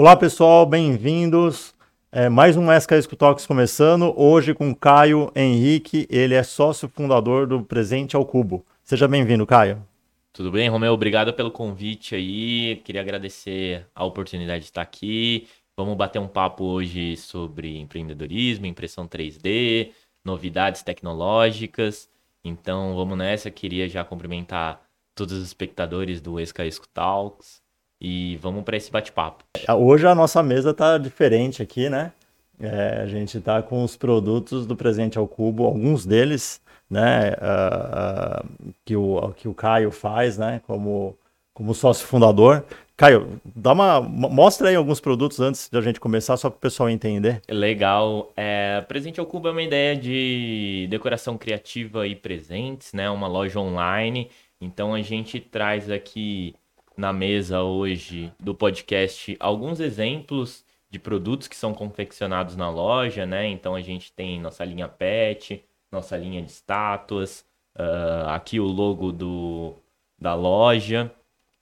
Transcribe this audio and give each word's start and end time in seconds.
Olá 0.00 0.14
pessoal, 0.16 0.64
bem-vindos. 0.64 1.74
É, 2.12 2.28
mais 2.28 2.56
um 2.56 2.68
SK 2.70 3.16
Talks 3.16 3.44
começando, 3.44 4.14
hoje 4.16 4.54
com 4.54 4.72
Caio 4.72 5.28
Henrique, 5.34 6.06
ele 6.08 6.36
é 6.36 6.42
sócio 6.44 6.88
fundador 6.88 7.48
do 7.48 7.64
Presente 7.64 8.14
ao 8.14 8.24
Cubo. 8.24 8.64
Seja 8.84 9.08
bem-vindo, 9.08 9.44
Caio. 9.44 9.84
Tudo 10.32 10.52
bem, 10.52 10.68
Romeu? 10.68 10.92
Obrigado 10.92 11.34
pelo 11.34 11.50
convite 11.50 12.14
aí. 12.14 12.76
Queria 12.84 13.00
agradecer 13.00 13.88
a 13.92 14.04
oportunidade 14.04 14.60
de 14.60 14.66
estar 14.66 14.82
aqui. 14.82 15.48
Vamos 15.76 15.96
bater 15.96 16.20
um 16.20 16.28
papo 16.28 16.62
hoje 16.62 17.16
sobre 17.16 17.76
empreendedorismo, 17.76 18.66
impressão 18.66 19.04
3D, 19.08 19.90
novidades 20.24 20.80
tecnológicas. 20.80 22.08
Então 22.44 22.94
vamos 22.94 23.18
nessa. 23.18 23.50
Queria 23.50 23.88
já 23.88 24.04
cumprimentar 24.04 24.80
todos 25.12 25.36
os 25.36 25.44
espectadores 25.44 26.20
do 26.20 26.38
SKS 26.38 26.80
Talks 26.94 27.66
e 28.00 28.36
vamos 28.36 28.64
para 28.64 28.76
esse 28.76 28.90
bate-papo. 28.90 29.44
Hoje 29.78 30.06
a 30.06 30.14
nossa 30.14 30.42
mesa 30.42 30.70
está 30.70 30.98
diferente 30.98 31.62
aqui, 31.62 31.88
né? 31.88 32.12
É, 32.60 33.00
a 33.02 33.06
gente 33.06 33.38
está 33.38 33.62
com 33.62 33.84
os 33.84 33.96
produtos 33.96 34.66
do 34.66 34.74
Presente 34.74 35.16
ao 35.16 35.28
Cubo, 35.28 35.64
alguns 35.64 36.04
deles, 36.04 36.60
né, 36.90 37.30
uh, 37.34 38.44
uh, 38.44 38.74
que, 38.84 38.96
o, 38.96 39.32
que 39.36 39.46
o 39.46 39.54
Caio 39.54 39.92
faz, 39.92 40.36
né, 40.36 40.60
como, 40.66 41.16
como 41.54 41.72
sócio 41.72 42.04
fundador. 42.04 42.64
Caio, 42.96 43.40
dá 43.44 43.72
uma, 43.72 44.00
mostra 44.00 44.70
aí 44.70 44.74
alguns 44.74 44.98
produtos 44.98 45.38
antes 45.38 45.68
de 45.70 45.78
a 45.78 45.80
gente 45.80 46.00
começar, 46.00 46.36
só 46.36 46.50
para 46.50 46.56
o 46.56 46.60
pessoal 46.60 46.90
entender. 46.90 47.40
Legal. 47.48 48.32
É, 48.36 48.80
Presente 48.88 49.20
ao 49.20 49.26
Cubo 49.26 49.46
é 49.46 49.52
uma 49.52 49.62
ideia 49.62 49.94
de 49.94 50.88
decoração 50.90 51.38
criativa 51.38 52.08
e 52.08 52.16
presentes, 52.16 52.92
né? 52.92 53.08
Uma 53.08 53.28
loja 53.28 53.60
online. 53.60 54.28
Então 54.60 54.94
a 54.94 55.00
gente 55.00 55.38
traz 55.38 55.88
aqui 55.88 56.56
na 56.98 57.12
mesa 57.12 57.62
hoje 57.62 58.32
do 58.40 58.52
podcast 58.52 59.36
alguns 59.38 59.78
exemplos 59.78 60.64
de 60.90 60.98
produtos 60.98 61.46
que 61.46 61.54
são 61.54 61.72
confeccionados 61.72 62.56
na 62.56 62.68
loja, 62.68 63.24
né? 63.24 63.46
Então 63.46 63.76
a 63.76 63.80
gente 63.80 64.12
tem 64.12 64.40
nossa 64.40 64.64
linha 64.64 64.88
PET, 64.88 65.64
nossa 65.92 66.16
linha 66.16 66.42
de 66.42 66.50
estátuas, 66.50 67.44
uh, 67.78 68.28
aqui 68.30 68.58
o 68.58 68.66
logo 68.66 69.12
do, 69.12 69.74
da 70.20 70.34
loja. 70.34 71.10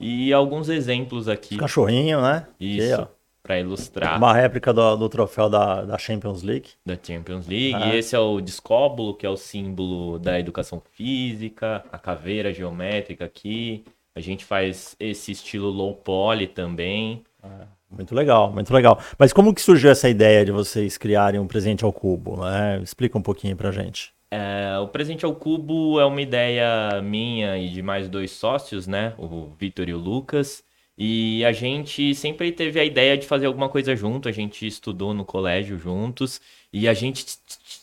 E 0.00 0.32
alguns 0.32 0.70
exemplos 0.70 1.28
aqui. 1.28 1.58
Cachorrinho, 1.58 2.22
né? 2.22 2.46
Isso. 2.58 3.06
Para 3.42 3.60
ilustrar. 3.60 4.16
Uma 4.16 4.32
réplica 4.32 4.72
do, 4.72 4.96
do 4.96 5.08
troféu 5.08 5.48
da, 5.50 5.82
da, 5.82 5.98
Champions 5.98 6.42
League. 6.42 6.70
Da 6.84 6.98
Champions 7.00 7.46
League. 7.46 7.74
Ah. 7.74 7.88
E 7.88 7.98
esse 7.98 8.16
é 8.16 8.18
o 8.18 8.40
discóbulo, 8.40 9.14
que 9.14 9.24
é 9.24 9.30
o 9.30 9.36
símbolo 9.36 10.18
da 10.18 10.38
educação 10.38 10.82
física. 10.92 11.84
A 11.92 11.98
caveira 11.98 12.52
geométrica 12.52 13.24
aqui. 13.24 13.84
A 14.16 14.20
gente 14.20 14.46
faz 14.46 14.96
esse 14.98 15.30
estilo 15.30 15.68
low 15.68 15.94
poly 15.94 16.46
também. 16.46 17.22
Ah, 17.42 17.66
muito 17.90 18.14
legal, 18.14 18.50
muito 18.50 18.72
legal. 18.72 18.98
Mas 19.18 19.30
como 19.30 19.54
que 19.54 19.60
surgiu 19.60 19.90
essa 19.90 20.08
ideia 20.08 20.42
de 20.42 20.50
vocês 20.50 20.96
criarem 20.96 21.38
um 21.38 21.46
presente 21.46 21.84
ao 21.84 21.92
cubo? 21.92 22.42
Né? 22.42 22.80
Explica 22.82 23.18
um 23.18 23.22
pouquinho 23.22 23.54
pra 23.54 23.70
gente. 23.70 24.16
É, 24.30 24.78
o 24.78 24.88
Presente 24.88 25.24
ao 25.24 25.34
Cubo 25.34 26.00
é 26.00 26.04
uma 26.04 26.20
ideia 26.20 27.00
minha 27.00 27.56
e 27.58 27.68
de 27.68 27.80
mais 27.80 28.08
dois 28.08 28.32
sócios, 28.32 28.86
né? 28.86 29.14
O 29.18 29.50
Vitor 29.58 29.88
e 29.88 29.94
o 29.94 29.98
Lucas. 29.98 30.64
E 30.98 31.44
a 31.44 31.52
gente 31.52 32.14
sempre 32.14 32.50
teve 32.50 32.80
a 32.80 32.84
ideia 32.84 33.16
de 33.16 33.26
fazer 33.26 33.46
alguma 33.46 33.68
coisa 33.68 33.94
junto. 33.94 34.28
A 34.28 34.32
gente 34.32 34.66
estudou 34.66 35.14
no 35.14 35.24
colégio 35.24 35.78
juntos. 35.78 36.40
E 36.72 36.88
a 36.88 36.94
gente 36.94 37.24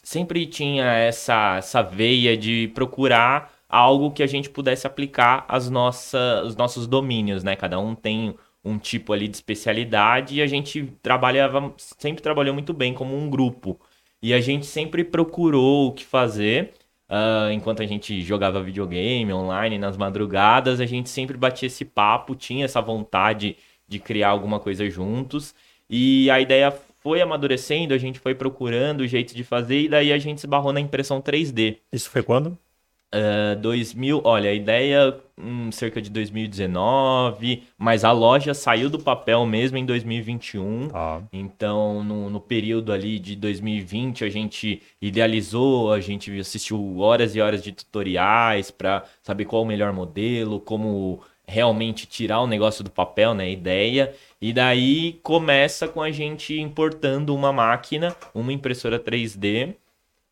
sempre 0.03 0.45
tinha 0.45 0.85
essa, 0.85 1.57
essa 1.57 1.81
veia 1.81 2.35
de 2.35 2.71
procurar 2.75 3.52
algo 3.73 4.11
que 4.11 4.21
a 4.21 4.27
gente 4.27 4.51
pudesse 4.51 4.85
aplicar 4.85 5.45
às 5.47 5.67
nossas, 5.67 6.45
os 6.45 6.55
nossos 6.55 6.85
domínios, 6.85 7.43
né? 7.43 7.55
Cada 7.55 7.79
um 7.79 7.95
tem 7.95 8.35
um 8.63 8.77
tipo 8.77 9.11
ali 9.11 9.27
de 9.27 9.35
especialidade 9.35 10.35
e 10.35 10.41
a 10.43 10.45
gente 10.45 10.93
trabalhava, 11.01 11.73
sempre 11.77 12.21
trabalhou 12.21 12.53
muito 12.53 12.71
bem 12.71 12.93
como 12.93 13.17
um 13.17 13.27
grupo. 13.27 13.79
E 14.21 14.31
a 14.31 14.39
gente 14.39 14.67
sempre 14.67 15.03
procurou 15.03 15.87
o 15.87 15.91
que 15.91 16.05
fazer. 16.05 16.73
Uh, 17.09 17.51
enquanto 17.51 17.81
a 17.81 17.85
gente 17.87 18.21
jogava 18.21 18.61
videogame 18.61 19.33
online, 19.33 19.79
nas 19.79 19.97
madrugadas, 19.97 20.79
a 20.79 20.85
gente 20.85 21.09
sempre 21.09 21.35
batia 21.35 21.65
esse 21.65 21.83
papo, 21.83 22.35
tinha 22.35 22.65
essa 22.65 22.79
vontade 22.79 23.57
de 23.87 23.97
criar 23.97 24.29
alguma 24.29 24.59
coisa 24.59 24.87
juntos. 24.87 25.55
E 25.89 26.29
a 26.29 26.39
ideia 26.39 26.71
foi 26.99 27.21
amadurecendo, 27.21 27.93
a 27.93 27.97
gente 27.97 28.19
foi 28.19 28.35
procurando 28.35 29.01
o 29.01 29.07
jeito 29.07 29.35
de 29.35 29.43
fazer, 29.43 29.81
e 29.81 29.89
daí 29.89 30.13
a 30.13 30.17
gente 30.19 30.41
se 30.41 30.47
barrou 30.47 30.71
na 30.71 30.79
impressão 30.79 31.19
3D. 31.21 31.77
Isso 31.91 32.09
foi 32.09 32.21
quando? 32.21 32.57
Uh, 33.13 33.53
ah, 33.53 33.55
2000, 33.55 34.21
olha, 34.23 34.49
a 34.49 34.53
ideia 34.53 35.15
hum, 35.37 35.71
cerca 35.71 36.01
de 36.01 36.09
2019, 36.09 37.63
mas 37.77 38.03
a 38.03 38.11
loja 38.11 38.55
saiu 38.55 38.89
do 38.89 38.97
papel 38.97 39.45
mesmo 39.45 39.77
em 39.77 39.85
2021. 39.85 40.89
Ah. 40.91 41.21
Então, 41.31 42.03
no, 42.03 42.29
no, 42.31 42.39
período 42.39 42.91
ali 42.91 43.19
de 43.19 43.35
2020, 43.35 44.25
a 44.25 44.29
gente 44.29 44.81
idealizou, 44.99 45.93
a 45.93 45.99
gente 45.99 46.37
assistiu 46.39 46.97
horas 46.99 47.35
e 47.35 47.41
horas 47.41 47.63
de 47.63 47.71
tutoriais 47.71 48.71
para 48.71 49.03
saber 49.21 49.45
qual 49.45 49.61
o 49.61 49.65
melhor 49.65 49.93
modelo, 49.93 50.59
como 50.59 51.21
realmente 51.47 52.07
tirar 52.07 52.41
o 52.41 52.47
negócio 52.47 52.83
do 52.83 52.89
papel, 52.89 53.35
né? 53.35 53.51
Ideia. 53.51 54.13
E 54.41 54.51
daí 54.51 55.19
começa 55.21 55.87
com 55.87 56.01
a 56.01 56.09
gente 56.09 56.59
importando 56.59 57.35
uma 57.35 57.53
máquina, 57.53 58.15
uma 58.33 58.51
impressora 58.51 58.99
3D 58.99 59.75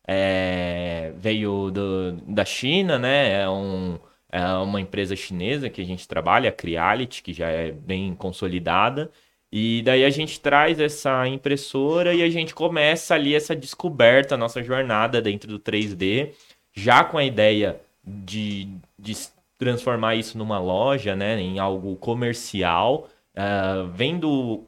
é, 0.06 1.12
veio 1.16 1.70
do, 1.70 2.12
da 2.26 2.44
China, 2.44 2.98
né? 2.98 3.42
É, 3.42 3.48
um, 3.48 3.98
é 4.30 4.44
uma 4.54 4.80
empresa 4.80 5.14
chinesa 5.14 5.70
que 5.70 5.80
a 5.80 5.84
gente 5.84 6.08
trabalha, 6.08 6.48
a 6.48 6.52
Creality, 6.52 7.22
que 7.22 7.32
já 7.32 7.48
é 7.48 7.70
bem 7.70 8.14
consolidada. 8.14 9.10
E 9.50 9.82
daí 9.82 10.04
a 10.04 10.10
gente 10.10 10.40
traz 10.40 10.80
essa 10.80 11.28
impressora 11.28 12.14
e 12.14 12.22
a 12.22 12.30
gente 12.30 12.54
começa 12.54 13.14
ali 13.14 13.34
essa 13.34 13.54
descoberta, 13.54 14.36
nossa 14.36 14.62
jornada 14.62 15.20
dentro 15.20 15.46
do 15.46 15.58
3D, 15.58 16.32
já 16.72 17.04
com 17.04 17.18
a 17.18 17.24
ideia 17.24 17.78
de, 18.02 18.68
de 18.98 19.14
transformar 19.58 20.16
isso 20.16 20.38
numa 20.38 20.58
loja, 20.58 21.14
né, 21.14 21.38
em 21.38 21.58
algo 21.58 21.94
comercial, 21.96 23.08
uh, 23.36 23.86
vendo 23.88 24.66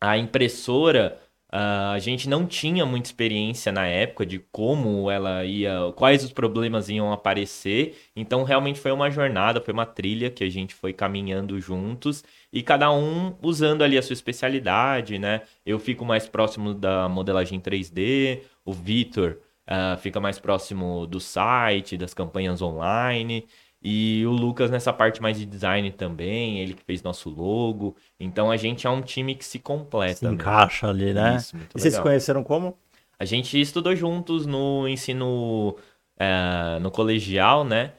a 0.00 0.16
impressora 0.16 1.20
Uh, 1.52 1.94
a 1.94 1.98
gente 2.00 2.28
não 2.28 2.44
tinha 2.44 2.84
muita 2.84 3.08
experiência 3.08 3.70
na 3.70 3.86
época 3.86 4.26
de 4.26 4.38
como 4.50 5.08
ela 5.10 5.44
ia, 5.44 5.92
quais 5.94 6.24
os 6.24 6.32
problemas 6.32 6.88
iam 6.88 7.12
aparecer. 7.12 7.96
Então, 8.16 8.42
realmente 8.42 8.80
foi 8.80 8.90
uma 8.90 9.10
jornada, 9.10 9.60
foi 9.60 9.72
uma 9.72 9.86
trilha 9.86 10.28
que 10.28 10.42
a 10.42 10.50
gente 10.50 10.74
foi 10.74 10.92
caminhando 10.92 11.60
juntos 11.60 12.24
e 12.52 12.62
cada 12.62 12.90
um 12.92 13.36
usando 13.40 13.82
ali 13.82 13.96
a 13.96 14.02
sua 14.02 14.14
especialidade, 14.14 15.18
né? 15.18 15.42
Eu 15.64 15.78
fico 15.78 16.04
mais 16.04 16.28
próximo 16.28 16.74
da 16.74 17.08
modelagem 17.08 17.60
3D, 17.60 18.40
o 18.64 18.72
Vitor 18.72 19.38
uh, 19.66 19.96
fica 19.98 20.20
mais 20.20 20.38
próximo 20.38 21.06
do 21.06 21.20
site, 21.20 21.96
das 21.96 22.14
campanhas 22.14 22.62
online. 22.62 23.46
E 23.88 24.26
o 24.26 24.32
Lucas 24.32 24.68
nessa 24.68 24.92
parte 24.92 25.22
mais 25.22 25.38
de 25.38 25.46
design 25.46 25.92
também, 25.92 26.58
ele 26.58 26.74
que 26.74 26.82
fez 26.82 27.04
nosso 27.04 27.30
logo. 27.30 27.94
Então 28.18 28.50
a 28.50 28.56
gente 28.56 28.84
é 28.84 28.90
um 28.90 29.00
time 29.00 29.32
que 29.36 29.44
se 29.44 29.60
completa. 29.60 30.16
Se 30.16 30.26
encaixa 30.26 30.88
ali, 30.88 31.14
né? 31.14 31.36
Isso, 31.36 31.56
e 31.56 31.80
vocês 31.80 31.94
se 31.94 32.02
conheceram 32.02 32.42
como? 32.42 32.76
A 33.16 33.24
gente 33.24 33.60
estudou 33.60 33.94
juntos 33.94 34.44
no 34.44 34.88
ensino 34.88 35.76
é, 36.18 36.80
no 36.80 36.90
colegial, 36.90 37.62
né? 37.62 37.92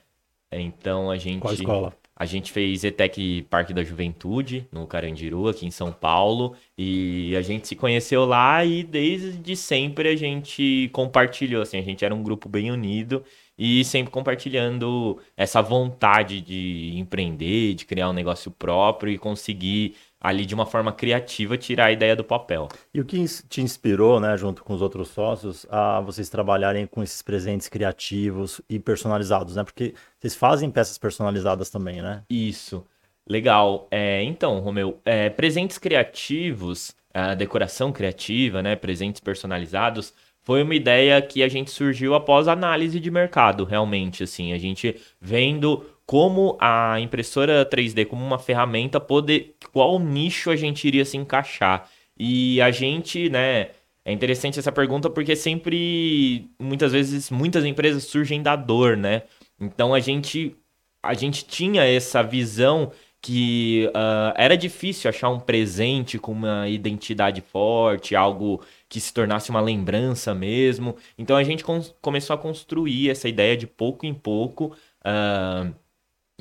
Então 0.51 1.09
a 1.09 1.15
gente. 1.15 1.39
Qual 1.39 1.53
escola? 1.53 1.93
A 2.19 2.25
gente 2.25 2.51
fez 2.51 2.83
ETEC 2.83 3.45
Parque 3.49 3.73
da 3.73 3.83
Juventude, 3.83 4.67
no 4.71 4.87
Carandiru, 4.87 5.47
aqui 5.47 5.65
em 5.65 5.71
São 5.71 5.93
Paulo. 5.93 6.53
E 6.77 7.33
a 7.37 7.41
gente 7.41 7.65
se 7.65 7.77
conheceu 7.77 8.25
lá 8.25 8.65
e 8.65 8.83
desde 8.83 9.55
sempre 9.55 10.09
a 10.09 10.15
gente 10.17 10.89
compartilhou, 10.91 11.61
assim, 11.61 11.77
a 11.77 11.81
gente 11.81 12.03
era 12.03 12.13
um 12.13 12.23
grupo 12.23 12.49
bem 12.49 12.71
unido 12.71 13.23
e 13.57 13.83
sempre 13.83 14.11
compartilhando 14.11 15.19
essa 15.35 15.61
vontade 15.61 16.41
de 16.41 16.93
empreender, 16.95 17.73
de 17.73 17.85
criar 17.85 18.09
um 18.09 18.13
negócio 18.13 18.51
próprio 18.51 19.11
e 19.11 19.17
conseguir 19.17 19.95
ali 20.19 20.45
de 20.45 20.53
uma 20.53 20.65
forma 20.65 20.91
criativa 20.91 21.57
tirar 21.57 21.85
a 21.85 21.91
ideia 21.91 22.15
do 22.15 22.23
papel. 22.23 22.67
E 22.93 22.99
o 22.99 23.05
que 23.05 23.23
te 23.47 23.61
inspirou, 23.61 24.19
né, 24.19 24.35
junto 24.37 24.63
com 24.63 24.73
os 24.73 24.81
outros 24.81 25.09
sócios, 25.09 25.65
a 25.69 26.01
vocês 26.01 26.29
trabalharem 26.29 26.85
com 26.85 27.01
esses 27.01 27.21
presentes 27.21 27.67
criativos 27.67 28.61
e 28.69 28.79
personalizados, 28.79 29.55
né? 29.55 29.63
Porque 29.63 29.93
vocês 30.19 30.35
fazem 30.35 30.69
peças 30.69 30.97
personalizadas 30.97 31.69
também, 31.69 32.01
né? 32.01 32.23
Isso. 32.29 32.85
Legal. 33.27 33.87
É, 33.91 34.23
então, 34.23 34.59
Romeu, 34.59 34.99
é, 35.03 35.29
presentes 35.29 35.77
criativos, 35.77 36.95
a 37.13 37.33
decoração 37.33 37.91
criativa, 37.91 38.61
né, 38.61 38.75
presentes 38.75 39.19
personalizados, 39.19 40.13
foi 40.47 40.63
uma 40.63 40.73
ideia 40.73 41.21
que 41.21 41.43
a 41.43 41.49
gente 41.49 41.69
surgiu 41.71 42.15
após 42.15 42.47
análise 42.47 43.01
de 43.01 43.11
mercado, 43.11 43.65
realmente, 43.65 44.23
assim, 44.23 44.53
a 44.53 44.57
gente 44.57 44.95
vendo 45.19 45.85
como 46.05 46.57
a 46.57 46.97
impressora 47.01 47.65
3D 47.65 48.05
como 48.05 48.25
uma 48.25 48.39
ferramenta 48.39 48.97
poder 48.97 49.55
qual 49.73 49.99
nicho 49.99 50.49
a 50.49 50.55
gente 50.55 50.87
iria 50.87 51.03
se 51.03 51.17
encaixar. 51.17 51.89
E 52.17 52.61
a 52.61 52.71
gente, 52.71 53.29
né, 53.29 53.71
é 54.05 54.13
interessante 54.13 54.57
essa 54.57 54.71
pergunta 54.71 55.09
porque 55.09 55.35
sempre 55.35 56.49
muitas 56.57 56.93
vezes 56.93 57.29
muitas 57.29 57.65
empresas 57.65 58.05
surgem 58.05 58.41
da 58.41 58.55
dor, 58.55 58.95
né? 58.95 59.23
Então 59.59 59.93
a 59.93 59.99
gente 59.99 60.55
a 61.03 61.13
gente 61.13 61.45
tinha 61.45 61.83
essa 61.83 62.23
visão 62.23 62.93
que 63.27 63.91
uh, 63.93 64.31
era 64.37 64.55
difícil 64.55 65.09
achar 65.09 65.27
um 65.27 65.37
presente 65.37 66.17
com 66.17 66.31
uma 66.31 66.69
identidade 66.69 67.41
forte, 67.41 68.15
algo 68.15 68.63
que 68.87 69.01
se 69.01 69.13
tornasse 69.13 69.49
uma 69.49 69.59
lembrança 69.59 70.33
mesmo. 70.33 70.95
Então 71.17 71.35
a 71.35 71.43
gente 71.43 71.61
começou 72.01 72.33
a 72.33 72.37
construir 72.37 73.09
essa 73.09 73.27
ideia 73.27 73.57
de 73.57 73.67
pouco 73.67 74.05
em 74.05 74.13
pouco, 74.13 74.73
uh, 75.01 75.75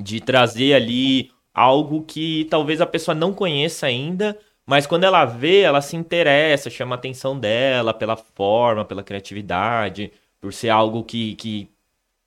de 0.01 0.21
trazer 0.21 0.75
ali 0.75 1.29
algo 1.53 2.03
que 2.03 2.45
talvez 2.49 2.79
a 2.79 2.85
pessoa 2.85 3.13
não 3.13 3.33
conheça 3.33 3.85
ainda, 3.85 4.39
mas 4.65 4.87
quando 4.87 5.03
ela 5.03 5.25
vê, 5.25 5.63
ela 5.63 5.81
se 5.81 5.97
interessa, 5.97 6.69
chama 6.69 6.95
a 6.95 6.97
atenção 6.97 7.37
dela 7.37 7.93
pela 7.93 8.15
forma, 8.15 8.85
pela 8.85 9.03
criatividade, 9.03 10.09
por 10.39 10.53
ser 10.53 10.69
algo 10.69 11.03
que, 11.03 11.35
que 11.35 11.69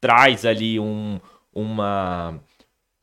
traz 0.02 0.44
ali 0.44 0.78
um, 0.78 1.18
uma, 1.54 2.38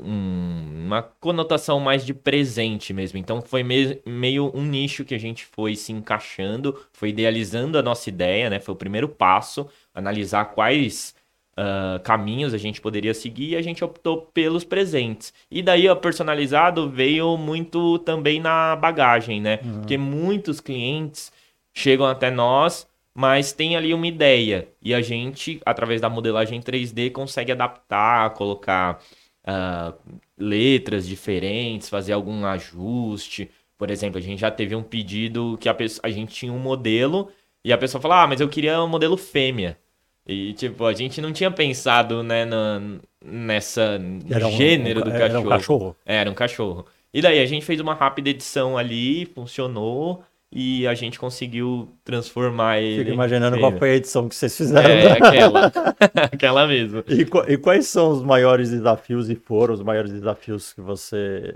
um, 0.01 0.85
uma 0.85 1.01
conotação 1.01 1.79
mais 1.79 2.05
de 2.05 2.13
presente 2.13 2.93
mesmo. 2.93 3.17
Então 3.17 3.41
foi 3.41 3.63
me 3.63 3.99
meio 4.05 4.51
um 4.53 4.63
nicho 4.63 5.03
que 5.03 5.15
a 5.15 5.19
gente 5.19 5.45
foi 5.45 5.75
se 5.75 5.91
encaixando, 5.91 6.79
foi 6.93 7.09
idealizando 7.09 7.77
a 7.77 7.81
nossa 7.81 8.09
ideia, 8.09 8.49
né? 8.49 8.59
Foi 8.59 8.73
o 8.73 8.77
primeiro 8.77 9.09
passo, 9.09 9.67
analisar 9.93 10.45
quais 10.45 11.15
uh, 11.57 11.99
caminhos 12.03 12.53
a 12.53 12.57
gente 12.57 12.79
poderia 12.79 13.13
seguir 13.13 13.49
e 13.49 13.55
a 13.55 13.61
gente 13.61 13.83
optou 13.83 14.21
pelos 14.33 14.63
presentes. 14.63 15.33
E 15.49 15.61
daí 15.61 15.89
o 15.89 15.95
personalizado 15.95 16.89
veio 16.89 17.35
muito 17.37 17.99
também 17.99 18.39
na 18.39 18.75
bagagem, 18.75 19.41
né? 19.41 19.59
Uhum. 19.63 19.79
Porque 19.79 19.97
muitos 19.97 20.59
clientes 20.59 21.31
chegam 21.73 22.05
até 22.05 22.29
nós, 22.29 22.87
mas 23.13 23.51
tem 23.51 23.75
ali 23.75 23.93
uma 23.93 24.07
ideia. 24.07 24.67
E 24.81 24.93
a 24.93 25.01
gente, 25.01 25.59
através 25.65 25.99
da 25.99 26.09
modelagem 26.09 26.61
3D, 26.61 27.11
consegue 27.11 27.51
adaptar, 27.51 28.29
colocar 28.31 29.01
uh, 29.47 29.97
letras 30.37 31.07
diferentes, 31.07 31.89
fazer 31.89 32.13
algum 32.13 32.45
ajuste. 32.45 33.49
Por 33.77 33.89
exemplo, 33.89 34.17
a 34.17 34.21
gente 34.21 34.39
já 34.39 34.51
teve 34.51 34.75
um 34.75 34.83
pedido 34.83 35.57
que 35.59 35.69
a, 35.69 35.73
pessoa, 35.73 36.01
a 36.03 36.09
gente 36.09 36.33
tinha 36.33 36.51
um 36.51 36.59
modelo 36.59 37.29
e 37.63 37.71
a 37.71 37.77
pessoa 37.77 38.01
falou: 38.01 38.17
Ah, 38.17 38.27
mas 38.27 38.41
eu 38.41 38.49
queria 38.49 38.81
um 38.81 38.87
modelo 38.87 39.15
fêmea. 39.15 39.77
E, 40.25 40.51
tipo, 40.53 40.85
a 40.85 40.93
gente 40.93 41.21
não 41.21 41.31
tinha 41.31 41.49
pensado, 41.49 42.21
né, 42.21 42.43
na, 42.43 42.81
nessa 43.23 43.97
era 44.29 44.45
um, 44.45 44.51
gênero 44.51 44.99
um, 44.99 45.03
do 45.05 45.11
cachorro. 45.11 45.25
Era 45.25 45.39
um 45.39 45.49
cachorro. 45.49 45.95
Era 46.05 46.31
um 46.31 46.33
cachorro. 46.33 46.85
E 47.13 47.21
daí 47.21 47.39
a 47.39 47.45
gente 47.45 47.65
fez 47.65 47.79
uma 47.79 47.93
rápida 47.93 48.29
edição 48.29 48.77
ali, 48.77 49.25
funcionou 49.25 50.21
e 50.51 50.87
a 50.87 50.93
gente 50.93 51.19
conseguiu 51.19 51.89
transformar 52.03 52.79
ele. 52.79 52.99
Fico 52.99 53.11
imaginando 53.11 53.59
qual 53.59 53.77
foi 53.77 53.91
a 53.91 53.95
edição 53.95 54.29
que 54.29 54.35
vocês 54.35 54.55
fizeram. 54.55 54.89
É, 54.89 55.11
aquela. 55.11 55.71
aquela 56.31 56.67
mesmo. 56.67 57.03
E, 57.07 57.53
e, 57.53 57.57
quais 57.57 57.87
são 57.87 58.09
os 58.11 58.23
maiores 58.23 58.69
desafios 58.69 59.29
e 59.29 59.35
foram 59.35 59.73
os 59.73 59.83
maiores 59.83 60.11
desafios 60.11 60.71
que 60.71 60.79
você, 60.79 61.53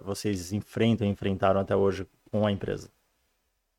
uh, 0.00 0.04
vocês 0.04 0.52
enfrentam 0.52 1.06
e 1.06 1.10
enfrentaram 1.10 1.60
até 1.60 1.74
hoje 1.74 2.06
com 2.30 2.46
a 2.46 2.52
empresa? 2.52 2.90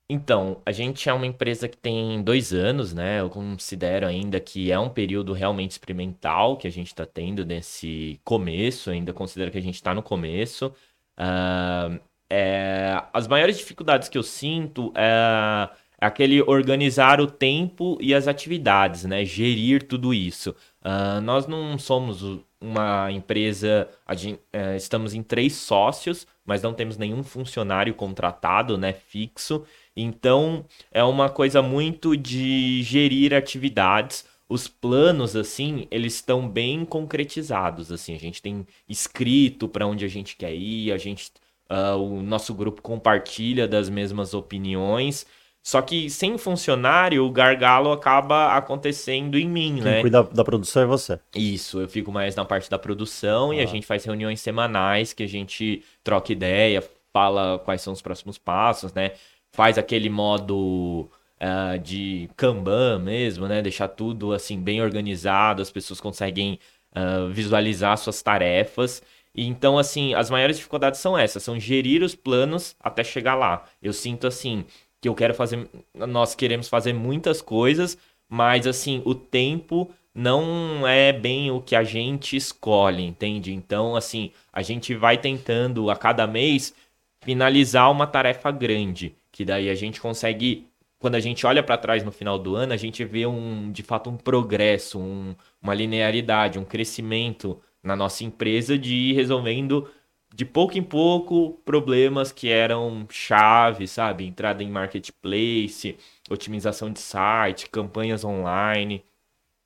Então, 0.09 0.61
a 0.65 0.71
gente 0.71 1.07
é 1.09 1.13
uma 1.13 1.27
empresa 1.27 1.67
que 1.67 1.77
tem 1.77 2.23
dois 2.23 2.53
anos, 2.53 2.93
né? 2.93 3.19
Eu 3.19 3.29
considero 3.29 4.07
ainda 4.07 4.39
que 4.39 4.71
é 4.71 4.79
um 4.79 4.89
período 4.89 5.33
realmente 5.33 5.71
experimental 5.71 6.55
que 6.55 6.65
a 6.65 6.71
gente 6.71 6.87
está 6.87 7.05
tendo 7.05 7.45
nesse 7.45 8.19
começo, 8.23 8.89
ainda 8.89 9.11
considero 9.11 9.51
que 9.51 9.57
a 9.57 9.61
gente 9.61 9.75
está 9.75 9.93
no 9.93 10.01
começo. 10.01 10.73
Uh, 11.19 11.99
é, 12.29 13.01
as 13.13 13.27
maiores 13.27 13.57
dificuldades 13.57 14.09
que 14.09 14.17
eu 14.17 14.23
sinto 14.23 14.91
é, 14.95 15.69
é, 15.99 16.05
aquele 16.05 16.41
organizar 16.41 17.19
o 17.19 17.27
tempo 17.27 17.97
e 17.99 18.13
as 18.13 18.27
atividades, 18.27 19.05
né? 19.05 19.25
Gerir 19.25 19.83
tudo 19.83 20.13
isso. 20.13 20.55
Uh, 20.81 21.19
nós 21.21 21.47
não 21.47 21.77
somos 21.79 22.21
uma 22.61 23.11
empresa, 23.11 23.87
gente, 24.15 24.39
uh, 24.55 24.75
estamos 24.75 25.13
em 25.13 25.23
três 25.23 25.55
sócios, 25.55 26.27
mas 26.45 26.61
não 26.61 26.73
temos 26.73 26.97
nenhum 26.97 27.23
funcionário 27.23 27.93
contratado, 27.93 28.77
né? 28.77 28.93
Fixo. 28.93 29.65
Então, 29.95 30.65
é 30.91 31.03
uma 31.03 31.29
coisa 31.29 31.61
muito 31.61 32.15
de 32.15 32.83
gerir 32.83 33.33
atividades. 33.33 34.25
Os 34.47 34.67
planos, 34.67 35.35
assim, 35.35 35.87
eles 35.89 36.13
estão 36.15 36.47
bem 36.47 36.85
concretizados, 36.85 37.91
assim. 37.91 38.13
A 38.13 38.19
gente 38.19 38.41
tem 38.41 38.65
escrito 38.87 39.67
para 39.67 39.87
onde 39.87 40.05
a 40.05 40.07
gente 40.07 40.35
quer 40.35 40.53
ir, 40.53 40.91
a 40.91 40.97
gente... 40.97 41.31
Uh, 41.69 41.97
o 41.97 42.21
nosso 42.21 42.53
grupo 42.53 42.81
compartilha 42.81 43.67
das 43.67 43.89
mesmas 43.89 44.33
opiniões. 44.33 45.25
Só 45.61 45.81
que 45.81 46.09
sem 46.09 46.37
funcionário, 46.37 47.25
o 47.25 47.29
gargalo 47.29 47.91
acaba 47.91 48.55
acontecendo 48.55 49.37
em 49.37 49.49
mim, 49.49 49.75
Quem 49.75 49.83
né? 49.83 49.93
Quem 49.95 50.01
cuida 50.03 50.23
da 50.23 50.43
produção 50.43 50.83
é 50.83 50.85
você. 50.85 51.19
Isso, 51.35 51.81
eu 51.81 51.89
fico 51.89 52.09
mais 52.09 52.35
na 52.35 52.45
parte 52.45 52.69
da 52.69 52.79
produção 52.79 53.51
ah. 53.51 53.55
e 53.55 53.59
a 53.59 53.63
ah. 53.63 53.65
gente 53.65 53.85
faz 53.85 54.05
reuniões 54.05 54.39
semanais 54.39 55.11
que 55.11 55.23
a 55.23 55.27
gente 55.27 55.83
troca 56.03 56.31
ideia, 56.31 56.81
fala 57.11 57.59
quais 57.59 57.81
são 57.81 57.91
os 57.91 58.01
próximos 58.01 58.37
passos, 58.37 58.93
né? 58.93 59.11
faz 59.57 59.77
aquele 59.79 60.07
modo 60.07 61.09
uh, 61.41 61.79
de 61.79 62.29
Kanban 62.35 62.99
mesmo, 62.99 63.47
né? 63.47 63.59
Deixar 63.59 63.87
tudo 63.87 64.33
assim 64.33 64.61
bem 64.61 64.83
organizado, 64.83 65.63
as 65.63 65.71
pessoas 65.71 65.99
conseguem 65.99 66.59
uh, 66.95 67.27
visualizar 67.29 67.97
suas 67.97 68.21
tarefas. 68.21 69.01
Então, 69.37 69.77
assim, 69.77 70.13
as 70.15 70.29
maiores 70.29 70.57
dificuldades 70.57 70.99
são 70.99 71.17
essas, 71.17 71.43
são 71.43 71.59
gerir 71.59 72.01
os 72.01 72.15
planos 72.15 72.75
até 72.79 73.03
chegar 73.03 73.35
lá. 73.35 73.65
Eu 73.81 73.93
sinto 73.93 74.25
assim 74.25 74.65
que 74.99 75.07
eu 75.07 75.13
quero 75.13 75.33
fazer, 75.35 75.69
nós 75.93 76.33
queremos 76.33 76.67
fazer 76.67 76.93
muitas 76.93 77.41
coisas, 77.41 77.97
mas 78.27 78.65
assim, 78.65 79.01
o 79.05 79.13
tempo 79.13 79.91
não 80.13 80.87
é 80.87 81.13
bem 81.13 81.51
o 81.51 81.61
que 81.61 81.75
a 81.75 81.83
gente 81.83 82.35
escolhe, 82.35 83.03
entende? 83.03 83.53
Então, 83.53 83.95
assim, 83.95 84.31
a 84.51 84.63
gente 84.63 84.95
vai 84.95 85.17
tentando 85.19 85.91
a 85.91 85.95
cada 85.95 86.25
mês 86.25 86.73
finalizar 87.21 87.91
uma 87.91 88.07
tarefa 88.07 88.49
grande 88.49 89.15
que 89.37 89.45
daí 89.45 89.69
a 89.69 89.75
gente 89.75 90.01
consegue 90.01 90.65
quando 90.97 91.13
a 91.13 91.19
gente 91.19 91.45
olha 91.45 91.61
para 91.61 91.77
trás 91.77 92.03
no 92.03 92.11
final 92.11 92.39
do 92.39 92.55
ano, 92.55 92.73
a 92.73 92.77
gente 92.77 93.05
vê 93.05 93.27
um, 93.27 93.71
de 93.71 93.83
fato 93.83 94.09
um 94.09 94.17
progresso, 94.17 94.99
um, 94.99 95.35
uma 95.61 95.75
linearidade, 95.75 96.57
um 96.57 96.65
crescimento 96.65 97.61
na 97.83 97.95
nossa 97.95 98.23
empresa 98.23 98.77
de 98.77 98.95
ir 98.95 99.13
resolvendo 99.13 99.89
de 100.33 100.45
pouco 100.45 100.77
em 100.77 100.83
pouco 100.83 101.53
problemas 101.65 102.31
que 102.31 102.49
eram 102.49 103.07
chave, 103.09 103.87
sabe? 103.87 104.25
Entrada 104.25 104.63
em 104.63 104.69
marketplace, 104.69 105.97
otimização 106.29 106.91
de 106.91 106.99
site, 106.99 107.69
campanhas 107.69 108.23
online. 108.23 109.03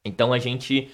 Então 0.06 0.32
a 0.32 0.40
gente 0.40 0.90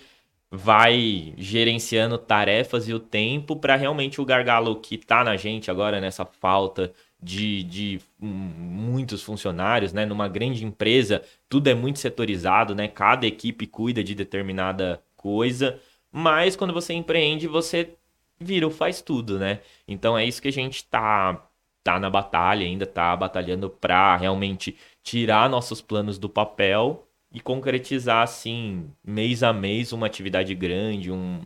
vai 0.50 1.34
gerenciando 1.38 2.18
tarefas 2.18 2.88
e 2.88 2.94
o 2.94 3.00
tempo 3.00 3.56
para 3.56 3.76
realmente 3.76 4.22
o 4.22 4.26
gargalo 4.26 4.80
que 4.80 4.96
está 4.96 5.24
na 5.24 5.36
gente 5.36 5.70
agora 5.70 6.00
nessa 6.00 6.26
falta 6.26 6.94
de, 7.22 7.64
de 7.64 8.00
muitos 8.20 9.22
funcionários, 9.24 9.92
né? 9.92 10.06
Numa 10.06 10.28
grande 10.28 10.64
empresa, 10.64 11.22
tudo 11.50 11.68
é 11.70 11.74
muito 11.74 12.00
setorizado, 12.00 12.74
né? 12.74 12.88
Cada 12.88 13.28
equipe 13.28 13.68
cuida 13.68 14.04
de 14.04 14.16
determinada 14.16 15.04
coisa, 15.16 15.80
mas 16.12 16.56
quando 16.56 16.74
você 16.74 16.94
empreende, 16.94 17.48
você 17.48 17.96
vira 18.40 18.68
o 18.68 18.72
faz 18.72 19.02
tudo, 19.02 19.40
né? 19.40 19.62
Então 19.88 20.18
é 20.18 20.26
isso 20.26 20.42
que 20.42 20.48
a 20.48 20.54
gente 20.54 20.86
tá 20.86 21.44
tá 21.84 21.98
na 22.00 22.10
batalha, 22.10 22.66
ainda 22.66 22.86
tá 22.86 23.16
batalhando 23.16 23.70
para 23.70 24.18
realmente 24.18 24.76
tirar 25.02 25.50
nossos 25.50 25.82
planos 25.82 26.18
do 26.18 26.28
papel 26.28 27.08
e 27.32 27.40
concretizar 27.40 28.24
assim, 28.24 28.90
mês 29.02 29.42
a 29.42 29.54
mês, 29.54 29.94
uma 29.94 30.06
atividade 30.06 30.54
grande, 30.54 31.10
um, 31.10 31.40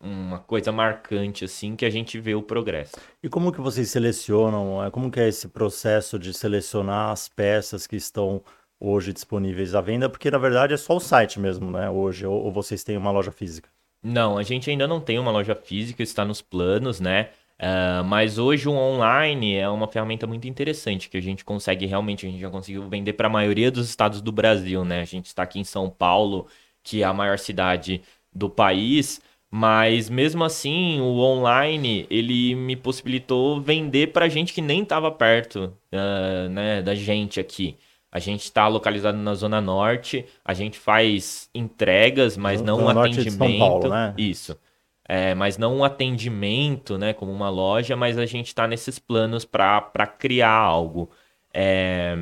uma 0.00 0.38
coisa 0.40 0.72
marcante 0.72 1.44
assim 1.44 1.76
que 1.76 1.84
a 1.84 1.90
gente 1.90 2.18
vê 2.18 2.34
o 2.34 2.42
progresso. 2.42 2.96
E 3.22 3.28
como 3.28 3.52
que 3.52 3.60
vocês 3.60 3.88
selecionam? 3.88 4.84
É, 4.84 4.90
como 4.90 5.10
que 5.10 5.20
é 5.20 5.28
esse 5.28 5.48
processo 5.48 6.18
de 6.18 6.34
selecionar 6.34 7.10
as 7.10 7.28
peças 7.28 7.86
que 7.86 7.96
estão 7.96 8.42
hoje 8.80 9.12
disponíveis 9.12 9.74
à 9.74 9.80
venda? 9.80 10.08
Porque 10.08 10.30
na 10.30 10.38
verdade 10.38 10.74
é 10.74 10.76
só 10.76 10.96
o 10.96 11.00
site 11.00 11.40
mesmo, 11.40 11.70
né? 11.70 11.88
Hoje 11.88 12.26
ou, 12.26 12.50
vocês 12.52 12.84
têm 12.84 12.96
uma 12.96 13.10
loja 13.10 13.30
física? 13.32 13.68
Não, 14.04 14.36
a 14.36 14.42
gente 14.42 14.68
ainda 14.68 14.86
não 14.86 15.00
tem 15.00 15.18
uma 15.18 15.30
loja 15.30 15.54
física, 15.54 16.02
está 16.02 16.24
nos 16.26 16.42
planos, 16.42 17.00
né? 17.00 17.30
Uh, 17.58 18.04
mas 18.04 18.36
hoje 18.36 18.68
o 18.68 18.72
online 18.72 19.54
é 19.54 19.68
uma 19.68 19.88
ferramenta 19.88 20.26
muito 20.26 20.46
interessante 20.46 21.08
que 21.08 21.16
a 21.16 21.22
gente 21.22 21.42
consegue 21.44 21.86
realmente, 21.86 22.26
a 22.26 22.30
gente 22.30 22.40
já 22.40 22.50
conseguiu 22.50 22.86
vender 22.88 23.14
para 23.14 23.28
a 23.28 23.30
maioria 23.30 23.70
dos 23.70 23.88
estados 23.88 24.20
do 24.20 24.30
Brasil, 24.30 24.84
né? 24.84 25.00
A 25.00 25.04
gente 25.04 25.26
está 25.26 25.44
aqui 25.44 25.58
em 25.58 25.64
São 25.64 25.88
Paulo, 25.88 26.46
que 26.82 27.02
é 27.02 27.06
a 27.06 27.14
maior 27.14 27.38
cidade 27.38 28.02
do 28.32 28.50
país, 28.50 29.22
mas 29.50 30.10
mesmo 30.10 30.44
assim, 30.44 31.00
o 31.00 31.18
online 31.20 32.06
ele 32.10 32.54
me 32.54 32.76
possibilitou 32.76 33.60
vender 33.60 34.12
para 34.12 34.28
gente 34.28 34.52
que 34.52 34.60
nem 34.60 34.82
estava 34.82 35.10
perto 35.10 35.72
uh, 35.92 36.48
né, 36.50 36.82
da 36.82 36.94
gente 36.94 37.40
aqui. 37.40 37.78
A 38.14 38.20
gente 38.20 38.44
está 38.44 38.68
localizado 38.68 39.18
na 39.18 39.34
Zona 39.34 39.60
Norte, 39.60 40.24
a 40.44 40.54
gente 40.54 40.78
faz 40.78 41.50
entregas, 41.52 42.36
mas 42.36 42.62
não 42.62 42.84
um 42.84 42.88
atendimento. 42.88 43.36
São 43.36 43.58
Paulo, 43.58 43.88
né? 43.88 44.14
Isso. 44.16 44.56
É, 45.04 45.34
mas 45.34 45.58
não 45.58 45.78
um 45.78 45.84
atendimento, 45.84 46.96
né, 46.96 47.12
como 47.12 47.32
uma 47.32 47.50
loja, 47.50 47.96
mas 47.96 48.16
a 48.16 48.24
gente 48.24 48.46
está 48.46 48.68
nesses 48.68 49.00
planos 49.00 49.44
para 49.44 50.06
criar 50.16 50.52
algo. 50.52 51.10
É, 51.52 52.16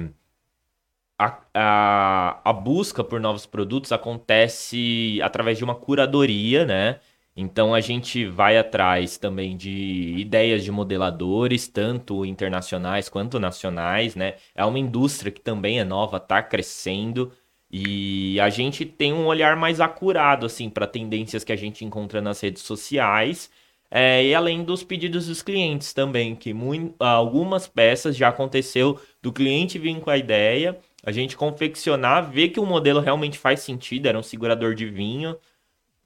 a, 1.18 1.38
a, 1.54 2.40
a 2.42 2.52
busca 2.54 3.04
por 3.04 3.20
novos 3.20 3.44
produtos 3.44 3.92
acontece 3.92 5.20
através 5.22 5.58
de 5.58 5.64
uma 5.64 5.74
curadoria, 5.74 6.64
né? 6.64 7.00
Então 7.36 7.74
a 7.74 7.80
gente 7.80 8.26
vai 8.26 8.58
atrás 8.58 9.16
também 9.16 9.56
de 9.56 9.70
ideias 10.18 10.62
de 10.62 10.70
modeladores, 10.70 11.66
tanto 11.66 12.24
internacionais 12.26 13.08
quanto 13.08 13.40
nacionais, 13.40 14.14
né? 14.14 14.34
É 14.54 14.64
uma 14.64 14.78
indústria 14.78 15.32
que 15.32 15.40
também 15.40 15.80
é 15.80 15.84
nova, 15.84 16.18
está 16.18 16.42
crescendo 16.42 17.32
e 17.70 18.38
a 18.38 18.50
gente 18.50 18.84
tem 18.84 19.12
um 19.14 19.26
olhar 19.26 19.56
mais 19.56 19.80
acurado 19.80 20.44
assim 20.44 20.68
para 20.68 20.86
tendências 20.86 21.42
que 21.42 21.52
a 21.52 21.56
gente 21.56 21.84
encontra 21.84 22.20
nas 22.20 22.40
redes 22.40 22.62
sociais. 22.62 23.50
É, 23.90 24.24
e 24.24 24.34
além 24.34 24.64
dos 24.64 24.82
pedidos 24.82 25.26
dos 25.26 25.42
clientes 25.42 25.92
também, 25.92 26.34
que 26.34 26.54
muito, 26.54 26.94
algumas 27.02 27.66
peças 27.68 28.16
já 28.16 28.28
aconteceu 28.28 28.98
do 29.22 29.32
cliente 29.32 29.78
vir 29.78 30.00
com 30.00 30.10
a 30.10 30.16
ideia, 30.16 30.78
a 31.04 31.12
gente 31.12 31.36
confeccionar, 31.36 32.30
ver 32.30 32.48
que 32.50 32.60
o 32.60 32.66
modelo 32.66 33.00
realmente 33.00 33.38
faz 33.38 33.60
sentido, 33.60 34.06
era 34.06 34.18
um 34.18 34.22
segurador 34.22 34.74
de 34.74 34.86
vinho, 34.86 35.36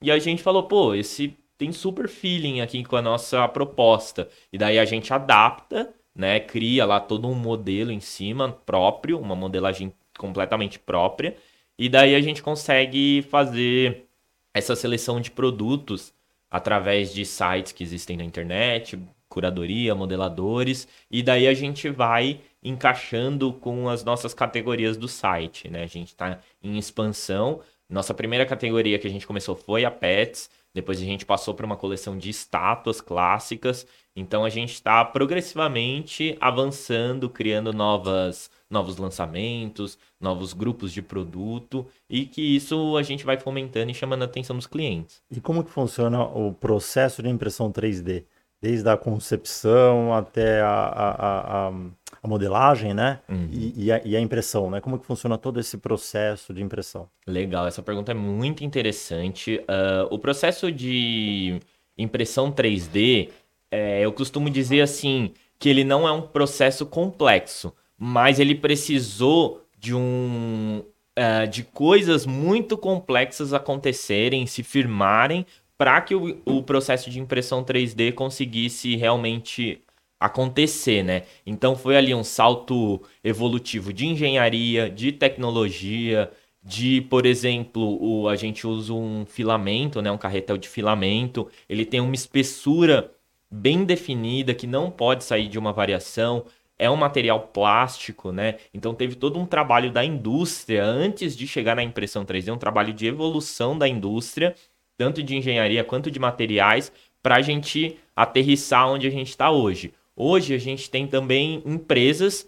e 0.00 0.10
a 0.10 0.18
gente 0.18 0.42
falou, 0.42 0.64
pô, 0.64 0.94
esse 0.94 1.36
tem 1.58 1.72
super 1.72 2.08
feeling 2.08 2.60
aqui 2.60 2.84
com 2.84 2.96
a 2.96 3.02
nossa 3.02 3.46
proposta. 3.48 4.28
E 4.52 4.58
daí 4.58 4.78
a 4.78 4.84
gente 4.84 5.12
adapta, 5.12 5.94
né? 6.14 6.40
Cria 6.40 6.84
lá 6.84 7.00
todo 7.00 7.28
um 7.28 7.34
modelo 7.34 7.90
em 7.90 8.00
cima 8.00 8.52
próprio, 8.64 9.18
uma 9.18 9.34
modelagem 9.34 9.92
completamente 10.18 10.78
própria. 10.78 11.36
E 11.78 11.88
daí 11.88 12.14
a 12.14 12.20
gente 12.20 12.42
consegue 12.42 13.22
fazer 13.30 14.06
essa 14.52 14.74
seleção 14.74 15.20
de 15.20 15.30
produtos 15.30 16.12
através 16.50 17.12
de 17.12 17.24
sites 17.24 17.72
que 17.72 17.82
existem 17.82 18.16
na 18.16 18.24
internet, 18.24 18.98
curadoria, 19.28 19.94
modeladores, 19.94 20.88
e 21.10 21.22
daí 21.22 21.46
a 21.46 21.52
gente 21.52 21.90
vai 21.90 22.40
encaixando 22.62 23.52
com 23.52 23.88
as 23.88 24.02
nossas 24.02 24.32
categorias 24.32 24.96
do 24.96 25.08
site, 25.08 25.68
né? 25.68 25.82
A 25.82 25.86
gente 25.86 26.08
está 26.08 26.40
em 26.62 26.78
expansão, 26.78 27.60
nossa 27.88 28.12
primeira 28.12 28.44
categoria 28.44 28.98
que 28.98 29.06
a 29.06 29.10
gente 29.10 29.26
começou 29.26 29.54
foi 29.54 29.84
a 29.84 29.90
Pets, 29.90 30.50
depois 30.76 31.00
a 31.00 31.04
gente 31.04 31.24
passou 31.24 31.54
para 31.54 31.64
uma 31.64 31.76
coleção 31.76 32.18
de 32.18 32.28
estátuas 32.28 33.00
clássicas. 33.00 33.86
Então 34.14 34.44
a 34.44 34.50
gente 34.50 34.74
está 34.74 35.02
progressivamente 35.04 36.36
avançando, 36.38 37.30
criando 37.30 37.72
novas, 37.72 38.50
novos 38.68 38.98
lançamentos, 38.98 39.98
novos 40.20 40.52
grupos 40.52 40.92
de 40.92 41.00
produto 41.00 41.86
e 42.10 42.26
que 42.26 42.42
isso 42.42 42.94
a 42.96 43.02
gente 43.02 43.24
vai 43.24 43.38
fomentando 43.38 43.90
e 43.90 43.94
chamando 43.94 44.20
a 44.22 44.26
atenção 44.26 44.54
dos 44.54 44.66
clientes. 44.66 45.22
E 45.30 45.40
como 45.40 45.64
que 45.64 45.70
funciona 45.70 46.22
o 46.22 46.52
processo 46.52 47.22
de 47.22 47.30
impressão 47.30 47.72
3D? 47.72 48.24
Desde 48.66 48.88
a 48.88 48.96
concepção 48.96 50.12
até 50.12 50.60
a, 50.60 50.66
a, 50.66 51.68
a, 51.68 51.72
a 52.20 52.28
modelagem, 52.28 52.92
né? 52.92 53.20
Uhum. 53.28 53.48
E, 53.52 53.84
e, 53.84 53.92
a, 53.92 54.02
e, 54.04 54.16
a, 54.16 54.20
impressão, 54.20 54.68
né? 54.68 54.80
Como 54.80 54.98
que 54.98 55.06
funciona 55.06 55.38
todo 55.38 55.60
esse 55.60 55.78
processo 55.78 56.52
de 56.52 56.60
impressão? 56.60 57.08
Legal, 57.24 57.68
essa 57.68 57.80
pergunta 57.80 58.10
é 58.10 58.14
muito 58.14 58.64
interessante. 58.64 59.58
Uh, 59.60 60.12
o 60.12 60.18
processo 60.18 60.72
de 60.72 61.60
impressão 61.96 62.50
3D, 62.50 63.30
é, 63.70 64.04
eu 64.04 64.12
costumo 64.12 64.50
dizer 64.50 64.80
assim, 64.80 65.30
que 65.60 65.68
ele 65.68 65.84
não 65.84 66.06
é 66.06 66.10
um 66.10 66.22
processo 66.22 66.84
complexo, 66.84 67.72
mas 67.96 68.40
ele 68.40 68.56
precisou 68.56 69.62
de 69.78 69.94
um 69.94 70.82
uh, 71.16 71.46
de 71.48 71.62
coisas 71.62 72.26
muito 72.26 72.76
complexas 72.76 73.52
acontecerem, 73.52 74.44
se 74.44 74.64
firmarem 74.64 75.46
para 75.78 76.00
que 76.00 76.14
o, 76.14 76.40
o 76.44 76.62
processo 76.62 77.10
de 77.10 77.20
impressão 77.20 77.64
3D 77.64 78.12
conseguisse 78.12 78.96
realmente 78.96 79.82
acontecer, 80.18 81.02
né? 81.02 81.22
Então 81.44 81.76
foi 81.76 81.96
ali 81.96 82.14
um 82.14 82.24
salto 82.24 83.02
evolutivo 83.22 83.92
de 83.92 84.06
engenharia, 84.06 84.88
de 84.90 85.12
tecnologia, 85.12 86.30
de, 86.62 87.00
por 87.02 87.26
exemplo, 87.26 87.98
o, 88.02 88.28
a 88.28 88.34
gente 88.34 88.66
usa 88.66 88.92
um 88.92 89.24
filamento, 89.26 90.02
né, 90.02 90.10
um 90.10 90.18
carretel 90.18 90.56
de 90.56 90.68
filamento, 90.68 91.48
ele 91.68 91.84
tem 91.84 92.00
uma 92.00 92.14
espessura 92.14 93.12
bem 93.50 93.84
definida 93.84 94.52
que 94.54 94.66
não 94.66 94.90
pode 94.90 95.22
sair 95.24 95.48
de 95.48 95.58
uma 95.58 95.72
variação, 95.72 96.44
é 96.78 96.90
um 96.90 96.96
material 96.96 97.40
plástico, 97.48 98.32
né? 98.32 98.56
Então 98.74 98.94
teve 98.94 99.14
todo 99.14 99.38
um 99.38 99.46
trabalho 99.46 99.90
da 99.92 100.04
indústria 100.04 100.84
antes 100.84 101.36
de 101.36 101.46
chegar 101.46 101.76
na 101.76 101.82
impressão 101.82 102.24
3D, 102.24 102.52
um 102.52 102.58
trabalho 102.58 102.92
de 102.92 103.06
evolução 103.06 103.78
da 103.78 103.88
indústria, 103.88 104.54
tanto 104.96 105.22
de 105.22 105.36
engenharia 105.36 105.84
quanto 105.84 106.10
de 106.10 106.18
materiais, 106.18 106.92
para 107.22 107.36
a 107.36 107.42
gente 107.42 107.98
aterrissar 108.14 108.88
onde 108.88 109.06
a 109.06 109.10
gente 109.10 109.30
está 109.30 109.50
hoje. 109.50 109.92
Hoje 110.14 110.54
a 110.54 110.58
gente 110.58 110.88
tem 110.88 111.06
também 111.06 111.62
empresas, 111.66 112.46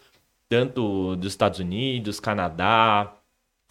tanto 0.49 1.17
dos 1.17 1.33
Estados 1.33 1.59
Unidos, 1.59 2.21
Canadá, 2.21 3.13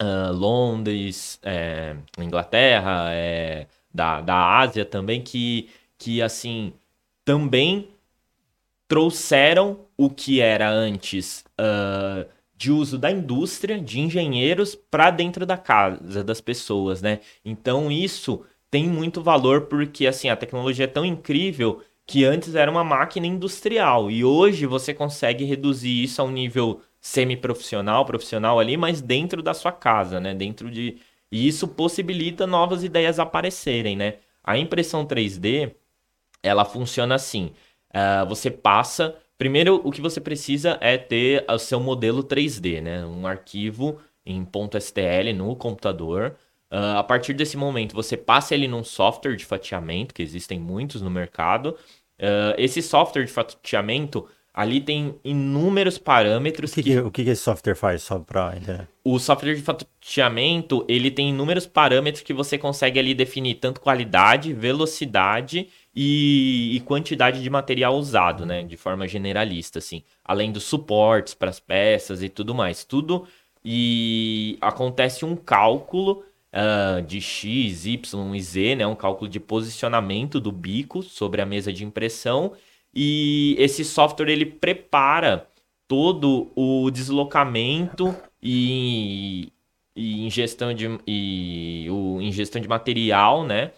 uh, 0.00 0.32
Londres, 0.32 1.40
é, 1.42 1.96
Inglaterra, 2.18 3.08
é, 3.10 3.66
da, 3.92 4.20
da 4.20 4.58
Ásia 4.58 4.84
também, 4.84 5.22
que, 5.22 5.68
que 5.98 6.22
assim 6.22 6.72
também 7.24 7.88
trouxeram 8.86 9.80
o 9.96 10.08
que 10.08 10.40
era 10.40 10.70
antes 10.70 11.44
uh, 11.60 12.26
de 12.56 12.72
uso 12.72 12.98
da 12.98 13.10
indústria, 13.10 13.80
de 13.80 14.00
engenheiros, 14.00 14.74
para 14.74 15.10
dentro 15.10 15.44
da 15.44 15.56
casa 15.56 16.24
das 16.24 16.40
pessoas, 16.40 17.02
né? 17.02 17.20
Então 17.44 17.90
isso 17.90 18.44
tem 18.70 18.88
muito 18.88 19.22
valor 19.22 19.62
porque 19.62 20.06
assim 20.06 20.28
a 20.28 20.36
tecnologia 20.36 20.84
é 20.84 20.88
tão 20.88 21.04
incrível 21.04 21.82
que 22.06 22.24
antes 22.24 22.54
era 22.54 22.70
uma 22.70 22.84
máquina 22.84 23.26
industrial 23.26 24.10
e 24.10 24.24
hoje 24.24 24.66
você 24.66 24.94
consegue 24.94 25.44
reduzir 25.44 26.02
isso 26.02 26.22
a 26.22 26.24
um 26.24 26.30
nível 26.30 26.80
semi-profissional, 27.00 28.04
profissional 28.04 28.58
ali, 28.58 28.76
mas 28.76 29.00
dentro 29.00 29.42
da 29.42 29.54
sua 29.54 29.72
casa, 29.72 30.18
né? 30.20 30.34
Dentro 30.34 30.70
de 30.70 30.98
e 31.30 31.46
isso 31.46 31.68
possibilita 31.68 32.46
novas 32.46 32.82
ideias 32.82 33.18
aparecerem, 33.18 33.96
né? 33.96 34.16
A 34.42 34.56
impressão 34.58 35.04
3D 35.06 35.74
ela 36.42 36.64
funciona 36.64 37.14
assim: 37.14 37.52
uh, 37.94 38.26
você 38.28 38.50
passa 38.50 39.16
Primeiro, 39.38 39.80
o 39.84 39.92
que 39.92 40.00
você 40.00 40.20
precisa 40.20 40.76
é 40.80 40.98
ter 40.98 41.44
o 41.48 41.58
seu 41.58 41.78
modelo 41.78 42.24
3D, 42.24 42.82
né? 42.82 43.06
Um 43.06 43.24
arquivo 43.24 44.00
em 44.26 44.44
.stl 44.78 45.32
no 45.32 45.54
computador. 45.54 46.36
Uh, 46.70 46.98
a 46.98 47.04
partir 47.04 47.32
desse 47.32 47.56
momento, 47.56 47.94
você 47.94 48.16
passa 48.16 48.54
ele 48.54 48.68
num 48.68 48.84
software 48.84 49.36
de 49.36 49.44
fatiamento, 49.44 50.14
que 50.14 50.22
existem 50.22 50.58
muitos 50.58 51.00
no 51.00 51.10
mercado. 51.10 51.76
Uh, 52.20 52.52
esse 52.58 52.82
software 52.82 53.24
de 53.24 53.32
fatiamento, 53.32 54.28
ali 54.52 54.78
tem 54.80 55.14
inúmeros 55.24 55.96
parâmetros. 55.96 56.72
O 56.72 56.74
que, 56.74 56.82
que... 56.82 56.98
o 56.98 57.10
que 57.10 57.22
esse 57.22 57.40
software 57.40 57.74
faz, 57.74 58.02
só 58.02 58.18
para 58.18 58.54
entender? 58.54 58.86
O 59.02 59.18
software 59.18 59.54
de 59.54 59.62
fatiamento, 59.62 60.84
ele 60.86 61.10
tem 61.10 61.30
inúmeros 61.30 61.66
parâmetros 61.66 62.22
que 62.22 62.34
você 62.34 62.58
consegue 62.58 62.98
ali 62.98 63.14
definir 63.14 63.54
tanto 63.54 63.80
qualidade, 63.80 64.52
velocidade 64.52 65.68
e, 65.94 66.76
e, 66.76 66.80
quantidade 66.80 67.42
de 67.42 67.48
material 67.48 67.96
usado, 67.96 68.44
né? 68.44 68.62
De 68.62 68.76
forma 68.76 69.08
generalista, 69.08 69.78
assim. 69.78 70.02
Além 70.22 70.52
dos 70.52 70.64
suportes 70.64 71.32
para 71.32 71.48
as 71.48 71.60
peças 71.60 72.22
e 72.22 72.28
tudo 72.28 72.54
mais. 72.54 72.84
Tudo. 72.84 73.26
E 73.64 74.58
acontece 74.60 75.24
um 75.24 75.34
cálculo 75.34 76.24
uh, 76.52 77.02
de 77.02 77.20
X, 77.20 77.86
Y 77.86 78.34
e 78.34 78.40
Z, 78.40 78.76
né? 78.76 78.86
Um 78.86 78.94
cálculo 78.94 79.30
de 79.30 79.40
posicionamento 79.40 80.40
do 80.40 80.52
bico 80.52 81.02
sobre 81.02 81.40
a 81.40 81.46
mesa 81.46 81.72
de 81.72 81.84
impressão. 81.84 82.52
E 82.94 83.54
esse 83.58 83.84
software 83.84 84.30
ele 84.30 84.46
prepara 84.46 85.46
todo 85.86 86.50
o 86.54 86.90
deslocamento 86.90 88.14
e, 88.42 89.52
e 89.94 90.24
ingestão 90.26 90.74
de 90.74 90.98
e 91.06 91.86
o 91.90 92.20
ingestão 92.20 92.60
de 92.60 92.68
material, 92.68 93.44
né? 93.44 93.72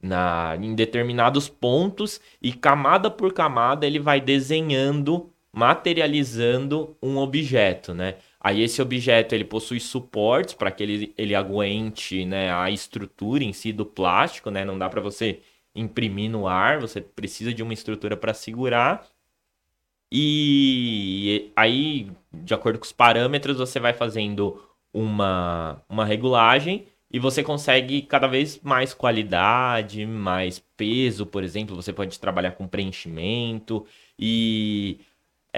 na, 0.00 0.56
em 0.60 0.74
determinados 0.74 1.48
pontos 1.48 2.20
e 2.40 2.52
camada 2.52 3.10
por 3.10 3.32
camada 3.32 3.86
ele 3.86 3.98
vai 3.98 4.20
desenhando, 4.20 5.30
materializando 5.52 6.96
um 7.02 7.16
objeto, 7.16 7.94
né? 7.94 8.16
Aí 8.46 8.62
esse 8.62 8.80
objeto 8.80 9.34
ele 9.34 9.44
possui 9.44 9.80
suportes 9.80 10.54
para 10.54 10.70
que 10.70 10.80
ele, 10.80 11.12
ele 11.18 11.34
aguente 11.34 12.24
né, 12.24 12.52
a 12.54 12.70
estrutura 12.70 13.42
em 13.42 13.52
si 13.52 13.72
do 13.72 13.84
plástico, 13.84 14.52
né? 14.52 14.64
Não 14.64 14.78
dá 14.78 14.88
para 14.88 15.00
você 15.00 15.40
imprimir 15.74 16.30
no 16.30 16.46
ar, 16.46 16.78
você 16.78 17.00
precisa 17.00 17.52
de 17.52 17.60
uma 17.60 17.74
estrutura 17.74 18.16
para 18.16 18.32
segurar. 18.32 19.04
E 20.12 21.50
aí, 21.56 22.08
de 22.32 22.54
acordo 22.54 22.78
com 22.78 22.84
os 22.84 22.92
parâmetros, 22.92 23.58
você 23.58 23.80
vai 23.80 23.92
fazendo 23.92 24.62
uma, 24.94 25.82
uma 25.88 26.04
regulagem 26.04 26.86
e 27.10 27.18
você 27.18 27.42
consegue 27.42 28.00
cada 28.02 28.28
vez 28.28 28.60
mais 28.62 28.94
qualidade, 28.94 30.06
mais 30.06 30.60
peso, 30.76 31.26
por 31.26 31.42
exemplo. 31.42 31.74
Você 31.74 31.92
pode 31.92 32.20
trabalhar 32.20 32.52
com 32.52 32.68
preenchimento 32.68 33.84
e 34.16 35.00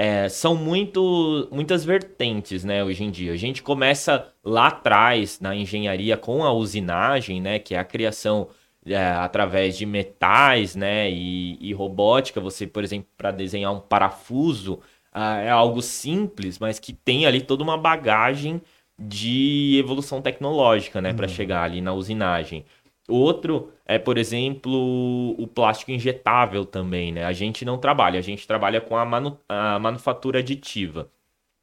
é, 0.01 0.29
são 0.29 0.55
muito, 0.55 1.49
muitas 1.51 1.85
vertentes, 1.85 2.63
né, 2.63 2.85
hoje 2.85 3.03
em 3.03 3.11
dia. 3.11 3.33
A 3.33 3.37
gente 3.37 3.65
começa 3.65 4.33
lá 4.45 4.69
atrás 4.69 5.41
na 5.41 5.57
engenharia 5.57 6.17
com 6.17 6.45
a 6.45 6.53
usinagem, 6.53 7.41
né, 7.41 7.59
que 7.59 7.75
é 7.75 7.81
a 7.81 7.85
criação 7.85 8.47
é, 8.87 8.97
através 8.97 9.77
de 9.77 9.85
metais, 9.85 10.77
né, 10.77 11.11
e, 11.11 11.59
e 11.61 11.73
robótica. 11.73 12.41
Você, 12.41 12.65
por 12.65 12.85
exemplo, 12.85 13.09
para 13.17 13.33
desenhar 13.33 13.73
um 13.73 13.81
parafuso 13.81 14.75
uh, 15.13 15.41
é 15.43 15.51
algo 15.51 15.83
simples, 15.83 16.61
mas 16.61 16.79
que 16.79 16.93
tem 16.93 17.27
ali 17.27 17.41
toda 17.41 17.65
uma 17.65 17.77
bagagem 17.77 18.63
de 18.97 19.79
evolução 19.81 20.23
tecnológica, 20.23 21.01
né, 21.01 21.11
uhum. 21.11 21.17
para 21.17 21.27
chegar 21.27 21.65
ali 21.65 21.81
na 21.81 21.93
usinagem. 21.93 22.65
Outro 23.09 23.73
é, 23.87 23.99
por 23.99 24.19
exemplo, 24.19 25.35
o 25.39 25.47
plástico 25.47 25.91
injetável 25.91 26.67
também, 26.67 27.11
né? 27.11 27.25
A 27.25 27.33
gente 27.33 27.65
não 27.65 27.79
trabalha, 27.79 28.19
a 28.19 28.23
gente 28.23 28.47
trabalha 28.47 28.83
com 28.83 28.97
a, 28.97 29.05
manu 29.05 29.39
a 29.49 29.79
manufatura 29.79 30.41
aditiva. 30.41 31.11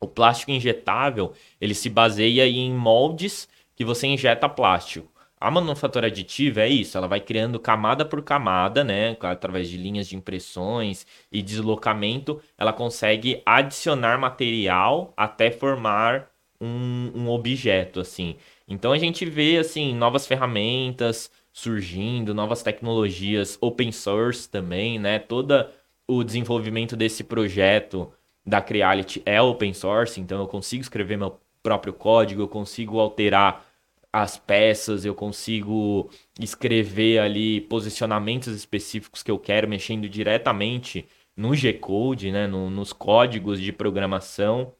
O 0.01 0.07
plástico 0.07 0.51
injetável, 0.51 1.33
ele 1.61 1.75
se 1.75 1.89
baseia 1.89 2.47
em 2.47 2.73
moldes 2.73 3.47
que 3.75 3.85
você 3.85 4.07
injeta 4.07 4.49
plástico. 4.49 5.11
A 5.39 5.51
manufatura 5.51 6.07
aditiva 6.07 6.61
é 6.61 6.69
isso, 6.69 6.97
ela 6.97 7.07
vai 7.07 7.19
criando 7.19 7.59
camada 7.59 8.03
por 8.05 8.23
camada, 8.23 8.83
né? 8.83 9.15
Através 9.21 9.69
de 9.69 9.77
linhas 9.77 10.07
de 10.07 10.15
impressões 10.15 11.05
e 11.31 11.41
deslocamento, 11.43 12.41
ela 12.57 12.73
consegue 12.73 13.43
adicionar 13.45 14.17
material 14.17 15.13
até 15.15 15.51
formar 15.51 16.31
um, 16.59 17.11
um 17.13 17.29
objeto, 17.29 17.99
assim. 17.99 18.37
Então 18.67 18.91
a 18.91 18.97
gente 18.97 19.25
vê, 19.25 19.57
assim, 19.57 19.93
novas 19.93 20.25
ferramentas, 20.25 21.31
surgindo, 21.53 22.33
novas 22.33 22.63
tecnologias 22.63 23.57
open 23.61 23.91
source 23.91 24.49
também, 24.49 24.99
né? 24.99 25.19
Todo 25.19 25.67
o 26.07 26.23
desenvolvimento 26.23 26.95
desse 26.95 27.23
projeto 27.23 28.11
da 28.45 28.61
Creality 28.61 29.21
é 29.25 29.41
open 29.41 29.73
source, 29.73 30.19
então 30.19 30.39
eu 30.39 30.47
consigo 30.47 30.81
escrever 30.81 31.17
meu 31.17 31.39
próprio 31.63 31.93
código, 31.93 32.41
eu 32.41 32.47
consigo 32.47 32.99
alterar 32.99 33.65
as 34.13 34.37
peças, 34.37 35.03
eu 35.03 35.13
consigo 35.15 36.09
escrever 36.39 37.19
ali 37.19 37.61
posicionamentos 37.61 38.55
específicos 38.55 39.21
que 39.23 39.31
eu 39.31 39.37
quero, 39.37 39.67
mexendo 39.67 40.07
diretamente 40.07 41.05
no 41.35 41.53
G-Code, 41.53 42.31
né, 42.31 42.47
no, 42.47 42.69
nos 42.69 42.93
códigos 42.93 43.59
de 43.59 43.73
programação. 43.73 44.73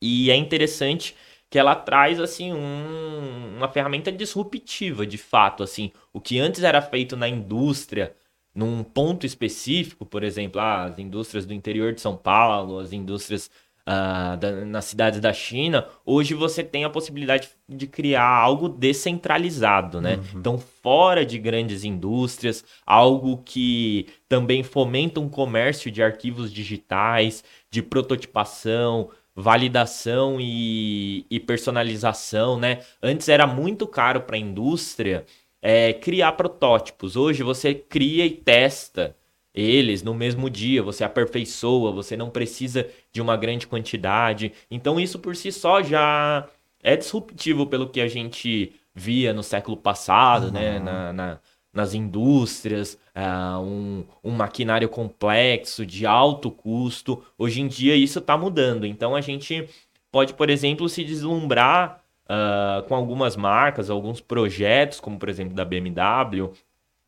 E 0.00 0.30
é 0.30 0.36
interessante 0.36 1.16
que 1.50 1.58
ela 1.58 1.74
traz 1.74 2.20
assim 2.20 2.52
um, 2.52 3.56
uma 3.56 3.68
ferramenta 3.68 4.12
disruptiva, 4.12 5.06
de 5.06 5.18
fato, 5.18 5.62
assim, 5.62 5.92
o 6.12 6.20
que 6.20 6.38
antes 6.38 6.62
era 6.62 6.82
feito 6.82 7.16
na 7.16 7.28
indústria, 7.28 8.14
num 8.54 8.82
ponto 8.82 9.24
específico, 9.24 10.04
por 10.04 10.22
exemplo, 10.22 10.60
ah, 10.60 10.84
as 10.84 10.98
indústrias 10.98 11.46
do 11.46 11.54
interior 11.54 11.92
de 11.92 12.00
São 12.00 12.16
Paulo, 12.16 12.78
as 12.78 12.92
indústrias 12.92 13.50
ah, 13.86 14.36
da, 14.36 14.66
nas 14.66 14.84
cidades 14.84 15.18
da 15.18 15.32
China, 15.32 15.86
hoje 16.04 16.34
você 16.34 16.62
tem 16.62 16.84
a 16.84 16.90
possibilidade 16.90 17.48
de 17.66 17.86
criar 17.86 18.28
algo 18.28 18.68
descentralizado, 18.68 19.98
né? 19.98 20.16
Uhum. 20.16 20.40
Então, 20.40 20.58
fora 20.58 21.24
de 21.24 21.38
grandes 21.38 21.84
indústrias, 21.84 22.62
algo 22.84 23.38
que 23.38 24.06
também 24.28 24.62
fomenta 24.62 25.20
um 25.20 25.28
comércio 25.28 25.90
de 25.90 26.02
arquivos 26.02 26.52
digitais, 26.52 27.42
de 27.70 27.82
prototipação, 27.82 29.08
validação 29.40 30.38
e, 30.40 31.24
e 31.30 31.38
personalização, 31.38 32.58
né? 32.58 32.80
Antes 33.00 33.28
era 33.28 33.46
muito 33.46 33.86
caro 33.86 34.22
para 34.22 34.34
a 34.34 34.38
indústria 34.38 35.24
é, 35.62 35.92
criar 35.92 36.32
protótipos. 36.32 37.14
Hoje 37.14 37.44
você 37.44 37.72
cria 37.72 38.26
e 38.26 38.30
testa 38.30 39.14
eles 39.54 40.02
no 40.02 40.12
mesmo 40.12 40.50
dia, 40.50 40.82
você 40.82 41.04
aperfeiçoa, 41.04 41.92
você 41.92 42.16
não 42.16 42.30
precisa 42.30 42.88
de 43.12 43.22
uma 43.22 43.36
grande 43.36 43.68
quantidade. 43.68 44.52
Então 44.68 44.98
isso 44.98 45.20
por 45.20 45.36
si 45.36 45.52
só 45.52 45.82
já 45.84 46.48
é 46.82 46.96
disruptivo 46.96 47.64
pelo 47.64 47.88
que 47.88 48.00
a 48.00 48.08
gente 48.08 48.72
via 48.92 49.32
no 49.32 49.44
século 49.44 49.76
passado, 49.76 50.50
né? 50.50 50.78
uhum. 50.78 50.84
né? 50.84 50.90
Na, 50.90 51.12
na, 51.12 51.40
nas 51.78 51.94
indústrias, 51.94 52.98
uh, 53.14 53.60
um, 53.60 54.04
um 54.22 54.32
maquinário 54.32 54.88
complexo, 54.88 55.86
de 55.86 56.04
alto 56.04 56.50
custo. 56.50 57.22
Hoje 57.38 57.60
em 57.60 57.68
dia 57.68 57.94
isso 57.94 58.18
está 58.18 58.36
mudando. 58.36 58.84
Então 58.84 59.14
a 59.14 59.20
gente 59.20 59.68
pode, 60.10 60.34
por 60.34 60.50
exemplo, 60.50 60.88
se 60.88 61.04
deslumbrar 61.04 62.02
uh, 62.24 62.82
com 62.88 62.96
algumas 62.96 63.36
marcas, 63.36 63.88
alguns 63.88 64.20
projetos, 64.20 64.98
como 64.98 65.18
por 65.18 65.28
exemplo 65.28 65.54
da 65.54 65.64
BMW, 65.64 66.50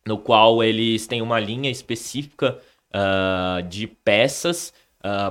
no 0.07 0.17
qual 0.17 0.63
eles 0.63 1.09
têm 1.09 1.21
uma 1.21 1.41
linha 1.41 1.71
específica 1.71 2.57
uh, 2.95 3.63
de 3.69 3.89
peças 3.89 4.73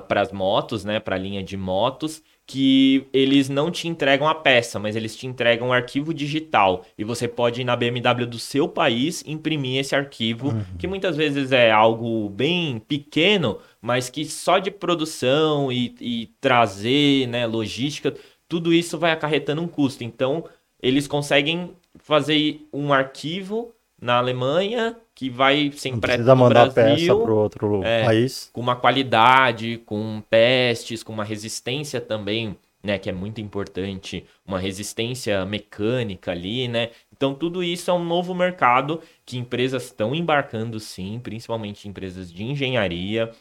para 0.07 0.21
as 0.21 0.31
motos, 0.31 0.83
né, 0.83 0.99
para 0.99 1.15
a 1.15 1.19
linha 1.19 1.43
de 1.43 1.55
motos, 1.55 2.23
que 2.49 3.05
eles 3.13 3.47
não 3.47 3.69
te 3.69 3.87
entregam 3.87 4.27
a 4.27 4.33
peça, 4.33 4.79
mas 4.79 4.95
eles 4.95 5.15
te 5.15 5.27
entregam 5.27 5.67
um 5.67 5.71
arquivo 5.71 6.11
digital. 6.11 6.83
E 6.97 7.03
você 7.03 7.27
pode 7.27 7.61
ir 7.61 7.63
na 7.63 7.75
BMW 7.75 8.25
do 8.25 8.39
seu 8.39 8.67
país 8.67 9.23
imprimir 9.27 9.79
esse 9.79 9.95
arquivo, 9.95 10.47
uhum. 10.47 10.63
que 10.79 10.87
muitas 10.87 11.15
vezes 11.15 11.51
é 11.51 11.69
algo 11.69 12.27
bem 12.29 12.79
pequeno, 12.79 13.59
mas 13.79 14.09
que 14.09 14.25
só 14.25 14.57
de 14.57 14.71
produção 14.71 15.71
e, 15.71 15.93
e 16.01 16.31
trazer, 16.41 17.27
né, 17.27 17.45
logística, 17.45 18.15
tudo 18.47 18.73
isso 18.73 18.97
vai 18.97 19.11
acarretando 19.11 19.61
um 19.61 19.67
custo. 19.67 20.03
Então, 20.03 20.43
eles 20.81 21.07
conseguem 21.07 21.73
fazer 21.99 22.67
um 22.73 22.91
arquivo 22.91 23.75
na 24.01 24.17
Alemanha 24.17 24.95
que 25.13 25.29
vai 25.29 25.71
ser 25.75 25.89
impresso 25.89 26.23
no 26.23 26.35
mandar 26.35 26.69
Brasil, 26.69 26.95
peça 26.95 27.23
para 27.23 27.33
outro 27.33 27.83
é, 27.83 28.05
país. 28.05 28.49
com 28.53 28.61
uma 28.61 28.75
qualidade, 28.75 29.77
com 29.85 30.21
testes, 30.29 31.03
com 31.03 31.11
uma 31.11 31.23
resistência 31.23 31.99
também, 31.99 32.55
né, 32.81 32.97
que 32.97 33.09
é 33.09 33.13
muito 33.13 33.41
importante, 33.41 34.25
uma 34.45 34.57
resistência 34.57 35.45
mecânica 35.45 36.31
ali, 36.31 36.67
né? 36.67 36.91
Então 37.11 37.33
tudo 37.35 37.61
isso 37.61 37.91
é 37.91 37.93
um 37.93 38.03
novo 38.03 38.33
mercado 38.33 39.01
que 39.25 39.37
empresas 39.37 39.85
estão 39.85 40.15
embarcando 40.15 40.79
sim, 40.79 41.19
principalmente 41.21 41.89
empresas 41.89 42.31
de 42.31 42.43
engenharia, 42.43 43.31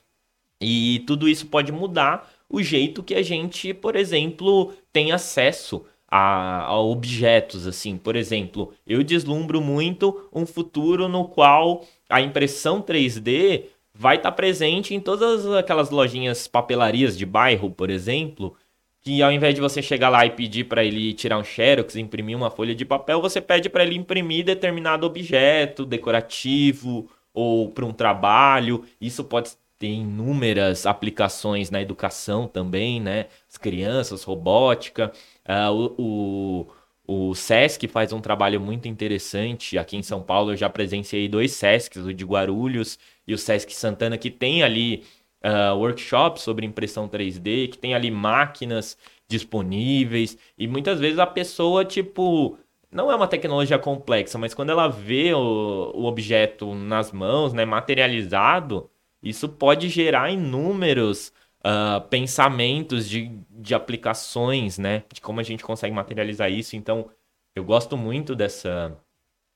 e 0.60 1.04
tudo 1.06 1.28
isso 1.28 1.46
pode 1.46 1.70
mudar 1.70 2.28
o 2.48 2.62
jeito 2.62 3.02
que 3.02 3.14
a 3.14 3.22
gente, 3.22 3.72
por 3.72 3.94
exemplo, 3.94 4.72
tem 4.92 5.12
acesso 5.12 5.84
a, 6.08 6.62
a, 6.62 6.80
objetos, 6.80 7.66
assim. 7.66 7.96
Por 7.96 8.16
exemplo, 8.16 8.72
eu 8.86 9.02
deslumbro 9.02 9.60
muito 9.60 10.28
um 10.32 10.46
futuro 10.46 11.08
no 11.08 11.28
qual 11.28 11.84
a 12.08 12.20
impressão 12.20 12.80
3D 12.80 13.64
vai 13.94 14.16
estar 14.16 14.30
tá 14.30 14.36
presente 14.36 14.94
em 14.94 15.00
todas 15.00 15.46
aquelas 15.52 15.90
lojinhas 15.90 16.46
papelarias 16.46 17.18
de 17.18 17.26
bairro, 17.26 17.70
por 17.70 17.90
exemplo, 17.90 18.54
que 19.00 19.22
ao 19.22 19.32
invés 19.32 19.54
de 19.54 19.60
você 19.60 19.82
chegar 19.82 20.08
lá 20.08 20.24
e 20.24 20.30
pedir 20.30 20.64
para 20.64 20.84
ele 20.84 21.12
tirar 21.12 21.38
um 21.38 21.44
xerox, 21.44 21.96
imprimir 21.96 22.36
uma 22.36 22.50
folha 22.50 22.74
de 22.74 22.84
papel, 22.84 23.20
você 23.20 23.40
pede 23.40 23.68
para 23.68 23.84
ele 23.84 23.96
imprimir 23.96 24.44
determinado 24.44 25.06
objeto 25.06 25.84
decorativo 25.84 27.08
ou 27.34 27.70
para 27.70 27.84
um 27.84 27.92
trabalho. 27.92 28.84
Isso 29.00 29.24
pode 29.24 29.50
ter 29.78 29.88
inúmeras 29.88 30.86
aplicações 30.86 31.70
na 31.70 31.80
educação 31.80 32.48
também, 32.48 33.00
né? 33.00 33.26
As 33.48 33.56
crianças, 33.56 34.24
robótica. 34.24 35.12
Uh, 35.48 35.94
o, 35.96 36.66
o, 37.06 37.30
o 37.30 37.34
SESC 37.34 37.88
faz 37.88 38.12
um 38.12 38.20
trabalho 38.20 38.61
muito 38.61 38.87
interessante. 38.87 39.78
Aqui 39.78 39.96
em 39.96 40.02
São 40.02 40.22
Paulo 40.22 40.52
eu 40.52 40.56
já 40.56 40.68
presenciei 40.68 41.28
dois 41.28 41.52
SESCs, 41.52 42.04
o 42.04 42.12
de 42.12 42.24
Guarulhos 42.24 42.98
e 43.26 43.32
o 43.32 43.38
SESC 43.38 43.74
Santana, 43.74 44.18
que 44.18 44.30
tem 44.30 44.62
ali 44.62 45.04
uh, 45.42 45.76
workshops 45.76 46.42
sobre 46.42 46.66
impressão 46.66 47.08
3D, 47.08 47.70
que 47.70 47.78
tem 47.78 47.94
ali 47.94 48.11
máquinas 48.11 48.96
disponíveis. 49.26 50.37
E 50.56 50.66
muitas 50.66 51.00
vezes 51.00 51.18
a 51.18 51.26
pessoa, 51.26 51.84
tipo, 51.84 52.58
não 52.90 53.11
é 53.11 53.16
uma 53.16 53.28
tecnologia 53.28 53.78
complexa, 53.78 54.38
mas 54.38 54.54
quando 54.54 54.70
ela 54.70 54.88
vê 54.88 55.32
o, 55.34 55.92
o 55.94 56.04
objeto 56.04 56.74
nas 56.74 57.12
mãos, 57.12 57.52
né, 57.52 57.64
materializado, 57.64 58.90
isso 59.22 59.48
pode 59.48 59.88
gerar 59.88 60.30
inúmeros 60.30 61.32
uh, 61.68 62.00
pensamentos 62.09 63.09
de, 63.09 63.31
de 63.50 63.74
aplicações, 63.74 64.78
né? 64.78 65.04
De 65.12 65.20
como 65.20 65.40
a 65.40 65.42
gente 65.42 65.62
consegue 65.62 65.94
materializar 65.94 66.50
isso. 66.50 66.76
Então, 66.76 67.11
eu 67.54 67.64
gosto 67.64 67.96
muito 67.96 68.35
dessa 68.35 68.96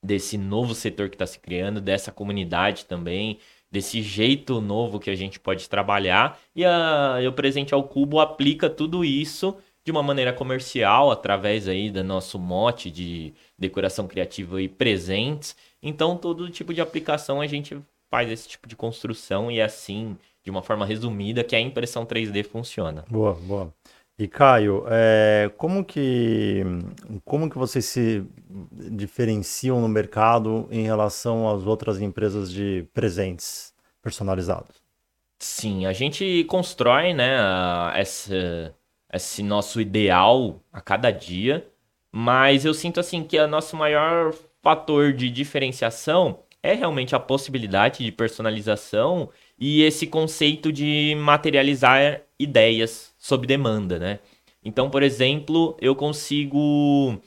desse 0.05 0.37
novo 0.37 0.75
setor 0.75 1.07
que 1.09 1.15
está 1.15 1.25
se 1.25 1.39
criando, 1.39 1.79
dessa 1.79 2.11
comunidade 2.11 2.83
também, 2.83 3.39
desse 3.71 4.01
jeito 4.01 4.59
novo 4.59 4.99
que 4.99 5.09
a 5.09 5.15
gente 5.15 5.39
pode 5.39 5.69
trabalhar. 5.69 6.37
E 6.53 6.65
a, 6.65 7.19
o 7.25 7.31
Presente 7.31 7.73
ao 7.73 7.85
Cubo 7.85 8.19
aplica 8.19 8.69
tudo 8.69 9.05
isso 9.05 9.55
de 9.85 9.91
uma 9.91 10.03
maneira 10.03 10.33
comercial, 10.33 11.09
através 11.09 11.69
aí 11.69 11.89
do 11.89 12.03
nosso 12.03 12.37
mote 12.37 12.91
de 12.91 13.33
decoração 13.57 14.05
criativa 14.05 14.61
e 14.61 14.67
presentes. 14.67 15.55
Então, 15.81 16.17
todo 16.17 16.49
tipo 16.49 16.73
de 16.73 16.81
aplicação 16.81 17.39
a 17.39 17.47
gente 17.47 17.77
faz 18.11 18.29
esse 18.29 18.49
tipo 18.49 18.67
de 18.67 18.75
construção 18.75 19.49
e 19.49 19.61
assim 19.61 20.17
de 20.43 20.51
uma 20.51 20.61
forma 20.61 20.85
resumida, 20.85 21.43
que 21.43 21.55
a 21.55 21.59
impressão 21.59 22.05
3D 22.05 22.43
funciona. 22.43 23.05
Boa, 23.09 23.33
boa. 23.33 23.73
E 24.17 24.27
Caio, 24.27 24.83
é, 24.87 25.51
como 25.57 25.83
que 25.83 26.61
como 27.25 27.49
que 27.49 27.57
vocês 27.57 27.85
se 27.85 28.23
diferenciam 28.91 29.81
no 29.81 29.87
mercado 29.87 30.67
em 30.69 30.83
relação 30.83 31.49
às 31.49 31.65
outras 31.65 31.99
empresas 31.99 32.51
de 32.51 32.87
presentes 32.93 33.73
personalizados? 34.03 34.83
Sim, 35.39 35.87
a 35.87 35.93
gente 35.93 36.43
constrói, 36.45 37.13
né, 37.13 37.35
essa, 37.95 38.73
esse 39.11 39.41
nosso 39.41 39.81
ideal 39.81 40.61
a 40.71 40.79
cada 40.79 41.09
dia, 41.09 41.67
mas 42.11 42.65
eu 42.65 42.73
sinto 42.73 42.99
assim 42.99 43.23
que 43.23 43.37
o 43.39 43.47
nosso 43.47 43.75
maior 43.75 44.33
fator 44.61 45.11
de 45.11 45.29
diferenciação 45.29 46.39
é 46.63 46.73
realmente 46.73 47.13
a 47.13 47.19
possibilidade 47.19 48.03
de 48.03 48.11
personalização 48.11 49.29
e 49.59 49.83
esse 49.83 50.07
conceito 50.07 50.71
de 50.71 51.13
materializar 51.19 52.21
ideias 52.39 53.13
sob 53.19 53.45
demanda, 53.45 53.99
né? 53.99 54.19
Então, 54.63 54.89
por 54.89 55.03
exemplo, 55.03 55.77
eu 55.81 55.93
consigo 55.93 57.19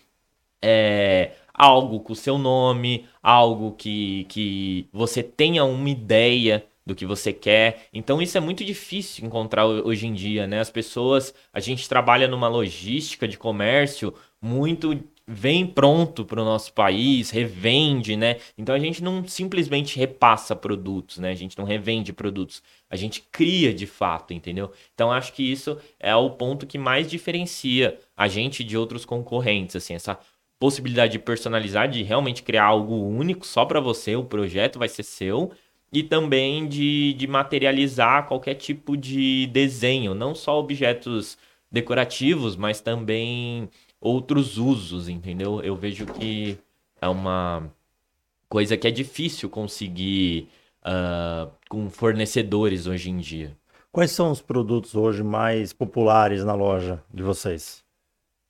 é, 0.63 1.33
algo 1.53 2.01
com 2.01 2.13
o 2.15 2.17
seu 2.17 2.39
nome, 2.39 3.07
algo 3.23 3.73
que, 3.73 4.25
que 4.25 4.89
você 4.93 5.23
tenha 5.23 5.65
uma 5.65 5.91
ideia 5.91 6.67
do 6.87 6.95
que 6.95 7.05
você 7.05 7.33
quer. 7.33 7.89
Então 7.93 8.23
isso 8.23 8.39
é 8.39 8.41
muito 8.41 8.65
difícil 8.65 9.27
encontrar 9.27 9.67
hoje 9.67 10.07
em 10.07 10.15
dia, 10.15 10.47
né? 10.47 10.61
As 10.61 10.71
pessoas, 10.71 11.35
a 11.53 11.59
gente 11.61 11.89
trabalha 11.89 12.29
numa 12.29 12.49
logística 12.49 13.27
de 13.27 13.37
comércio 13.37 14.15
muito 14.41 15.03
vem 15.27 15.67
pronto 15.67 16.25
para 16.25 16.41
o 16.41 16.45
nosso 16.45 16.73
país, 16.73 17.31
revende, 17.31 18.17
né? 18.17 18.37
Então 18.57 18.75
a 18.75 18.79
gente 18.79 19.03
não 19.03 19.27
simplesmente 19.27 19.99
repassa 19.99 20.55
produtos, 20.55 21.19
né? 21.19 21.31
A 21.31 21.35
gente 21.35 21.59
não 21.59 21.65
revende 21.65 22.13
produtos, 22.13 22.63
a 22.89 22.95
gente 22.95 23.23
cria 23.33 23.75
de 23.75 23.87
fato, 23.87 24.33
entendeu? 24.33 24.71
Então 24.95 25.11
acho 25.11 25.33
que 25.33 25.43
isso 25.51 25.77
é 25.99 26.15
o 26.15 26.31
ponto 26.31 26.67
que 26.67 26.79
mais 26.79 27.11
diferencia 27.11 27.99
a 28.17 28.29
gente 28.29 28.63
de 28.63 28.77
outros 28.77 29.05
concorrentes, 29.05 29.75
assim, 29.75 29.95
essa 29.95 30.19
possibilidade 30.59 31.13
de 31.13 31.19
personalizar, 31.19 31.89
de 31.89 32.03
realmente 32.03 32.43
criar 32.43 32.65
algo 32.65 32.95
único 32.95 33.47
só 33.47 33.65
para 33.65 33.81
você, 33.81 34.17
o 34.17 34.25
projeto 34.25 34.79
vai 34.79 34.89
ser 34.89 35.03
seu 35.03 35.53
e 35.93 36.03
também 36.03 36.67
de, 36.69 37.15
de 37.15 37.27
materializar 37.27 38.27
qualquer 38.27 38.55
tipo 38.55 38.97
de 38.97 39.47
desenho, 39.49 40.15
não 40.15 40.35
só 40.35 40.59
objetos 40.59 41.37
decorativos, 41.71 42.57
mas 42.57 42.81
também 42.81 43.69
outros 44.01 44.59
usos, 44.59 45.09
entendeu? 45.09 45.61
Eu 45.63 45.77
vejo 45.77 46.07
que 46.07 46.59
é 47.01 47.09
uma 47.09 47.71
coisa 48.49 48.77
que 48.77 48.87
é 48.87 48.91
difícil 48.91 49.51
conseguir 49.51 50.49
uh, 50.83 51.51
com 51.69 51.91
fornecedores 51.91 52.87
hoje 52.87 53.11
em 53.11 53.19
dia. 53.19 53.57
Quais 53.91 54.11
são 54.11 54.31
os 54.31 54.43
produtos 54.43 54.95
hoje 54.95 55.23
mais 55.23 55.73
populares 55.73 56.45
na 56.45 56.55
loja 56.55 57.03
de 57.13 57.23
vocês? 57.23 57.83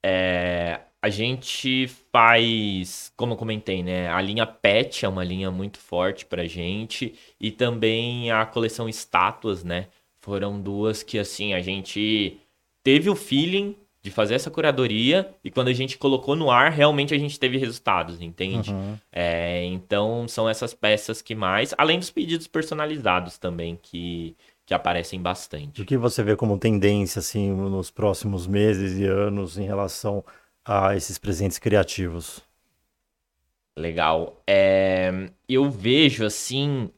É, 0.05 0.81
a 1.01 1.09
gente 1.09 1.87
faz, 2.13 3.13
como 3.17 3.35
eu 3.35 3.37
comentei, 3.37 3.83
né? 3.83 4.09
A 4.09 4.21
linha 4.21 4.45
Pet 4.45 5.05
é 5.05 5.09
uma 5.09 5.23
linha 5.23 5.51
muito 5.53 5.79
forte 5.79 6.27
pra 6.27 6.47
gente. 6.47 7.15
E 7.41 7.53
também 7.53 8.31
a 8.31 8.45
coleção 8.45 8.89
Estátuas, 8.89 9.63
né? 9.63 9.87
Foram 10.19 10.61
duas 10.61 11.05
que, 11.05 11.17
assim, 11.19 11.55
a 11.55 11.61
gente 11.61 12.41
teve 12.83 13.09
o 13.09 13.15
feeling 13.15 13.77
de 14.07 14.13
fazer 14.13 14.37
essa 14.37 14.53
curadoria 14.53 15.35
e 15.43 15.51
quando 15.51 15.67
a 15.67 15.73
gente 15.73 15.99
colocou 15.99 16.37
no 16.37 16.49
ar, 16.49 16.71
realmente 16.71 17.13
a 17.13 17.19
gente 17.19 17.41
teve 17.41 17.59
resultados, 17.59 18.23
entende? 18.23 18.71
Uhum. 18.71 18.97
É, 19.11 19.65
então, 19.65 20.29
são 20.29 20.49
essas 20.49 20.73
peças 20.73 21.21
que 21.21 21.35
mais, 21.35 21.75
além 21.77 21.99
dos 21.99 22.09
pedidos 22.09 22.47
personalizados 22.47 23.37
também, 23.37 23.77
que, 23.83 24.37
que 24.65 24.73
aparecem 24.73 25.21
bastante. 25.21 25.83
O 25.83 25.85
que 25.85 25.97
você 25.97 26.23
vê 26.23 26.37
como 26.37 26.57
tendência, 26.57 27.19
assim, 27.19 27.51
nos 27.51 27.91
próximos 27.91 28.47
meses 28.47 28.97
e 28.97 29.05
anos 29.05 29.59
em 29.59 29.67
relação 29.67 30.25
a 30.65 30.95
esses 30.95 31.19
presentes 31.19 31.59
criativos? 31.59 32.41
Legal. 33.77 34.41
É, 34.47 35.33
eu 35.49 35.69
vejo 35.69 36.25
assim, 36.25 36.93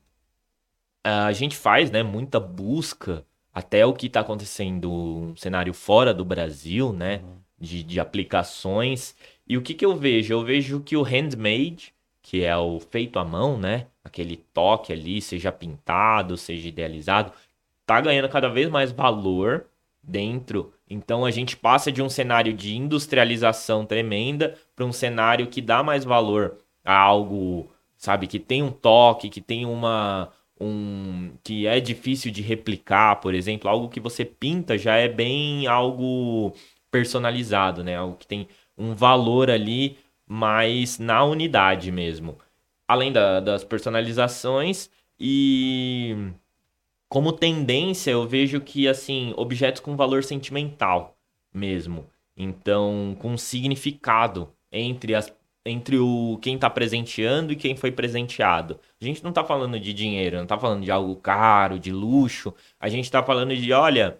a 1.03 1.33
gente 1.33 1.57
faz, 1.57 1.91
né, 1.91 2.03
muita 2.03 2.39
busca 2.39 3.25
até 3.53 3.85
o 3.85 3.93
que 3.93 4.07
está 4.07 4.21
acontecendo 4.21 4.91
um 4.91 5.37
cenário 5.37 5.75
fora 5.75 6.15
do 6.15 6.25
Brasil, 6.25 6.93
né, 6.93 7.21
uhum. 7.23 7.37
de, 7.59 7.83
de 7.83 8.01
aplicações. 8.01 9.15
E 9.47 9.57
o 9.57 9.63
que, 9.63 9.75
que 9.75 9.85
eu 9.85 9.97
vejo? 9.97 10.33
Eu 10.33 10.45
vejo 10.45 10.81
que 10.81 10.97
o 10.97 11.03
handmade, 11.03 11.93
que 12.23 12.45
é 12.45 12.57
o 12.57 12.79
feito 12.79 13.19
à 13.19 13.25
mão, 13.25 13.59
né, 13.59 13.87
aquele 14.05 14.37
toque 14.37 14.93
ali, 14.93 15.21
seja 15.21 15.51
pintado, 15.51 16.37
seja 16.37 16.69
idealizado, 16.69 17.33
tá 17.87 18.01
ganhando 18.01 18.29
cada 18.29 18.49
vez 18.49 18.69
mais 18.69 18.93
valor 18.93 19.67
dentro. 20.03 20.73
Então 20.89 21.25
a 21.25 21.31
gente 21.31 21.57
passa 21.57 21.93
de 21.93 22.03
um 22.03 22.09
cenário 22.09 22.53
de 22.53 22.77
industrialização 22.77 23.85
tremenda 23.85 24.55
para 24.75 24.85
um 24.85 24.93
cenário 24.93 25.47
que 25.47 25.61
dá 25.61 25.83
mais 25.83 26.05
valor 26.05 26.59
a 26.85 26.97
algo, 26.97 27.69
sabe, 27.97 28.27
que 28.27 28.39
tem 28.39 28.63
um 28.63 28.71
toque, 28.71 29.29
que 29.29 29.41
tem 29.41 29.67
uma 29.67 30.31
um 30.61 31.33
que 31.43 31.67
é 31.67 31.81
difícil 31.81 32.31
de 32.31 32.43
replicar, 32.43 33.17
por 33.17 33.35
exemplo, 33.35 33.69
algo 33.69 33.89
que 33.89 34.01
você 34.01 34.25
pinta 34.25 34.77
já 34.79 34.97
é 34.97 35.09
bem 35.09 35.67
algo 35.67 36.53
personalizado, 36.91 37.85
né? 37.85 37.97
Algo 37.97 38.17
que 38.17 38.27
tem 38.27 38.49
um 38.77 38.95
valor 38.95 39.51
ali 39.51 39.99
mais 40.27 40.99
na 40.99 41.25
unidade 41.25 41.91
mesmo. 41.91 42.39
Além 42.87 43.13
da, 43.13 43.41
das 43.41 43.65
personalizações 43.65 44.91
e 45.19 46.33
como 47.09 47.33
tendência, 47.33 48.11
eu 48.11 48.27
vejo 48.27 48.61
que, 48.61 48.87
assim, 48.87 49.33
objetos 49.37 49.81
com 49.81 49.97
valor 49.97 50.23
sentimental 50.23 51.17
mesmo. 51.53 52.07
Então, 52.37 53.17
com 53.19 53.37
significado 53.37 54.53
entre 54.71 55.15
as 55.15 55.33
entre 55.65 55.99
o 55.99 56.39
quem 56.43 56.55
está 56.55 56.71
presenteando 56.71 57.53
e 57.53 57.57
quem 57.57 57.77
foi 57.77 57.93
presenteado. 57.93 58.79
A 59.01 59.05
gente 59.05 59.23
não 59.23 59.31
está 59.31 59.45
falando 59.45 59.79
de 59.79 59.93
dinheiro, 59.93 60.37
não 60.37 60.45
está 60.45 60.59
falando 60.59 60.85
de 60.85 60.91
algo 60.91 61.17
caro, 61.17 61.79
de 61.79 61.93
luxo. 61.93 62.55
A 62.81 62.89
gente 62.89 63.05
está 63.05 63.23
falando 63.23 63.55
de, 63.57 63.73
olha, 63.73 64.19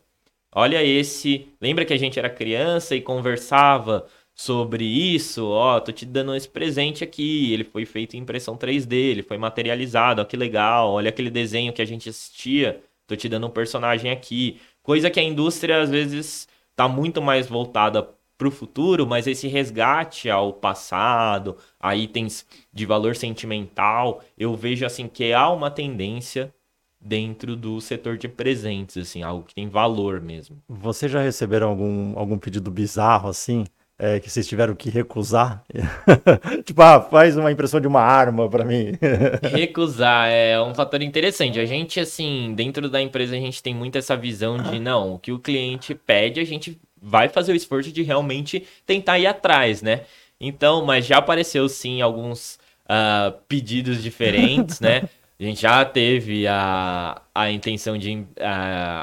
olha 0.53 0.83
esse. 0.85 1.49
Lembra 1.61 1.85
que 1.85 1.93
a 1.93 1.99
gente 1.99 2.19
era 2.19 2.31
criança 2.31 2.95
e 2.95 3.01
conversava 3.01 4.07
sobre 4.35 4.85
isso? 4.85 5.47
Ó, 5.47 5.81
tô 5.81 5.93
te 5.93 6.07
dando 6.07 6.35
esse 6.35 6.49
presente 6.49 7.03
aqui. 7.05 7.53
Ele 7.53 7.65
foi 7.65 7.85
feito 7.87 8.17
em 8.17 8.21
impressão 8.21 8.57
3D, 8.57 8.93
ele 8.93 9.23
foi 9.23 9.39
materializado. 9.39 10.23
Ó, 10.23 10.25
que 10.25 10.37
legal. 10.37 10.93
Olha 10.93 11.09
aquele 11.11 11.31
desenho 11.31 11.73
que 11.73 11.83
a 11.83 11.87
gente 11.87 12.09
assistia. 12.09 12.83
Tô 13.07 13.17
te 13.17 13.29
dando 13.29 13.47
um 13.47 13.51
personagem 13.51 14.11
aqui. 14.11 14.61
Coisa 14.83 15.11
que 15.11 15.19
a 15.21 15.23
indústria 15.23 15.81
às 15.81 15.91
vezes 15.91 16.49
tá 16.77 16.87
muito 16.89 17.21
mais 17.21 17.49
voltada 17.49 18.09
para 18.39 18.47
o 18.47 18.53
futuro, 18.53 19.05
mas 19.05 19.27
esse 19.27 19.49
resgate 19.49 20.31
ao 20.31 20.53
passado, 20.53 21.57
a 21.81 21.97
itens 21.97 22.47
de 22.73 22.87
valor 22.87 23.17
sentimental, 23.17 24.23
eu 24.39 24.55
vejo 24.55 24.87
assim 24.87 25.09
que 25.09 25.33
há 25.33 25.51
uma 25.51 25.73
tendência 25.73 26.55
dentro 27.01 27.57
do 27.57 27.81
setor 27.81 28.17
de 28.17 28.29
presentes, 28.29 28.97
assim, 28.97 29.23
algo 29.23 29.45
que 29.45 29.55
tem 29.55 29.69
valor 29.69 30.21
mesmo. 30.21 30.57
Vocês 30.69 31.11
já 31.11 31.21
receberam 31.21 31.69
algum, 31.69 32.19
algum 32.19 32.39
pedido 32.39 32.71
bizarro 32.71 33.29
assim? 33.29 33.65
É, 34.01 34.21
que 34.21 34.31
vocês 34.31 34.47
tiveram 34.47 34.77
que 34.77 34.89
recusar? 34.89 35.65
tipo, 36.65 36.81
ah, 36.81 37.01
faz 37.01 37.37
uma 37.37 37.51
impressão 37.51 37.81
de 37.81 37.89
uma 37.89 38.01
arma 38.01 38.49
para 38.49 38.65
mim. 38.65 38.93
recusar 39.43 40.29
é 40.29 40.61
um 40.63 40.73
fator 40.73 41.03
interessante. 41.03 41.59
A 41.59 41.65
gente, 41.65 41.99
assim, 41.99 42.55
dentro 42.55 42.89
da 42.89 43.03
empresa, 43.03 43.35
a 43.35 43.41
gente 43.41 43.61
tem 43.61 43.75
muito 43.75 43.99
essa 43.99 44.17
visão 44.17 44.57
de, 44.57 44.79
não, 44.79 45.15
o 45.15 45.19
que 45.19 45.33
o 45.33 45.39
cliente 45.41 45.97
pede, 45.97 46.39
a 46.39 46.45
gente 46.45 46.79
vai 47.03 47.29
fazer 47.29 47.53
o 47.53 47.57
esforço 47.57 47.93
de 47.93 48.03
realmente 48.03 48.67
tentar 48.87 49.19
ir 49.19 49.27
atrás, 49.27 49.83
né? 49.83 50.03
Então, 50.41 50.85
mas 50.85 51.07
já 51.07 51.19
apareceu 51.19 51.69
sim 51.69 52.01
alguns 52.01 52.59
uh, 52.85 53.33
pedidos 53.49 54.03
diferentes, 54.03 54.81
né? 54.81 55.03
A 55.41 55.45
gente 55.45 55.63
já 55.63 55.85
teve 55.85 56.49
a, 56.49 57.23
a 57.33 57.49
intenção 57.49 57.97
de. 57.97 58.13
Uh, 58.13 58.27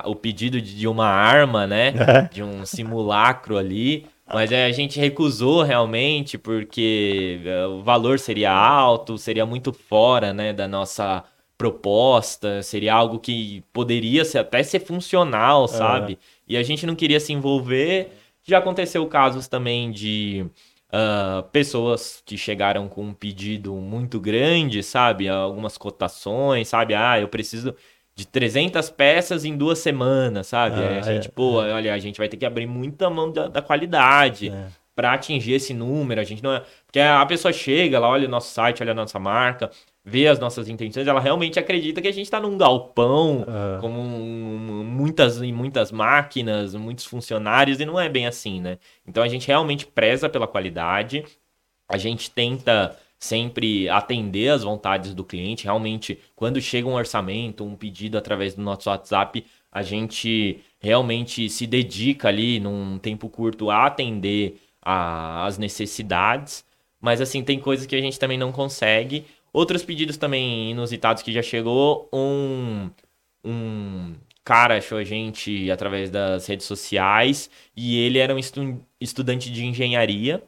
o 0.10 0.14
pedido 0.14 0.60
de, 0.60 0.76
de 0.76 0.86
uma 0.86 1.08
arma, 1.08 1.66
né? 1.66 1.94
É. 1.96 2.22
De 2.34 2.44
um 2.44 2.66
simulacro 2.66 3.58
ali. 3.58 4.06
Mas 4.28 4.52
a 4.52 4.72
gente 4.72 5.00
recusou 5.00 5.62
realmente 5.62 6.38
porque 6.38 7.40
uh, 7.46 7.70
o 7.76 7.84
valor 7.84 8.20
seria 8.20 8.52
alto, 8.52 9.18
seria 9.18 9.46
muito 9.46 9.72
fora 9.72 10.34
né, 10.34 10.52
da 10.52 10.68
nossa 10.68 11.24
proposta, 11.58 12.62
seria 12.64 12.94
algo 12.94 13.20
que 13.20 13.64
poderia 13.72 14.26
ser, 14.26 14.40
até 14.40 14.62
ser 14.64 14.80
funcional, 14.80 15.66
é. 15.66 15.68
sabe? 15.68 16.14
É. 16.14 16.18
E 16.48 16.58
a 16.58 16.64
gente 16.64 16.86
não 16.86 16.96
queria 16.96 17.20
se 17.20 17.34
envolver. 17.34 18.12
Já 18.44 18.60
aconteceu 18.60 19.06
casos 19.08 19.48
também 19.48 19.92
de 19.92 20.46
uh, 20.90 21.44
pessoas 21.52 22.22
que 22.26 22.38
chegaram 22.38 22.88
com 22.88 23.04
um 23.04 23.14
pedido 23.14 23.74
muito 23.76 24.20
grande, 24.20 24.84
sabe? 24.84 25.28
Algumas 25.28 25.78
cotações, 25.78 26.68
sabe? 26.68 26.94
Ah, 26.94 27.20
eu 27.20 27.28
preciso 27.28 27.76
de 28.16 28.26
300 28.26 28.90
peças 28.92 29.44
em 29.44 29.58
duas 29.58 29.80
semanas, 29.80 30.48
sabe? 30.48 30.76
Ah, 30.78 31.00
a 31.00 31.02
gente, 31.02 31.28
é, 31.28 31.32
pô, 31.32 31.64
é. 31.64 31.74
olha, 31.74 31.94
a 31.94 32.00
gente 32.00 32.18
vai 32.18 32.30
ter 32.30 32.38
que 32.38 32.46
abrir 32.46 32.66
muita 32.66 33.10
mão 33.10 33.32
da, 33.32 33.48
da 33.48 33.62
qualidade. 33.62 34.50
É 34.50 34.68
para 34.96 35.14
atingir 35.14 35.54
esse 35.54 35.74
número. 35.74 36.22
A 36.22 36.24
gente 36.24 36.42
não 36.42 36.54
é. 36.54 36.64
Porque 36.86 37.00
a 37.00 37.26
pessoa 37.26 37.52
chega, 37.52 37.98
ela 37.98 38.08
olha 38.08 38.28
o 38.28 38.32
nosso 38.32 38.54
site, 38.54 38.82
olha 38.82 38.94
a 38.94 38.96
nossa 38.96 39.20
marca, 39.20 39.70
vê 40.06 40.28
as 40.28 40.38
nossas 40.38 40.70
intenções, 40.70 41.08
ela 41.08 41.20
realmente 41.20 41.58
acredita 41.58 42.00
que 42.00 42.08
a 42.08 42.14
gente 42.14 42.26
está 42.26 42.40
num 42.40 42.56
galpão 42.56 43.40
uhum. 43.40 43.82
com 43.82 43.90
um, 43.90 44.84
muitas 44.84 45.42
e 45.42 45.52
muitas 45.52 45.92
máquinas, 45.92 46.76
muitos 46.76 47.06
funcionários, 47.06 47.80
e 47.80 47.86
não 47.86 48.00
é 48.00 48.08
bem 48.08 48.28
assim, 48.28 48.62
né? 48.62 48.78
Então 49.08 49.24
a 49.24 49.28
gente 49.28 49.48
realmente 49.48 49.88
preza 49.88 50.30
pela 50.30 50.48
qualidade, 50.48 51.26
a 51.90 51.98
gente 51.98 52.30
tenta 52.30 52.96
sempre 53.18 53.90
atender 53.90 54.50
as 54.50 54.64
vontades 54.64 55.16
do 55.16 55.24
cliente. 55.24 55.64
Realmente, 55.64 56.20
quando 56.36 56.62
chega 56.62 56.88
um 56.88 56.94
orçamento, 56.94 57.66
um 57.66 57.76
pedido 57.76 58.18
através 58.18 58.54
do 58.54 58.62
nosso 58.62 58.90
WhatsApp, 58.90 59.44
a 59.72 59.82
gente 59.82 60.60
realmente 60.80 61.50
se 61.50 61.66
dedica 61.66 62.28
ali 62.28 62.60
num 62.60 63.00
tempo 63.00 63.28
curto 63.28 63.72
a 63.72 63.88
atender 63.88 64.62
as 64.82 65.58
necessidades. 65.58 66.64
Mas 67.02 67.22
assim, 67.22 67.44
tem 67.44 67.60
coisas 67.60 67.86
que 67.86 67.96
a 67.96 68.02
gente 68.02 68.20
também 68.20 68.38
não 68.38 68.52
consegue. 68.52 69.26
Outros 69.56 69.86
pedidos 69.86 70.18
também 70.18 70.72
inusitados 70.72 71.24
que 71.24 71.32
já 71.32 71.42
chegou. 71.42 72.10
Um, 72.12 72.90
um 73.42 74.14
cara 74.44 74.76
achou 74.76 74.98
a 74.98 75.04
gente 75.06 75.72
através 75.72 76.10
das 76.10 76.46
redes 76.46 76.66
sociais 76.66 77.50
e 77.74 77.98
ele 78.00 78.20
era 78.20 78.36
um 78.36 78.38
estu 78.38 78.78
estudante 79.00 79.50
de 79.50 79.66
engenharia 79.66 80.44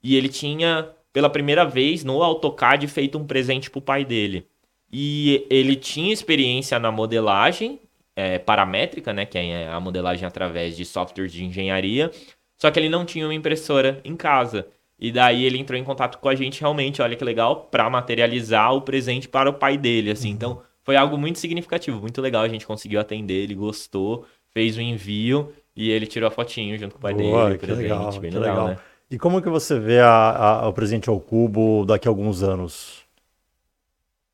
e 0.00 0.14
ele 0.14 0.28
tinha 0.28 0.88
pela 1.12 1.28
primeira 1.28 1.64
vez 1.64 2.04
no 2.04 2.22
AutoCAD 2.22 2.86
feito 2.86 3.18
um 3.18 3.26
presente 3.26 3.68
para 3.68 3.80
o 3.80 3.82
pai 3.82 4.04
dele. 4.04 4.46
E 4.92 5.44
ele 5.50 5.74
tinha 5.74 6.12
experiência 6.12 6.78
na 6.78 6.92
modelagem 6.92 7.80
é, 8.14 8.38
paramétrica, 8.38 9.12
né, 9.12 9.26
que 9.26 9.38
é 9.38 9.66
a 9.66 9.80
modelagem 9.80 10.24
através 10.24 10.76
de 10.76 10.84
software 10.84 11.26
de 11.26 11.44
engenharia, 11.44 12.12
só 12.56 12.70
que 12.70 12.78
ele 12.78 12.88
não 12.88 13.04
tinha 13.04 13.26
uma 13.26 13.34
impressora 13.34 14.00
em 14.04 14.14
casa. 14.14 14.68
E 15.02 15.10
daí 15.10 15.44
ele 15.44 15.58
entrou 15.58 15.76
em 15.76 15.82
contato 15.82 16.18
com 16.18 16.28
a 16.28 16.34
gente 16.36 16.60
realmente, 16.60 17.02
olha 17.02 17.16
que 17.16 17.24
legal, 17.24 17.66
para 17.72 17.90
materializar 17.90 18.72
o 18.72 18.82
presente 18.82 19.28
para 19.28 19.50
o 19.50 19.52
pai 19.52 19.76
dele, 19.76 20.12
assim. 20.12 20.28
Uhum. 20.28 20.34
Então, 20.34 20.62
foi 20.84 20.94
algo 20.94 21.18
muito 21.18 21.40
significativo, 21.40 22.00
muito 22.00 22.22
legal, 22.22 22.44
a 22.44 22.48
gente 22.48 22.64
conseguiu 22.64 23.00
atender, 23.00 23.42
ele 23.42 23.56
gostou, 23.56 24.24
fez 24.52 24.76
o 24.76 24.80
envio 24.80 25.52
e 25.74 25.90
ele 25.90 26.06
tirou 26.06 26.28
a 26.28 26.30
fotinho 26.30 26.78
junto 26.78 26.92
com 26.92 26.98
o 26.98 27.02
pai 27.02 27.14
Boa, 27.14 27.46
dele, 27.46 27.58
que 27.58 27.66
presente, 27.66 27.82
legal, 27.82 28.12
bem 28.12 28.30
legal, 28.30 28.42
legal, 28.42 28.68
né? 28.68 28.78
E 29.10 29.18
como 29.18 29.42
que 29.42 29.48
você 29.48 29.76
vê 29.76 29.98
a, 29.98 30.60
a, 30.60 30.68
o 30.68 30.72
presente 30.72 31.08
ao 31.08 31.18
cubo 31.18 31.84
daqui 31.84 32.06
a 32.06 32.10
alguns 32.10 32.44
anos? 32.44 33.01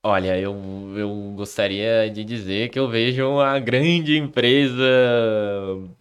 Olha, 0.09 0.39
eu, 0.39 0.57
eu 0.97 1.35
gostaria 1.37 2.09
de 2.09 2.25
dizer 2.25 2.71
que 2.71 2.79
eu 2.79 2.89
vejo 2.89 3.29
uma 3.29 3.59
grande 3.59 4.17
empresa. 4.17 4.83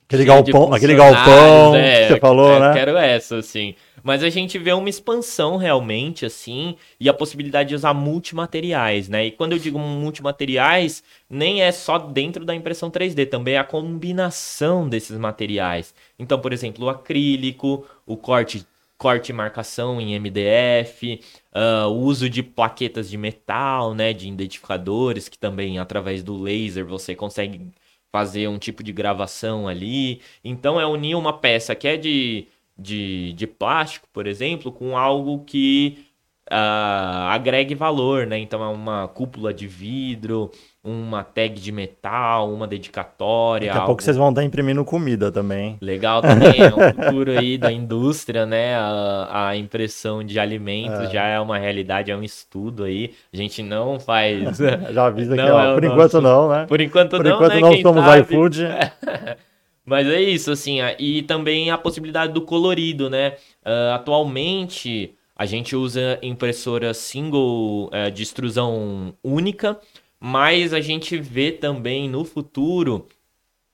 Aquele 0.08 0.24
galpão, 0.24 0.74
aquele 0.74 0.96
galpão 0.96 1.76
é, 1.76 2.04
que 2.04 2.14
você 2.14 2.20
falou, 2.22 2.54
é, 2.54 2.60
né? 2.62 2.74
Quero 2.74 2.96
essa, 2.96 3.36
assim. 3.36 3.76
Mas 4.02 4.24
a 4.24 4.30
gente 4.30 4.58
vê 4.58 4.72
uma 4.72 4.88
expansão 4.88 5.58
realmente, 5.58 6.26
assim, 6.26 6.78
e 6.98 7.10
a 7.10 7.14
possibilidade 7.14 7.68
de 7.68 7.76
usar 7.76 7.94
multimateriais, 7.94 9.10
né? 9.10 9.26
E 9.26 9.32
quando 9.32 9.52
eu 9.52 9.60
digo 9.60 9.78
multimateriais, 9.78 11.04
nem 11.30 11.62
é 11.62 11.74
só 11.74 11.98
dentro 11.98 12.46
da 12.46 12.56
impressão 12.56 12.90
3D, 12.90 13.28
também 13.28 13.56
é 13.56 13.58
a 13.58 13.66
combinação 13.66 14.88
desses 14.88 15.18
materiais. 15.18 15.94
Então, 16.18 16.40
por 16.40 16.54
exemplo, 16.54 16.86
o 16.86 16.90
acrílico, 16.90 17.86
o 18.06 18.16
corte 18.16 18.66
corte 18.98 19.30
e 19.30 19.34
marcação 19.34 20.02
em 20.02 20.20
MDF, 20.20 21.22
uh, 21.54 21.88
o 21.88 22.00
uso 22.00 22.30
de 22.30 22.42
plaquetas 22.42 23.10
de 23.10 23.18
metal, 23.18 23.94
né, 23.94 24.14
de 24.14 24.28
identificadores, 24.28 25.30
que 25.30 25.38
também 25.38 25.78
através 25.80 26.24
do 26.24 26.38
laser 26.38 26.86
você 26.86 27.16
consegue 27.16 27.72
fazer 28.12 28.48
um 28.48 28.58
tipo 28.58 28.84
de 28.84 28.92
gravação 28.92 29.68
ali. 29.68 30.22
Então 30.44 30.80
é 30.80 30.86
unir 30.86 31.16
uma 31.16 31.34
peça 31.34 31.76
que 31.76 31.88
é 31.88 31.98
de, 31.98 32.48
de, 32.78 33.34
de 33.34 33.48
plástico, 33.48 34.08
por 34.12 34.26
exemplo, 34.28 34.72
com 34.72 34.98
algo 34.98 35.44
que 35.46 36.08
uh, 36.52 37.30
agregue 37.30 37.76
valor, 37.76 38.26
né? 38.26 38.40
Então 38.40 38.64
é 38.64 38.68
uma 38.68 39.08
cúpula 39.08 39.54
de 39.54 39.68
vidro, 39.68 40.52
uma 40.88 41.22
tag 41.22 41.60
de 41.60 41.72
metal, 41.72 42.50
uma 42.52 42.66
dedicatória. 42.66 43.68
Daqui 43.68 43.78
a 43.78 43.82
algo... 43.82 43.88
pouco 43.88 44.02
vocês 44.02 44.16
vão 44.16 44.30
estar 44.30 44.44
imprimindo 44.44 44.86
comida 44.86 45.30
também. 45.30 45.78
Legal 45.82 46.22
também, 46.22 46.62
é 46.62 46.74
um 46.74 46.94
futuro 46.94 47.38
aí 47.38 47.58
da 47.58 47.72
indústria, 47.72 48.46
né? 48.46 48.76
A, 48.76 49.50
a 49.50 49.58
impressão 49.58 50.24
de 50.24 50.40
alimentos 50.40 51.02
é. 51.02 51.10
já 51.10 51.28
é 51.28 51.40
uma 51.40 51.58
realidade, 51.58 52.10
é 52.10 52.16
um 52.16 52.24
estudo 52.24 52.86
aí. 52.86 53.14
A 53.34 53.36
gente 53.36 53.62
não 53.62 54.00
faz. 54.00 54.58
já 54.92 55.06
avisa 55.06 55.36
que, 55.36 55.42
ó, 55.42 55.72
é 55.72 55.74
por 55.74 55.84
enquanto 55.84 56.22
não, 56.22 56.50
né? 56.50 56.66
Por 56.66 56.80
enquanto 56.80 57.18
por 57.18 57.26
não, 57.26 57.36
enquanto 57.36 57.54
né? 57.54 57.60
não 57.60 57.72
Quem 57.72 57.82
somos 57.82 58.06
sabe... 58.06 58.22
iFood. 58.22 58.64
Mas 59.86 60.08
é 60.08 60.22
isso, 60.22 60.52
assim, 60.52 60.80
e 61.00 61.22
também 61.22 61.72
a 61.72 61.78
possibilidade 61.78 62.34
do 62.34 62.42
colorido, 62.42 63.10
né? 63.10 63.36
Uh, 63.66 63.94
atualmente 63.94 65.14
a 65.36 65.46
gente 65.46 65.76
usa 65.76 66.18
impressora 66.22 66.94
single 66.94 67.88
uh, 67.88 68.12
de 68.12 68.24
extrusão 68.24 69.14
única, 69.24 69.80
mas 70.20 70.74
a 70.74 70.82
gente 70.82 71.18
vê 71.18 71.52
também 71.52 72.10
no 72.10 72.26
futuro, 72.26 73.08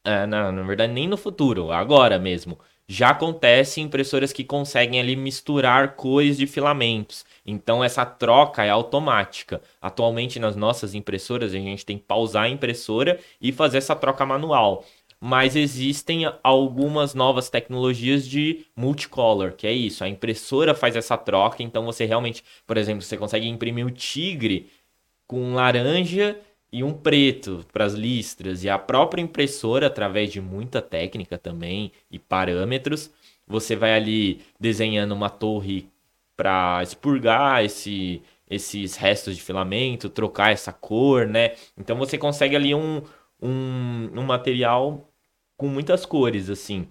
é, 0.03 0.25
na, 0.25 0.51
na 0.51 0.63
verdade 0.63 0.93
nem 0.93 1.07
no 1.07 1.17
futuro, 1.17 1.71
agora 1.71 2.19
mesmo, 2.19 2.59
já 2.87 3.09
acontece 3.09 3.79
impressoras 3.81 4.33
que 4.33 4.43
conseguem 4.43 4.99
ali 4.99 5.15
misturar 5.15 5.95
cores 5.95 6.37
de 6.37 6.45
filamentos. 6.45 7.25
Então 7.45 7.83
essa 7.83 8.05
troca 8.05 8.63
é 8.63 8.69
automática. 8.69 9.61
Atualmente 9.81 10.39
nas 10.39 10.55
nossas 10.55 10.93
impressoras 10.93 11.53
a 11.53 11.57
gente 11.57 11.85
tem 11.85 11.97
que 11.97 12.03
pausar 12.03 12.43
a 12.43 12.49
impressora 12.49 13.19
e 13.41 13.51
fazer 13.51 13.77
essa 13.77 13.95
troca 13.95 14.25
manual. 14.25 14.83
Mas 15.19 15.55
existem 15.55 16.29
algumas 16.43 17.15
novas 17.15 17.49
tecnologias 17.49 18.27
de 18.27 18.65
multicolor, 18.75 19.53
que 19.53 19.65
é 19.65 19.71
isso. 19.71 20.03
A 20.03 20.09
impressora 20.09 20.75
faz 20.75 20.97
essa 20.97 21.15
troca, 21.15 21.63
então 21.63 21.85
você 21.85 22.03
realmente, 22.03 22.43
por 22.67 22.75
exemplo, 22.75 23.01
você 23.01 23.15
consegue 23.15 23.47
imprimir 23.47 23.85
o 23.85 23.91
tigre 23.91 24.69
com 25.27 25.53
laranja 25.53 26.37
e 26.71 26.83
um 26.83 26.93
preto 26.93 27.65
para 27.71 27.85
as 27.85 27.93
listras. 27.93 28.63
E 28.63 28.69
a 28.69 28.79
própria 28.79 29.21
impressora, 29.21 29.87
através 29.87 30.31
de 30.31 30.41
muita 30.41 30.81
técnica 30.81 31.37
também 31.37 31.91
e 32.09 32.17
parâmetros, 32.17 33.11
você 33.47 33.75
vai 33.75 33.93
ali 33.93 34.41
desenhando 34.59 35.13
uma 35.13 35.29
torre 35.29 35.87
para 36.35 36.81
expurgar 36.81 37.63
esse, 37.63 38.21
esses 38.49 38.95
restos 38.95 39.35
de 39.35 39.41
filamento, 39.43 40.09
trocar 40.09 40.51
essa 40.51 40.73
cor, 40.73 41.27
né? 41.27 41.53
Então 41.77 41.97
você 41.97 42.17
consegue 42.17 42.55
ali 42.55 42.73
um, 42.73 43.03
um, 43.41 44.09
um 44.15 44.23
material 44.23 45.07
com 45.55 45.67
muitas 45.67 46.05
cores, 46.05 46.49
assim. 46.49 46.87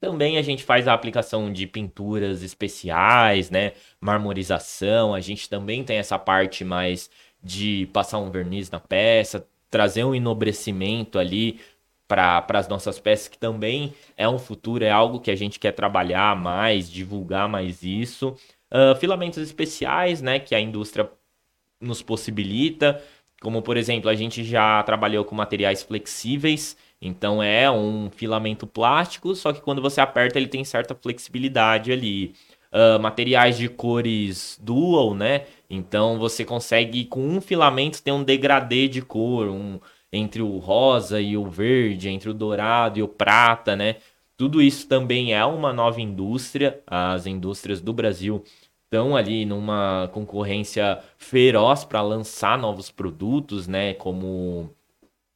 Também 0.00 0.38
a 0.38 0.42
gente 0.42 0.62
faz 0.62 0.86
a 0.86 0.94
aplicação 0.94 1.52
de 1.52 1.66
pinturas 1.66 2.42
especiais, 2.42 3.50
né? 3.50 3.72
Marmorização. 4.00 5.12
A 5.12 5.20
gente 5.20 5.48
também 5.48 5.82
tem 5.82 5.98
essa 5.98 6.16
parte 6.18 6.64
mais 6.64 7.10
de 7.42 7.88
passar 7.92 8.18
um 8.18 8.30
verniz 8.30 8.70
na 8.70 8.80
peça, 8.80 9.46
trazer 9.70 10.04
um 10.04 10.14
enobrecimento 10.14 11.18
ali 11.18 11.60
para 12.06 12.44
as 12.54 12.68
nossas 12.68 12.98
peças, 12.98 13.28
que 13.28 13.38
também 13.38 13.92
é 14.16 14.26
um 14.28 14.38
futuro, 14.38 14.82
é 14.82 14.90
algo 14.90 15.20
que 15.20 15.30
a 15.30 15.36
gente 15.36 15.60
quer 15.60 15.72
trabalhar 15.72 16.34
mais, 16.34 16.90
divulgar 16.90 17.48
mais 17.48 17.82
isso. 17.82 18.34
Uh, 18.70 18.96
filamentos 18.98 19.42
especiais, 19.42 20.22
né, 20.22 20.38
que 20.38 20.54
a 20.54 20.60
indústria 20.60 21.10
nos 21.80 22.02
possibilita, 22.02 23.02
como 23.40 23.62
por 23.62 23.76
exemplo, 23.76 24.10
a 24.10 24.14
gente 24.14 24.42
já 24.42 24.82
trabalhou 24.82 25.24
com 25.24 25.34
materiais 25.34 25.82
flexíveis, 25.82 26.76
então 27.00 27.42
é 27.42 27.70
um 27.70 28.10
filamento 28.10 28.66
plástico, 28.66 29.34
só 29.34 29.52
que 29.52 29.60
quando 29.60 29.80
você 29.80 30.00
aperta 30.00 30.38
ele 30.38 30.48
tem 30.48 30.64
certa 30.64 30.94
flexibilidade 30.94 31.92
ali. 31.92 32.34
Uh, 32.70 33.00
materiais 33.00 33.56
de 33.56 33.66
cores 33.68 34.58
dual, 34.62 35.14
né? 35.14 35.46
Então 35.70 36.18
você 36.18 36.44
consegue, 36.44 37.06
com 37.06 37.20
um 37.26 37.40
filamento, 37.40 38.02
ter 38.02 38.12
um 38.12 38.22
degradê 38.22 38.86
de 38.88 39.00
cor, 39.00 39.48
um, 39.48 39.80
entre 40.12 40.42
o 40.42 40.58
rosa 40.58 41.20
e 41.20 41.36
o 41.36 41.46
verde, 41.48 42.08
entre 42.10 42.28
o 42.28 42.34
dourado 42.34 42.98
e 42.98 43.02
o 43.02 43.08
prata, 43.08 43.74
né? 43.74 43.96
Tudo 44.36 44.62
isso 44.62 44.86
também 44.86 45.34
é 45.34 45.44
uma 45.44 45.72
nova 45.72 46.00
indústria. 46.00 46.80
As 46.86 47.26
indústrias 47.26 47.80
do 47.80 47.92
Brasil 47.92 48.44
estão 48.84 49.16
ali 49.16 49.44
numa 49.44 50.08
concorrência 50.12 51.00
feroz 51.16 51.84
para 51.84 52.00
lançar 52.02 52.56
novos 52.56 52.90
produtos, 52.90 53.66
né? 53.66 53.94
Como, 53.94 54.70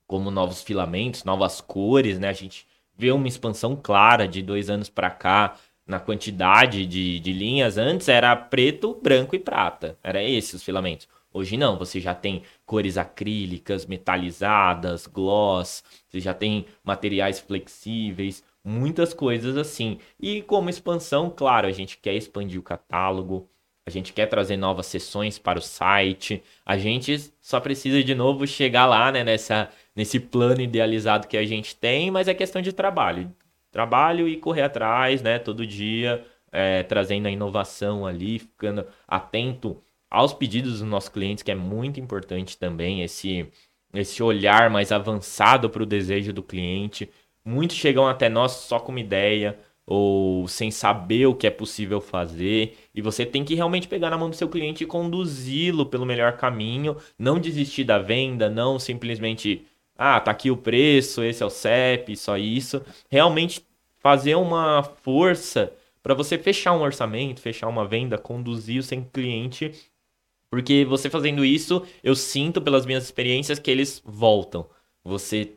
como 0.07 0.31
novos 0.31 0.63
filamentos, 0.63 1.25
novas 1.25 1.61
cores, 1.61 2.19
né? 2.19 2.29
A 2.29 2.33
gente 2.33 2.67
vê 2.97 3.11
uma 3.11 3.29
expansão 3.29 3.75
clara 3.75 4.29
de 4.29 4.43
dois 4.43 4.71
anos 4.71 4.89
para 4.89 5.11
cá 5.11 5.57
na 5.87 6.01
quantidade 6.01 6.87
de, 6.87 7.21
de 7.21 7.33
linhas. 7.33 7.79
Antes 7.79 8.09
era 8.09 8.35
preto, 8.37 8.99
branco 9.03 9.35
e 9.35 9.39
prata. 9.39 9.99
Era 10.03 10.23
esses 10.23 10.55
os 10.55 10.63
filamentos. 10.63 11.09
Hoje 11.33 11.57
não, 11.57 11.79
você 11.79 11.99
já 11.99 12.15
tem 12.15 12.43
cores 12.67 12.99
acrílicas, 12.99 13.87
metalizadas, 13.87 15.07
gloss, 15.07 15.83
você 16.07 16.21
já 16.21 16.35
tem 16.35 16.67
materiais 16.85 17.41
flexíveis, 17.41 18.45
muitas 18.63 19.15
coisas 19.15 19.57
assim. 19.57 19.99
E 20.21 20.43
como 20.43 20.69
expansão, 20.69 21.31
claro, 21.35 21.67
a 21.67 21.73
gente 21.73 21.97
quer 21.97 22.15
expandir 22.15 22.61
o 22.61 22.63
catálogo, 22.63 23.49
a 23.87 23.91
gente 23.91 24.13
quer 24.13 24.27
trazer 24.27 24.59
novas 24.59 24.87
sessões 24.87 25.39
para 25.39 25.59
o 25.59 25.63
site, 25.63 26.43
a 26.67 26.77
gente 26.77 27.33
só 27.41 27.59
precisa 27.59 28.05
de 28.05 28.15
novo 28.15 28.47
chegar 28.47 28.85
lá, 28.87 29.11
né, 29.11 29.25
nessa, 29.25 29.71
nesse 29.97 30.21
plano 30.21 30.61
idealizado 30.61 31.27
que 31.27 31.37
a 31.37 31.47
gente 31.47 31.75
tem, 31.75 32.11
mas 32.11 32.29
é 32.29 32.35
questão 32.35 32.61
de 32.61 32.73
trabalho 32.75 33.35
trabalho 33.73 34.29
e 34.29 34.37
correr 34.37 34.63
atrás, 34.63 35.23
né? 35.23 35.39
Todo 35.39 35.67
dia, 35.67 36.25
é, 36.53 36.83
trazendo 36.85 37.27
a 37.27 37.31
inovação 37.31 38.07
ali, 38.07 38.39
ficando 38.39 38.87
atento 39.09 39.83
aos 40.11 40.33
pedidos 40.35 40.81
dos 40.81 40.89
nossos 40.89 41.09
clientes, 41.09 41.43
que 41.43 41.51
é 41.51 41.55
muito 41.55 41.99
importante 41.99 42.59
também 42.59 43.03
esse, 43.03 43.49
esse 43.95 44.23
olhar 44.23 44.71
mais 44.71 44.93
avançado 44.93 45.71
para 45.71 45.83
o 45.83 45.87
desejo 45.87 46.33
do 46.33 46.43
cliente. 46.43 47.11
Muitos 47.45 47.77
chegam 47.77 48.07
até 48.07 48.29
nós 48.29 48.53
só 48.53 48.79
com 48.79 48.93
uma 48.93 49.01
ideia 49.01 49.59
ou 49.87 50.47
sem 50.47 50.71
saber 50.71 51.27
o 51.27 51.35
que 51.35 51.47
é 51.47 51.51
possível 51.51 52.01
fazer, 52.01 52.79
e 52.95 53.03
você 53.03 53.27
tem 53.27 53.45
que 53.45 53.55
realmente 53.55 53.89
pegar 53.89 54.11
na 54.11 54.17
mão 54.17 54.31
do 54.31 54.37
seu 54.37 54.49
cliente 54.49 54.85
e 54.85 54.87
conduzi-lo 54.87 55.87
pelo 55.87 56.07
melhor 56.07 56.37
caminho, 56.37 56.97
não 57.19 57.39
desistir 57.39 57.83
da 57.85 57.99
venda, 57.99 58.49
não 58.49 58.79
simplesmente 58.79 59.67
ah, 60.03 60.21
tá 60.21 60.31
aqui 60.31 60.51
o 60.51 60.57
preço, 60.57 61.23
esse 61.23 61.43
é 61.43 61.47
o 61.47 61.51
CEP, 61.51 62.17
só 62.17 62.37
isso. 62.37 62.83
Realmente 63.09 63.65
fazer 64.01 64.35
uma 64.35 64.83
força 64.83 65.73
para 66.03 66.15
você 66.15 66.37
fechar 66.37 66.73
um 66.73 66.83
orçamento, 66.83 67.41
fechar 67.41 67.69
uma 67.69 67.87
venda, 67.87 68.19
conduzir 68.19 68.81
o 68.81 68.83
seu 68.83 69.01
cliente. 69.13 69.73
Porque 70.51 70.85
você 70.85 71.09
fazendo 71.09 71.45
isso, 71.45 71.87
eu 72.03 72.15
sinto 72.15 72.61
pelas 72.61 72.85
minhas 72.85 73.05
experiências 73.05 73.59
que 73.59 73.71
eles 73.71 74.03
voltam. 74.05 74.69
Você 75.05 75.53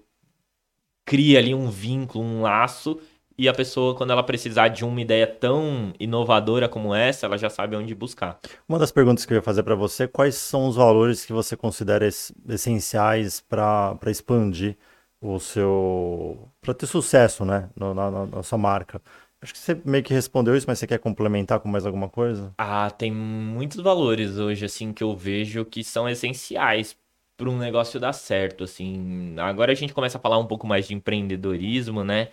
cria 1.03 1.39
ali 1.39 1.53
um 1.53 1.69
vínculo, 1.69 2.23
um 2.23 2.41
laço 2.41 2.99
e 3.37 3.47
a 3.49 3.53
pessoa, 3.53 3.95
quando 3.95 4.11
ela 4.11 4.23
precisar 4.23 4.69
de 4.69 4.85
uma 4.85 5.01
ideia 5.01 5.27
tão 5.27 5.93
inovadora 5.99 6.69
como 6.69 6.93
essa, 6.93 7.25
ela 7.25 7.37
já 7.37 7.49
sabe 7.49 7.75
onde 7.75 7.93
buscar. 7.93 8.39
Uma 8.67 8.79
das 8.79 8.91
perguntas 8.91 9.25
que 9.25 9.33
eu 9.33 9.37
ia 9.37 9.41
fazer 9.41 9.63
para 9.63 9.75
você, 9.75 10.07
quais 10.07 10.35
são 10.35 10.67
os 10.67 10.75
valores 10.75 11.25
que 11.25 11.33
você 11.33 11.55
considera 11.57 12.07
essenciais 12.07 13.41
para 13.41 13.97
expandir 14.07 14.77
o 15.21 15.39
seu. 15.39 16.49
para 16.61 16.73
ter 16.73 16.85
sucesso, 16.85 17.43
né, 17.43 17.69
na, 17.75 17.93
na, 17.93 18.25
na 18.25 18.43
sua 18.43 18.57
marca? 18.57 19.01
Acho 19.41 19.53
que 19.53 19.59
você 19.59 19.79
meio 19.85 20.03
que 20.03 20.13
respondeu 20.13 20.55
isso, 20.55 20.65
mas 20.67 20.79
você 20.79 20.87
quer 20.87 20.97
complementar 20.97 21.59
com 21.59 21.67
mais 21.67 21.85
alguma 21.85 22.09
coisa? 22.09 22.53
Ah, 22.57 22.89
tem 22.89 23.11
muitos 23.11 23.79
valores 23.81 24.37
hoje, 24.37 24.65
assim, 24.65 24.91
que 24.91 25.03
eu 25.03 25.15
vejo 25.15 25.65
que 25.65 25.83
são 25.83 26.09
essenciais 26.09 26.97
para 27.37 27.49
um 27.49 27.57
negócio 27.57 27.99
dar 27.99 28.13
certo, 28.13 28.63
assim. 28.63 29.35
Agora 29.37 29.71
a 29.71 29.75
gente 29.75 29.93
começa 29.93 30.17
a 30.17 30.21
falar 30.21 30.39
um 30.39 30.47
pouco 30.47 30.65
mais 30.65 30.87
de 30.87 30.93
empreendedorismo, 30.93 32.03
né? 32.03 32.29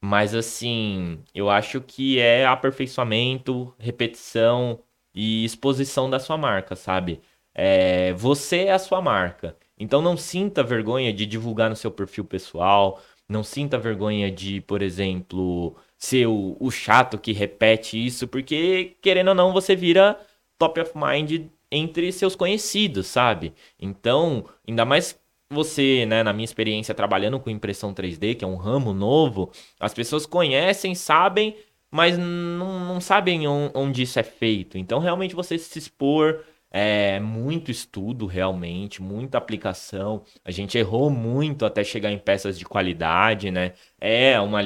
Mas 0.00 0.34
assim, 0.34 1.22
eu 1.34 1.50
acho 1.50 1.80
que 1.80 2.18
é 2.18 2.46
aperfeiçoamento, 2.46 3.74
repetição 3.78 4.80
e 5.14 5.44
exposição 5.44 6.08
da 6.08 6.20
sua 6.20 6.36
marca, 6.38 6.76
sabe? 6.76 7.20
É, 7.54 8.12
você 8.14 8.64
é 8.66 8.72
a 8.72 8.78
sua 8.78 9.00
marca. 9.02 9.56
Então 9.78 10.00
não 10.00 10.16
sinta 10.16 10.62
vergonha 10.62 11.12
de 11.12 11.26
divulgar 11.26 11.68
no 11.68 11.76
seu 11.76 11.90
perfil 11.90 12.24
pessoal, 12.24 13.00
não 13.28 13.42
sinta 13.42 13.78
vergonha 13.78 14.30
de, 14.30 14.60
por 14.62 14.82
exemplo, 14.82 15.76
ser 15.96 16.26
o, 16.26 16.56
o 16.60 16.70
chato 16.70 17.18
que 17.18 17.32
repete 17.32 18.04
isso, 18.04 18.28
porque 18.28 18.96
querendo 19.02 19.28
ou 19.28 19.34
não, 19.34 19.52
você 19.52 19.74
vira 19.76 20.18
top 20.58 20.80
of 20.80 20.92
mind 20.96 21.48
entre 21.70 22.10
seus 22.12 22.34
conhecidos, 22.34 23.06
sabe? 23.08 23.52
Então, 23.78 24.44
ainda 24.66 24.84
mais 24.84 25.18
você, 25.50 26.04
né, 26.06 26.22
na 26.22 26.32
minha 26.32 26.44
experiência 26.44 26.94
trabalhando 26.94 27.40
com 27.40 27.50
impressão 27.50 27.94
3D, 27.94 28.34
que 28.34 28.44
é 28.44 28.48
um 28.48 28.56
ramo 28.56 28.92
novo, 28.92 29.50
as 29.80 29.94
pessoas 29.94 30.26
conhecem, 30.26 30.94
sabem, 30.94 31.56
mas 31.90 32.18
não, 32.18 32.80
não 32.80 33.00
sabem 33.00 33.46
onde 33.46 34.02
isso 34.02 34.18
é 34.18 34.22
feito. 34.22 34.76
Então, 34.76 34.98
realmente, 34.98 35.34
você 35.34 35.56
se 35.58 35.78
expor, 35.78 36.44
é 36.70 37.18
muito 37.20 37.70
estudo, 37.70 38.26
realmente, 38.26 39.00
muita 39.02 39.38
aplicação. 39.38 40.22
A 40.44 40.50
gente 40.50 40.76
errou 40.76 41.08
muito 41.10 41.64
até 41.64 41.82
chegar 41.82 42.10
em 42.12 42.18
peças 42.18 42.58
de 42.58 42.64
qualidade, 42.66 43.50
né? 43.50 43.72
É 44.00 44.38
uma 44.40 44.60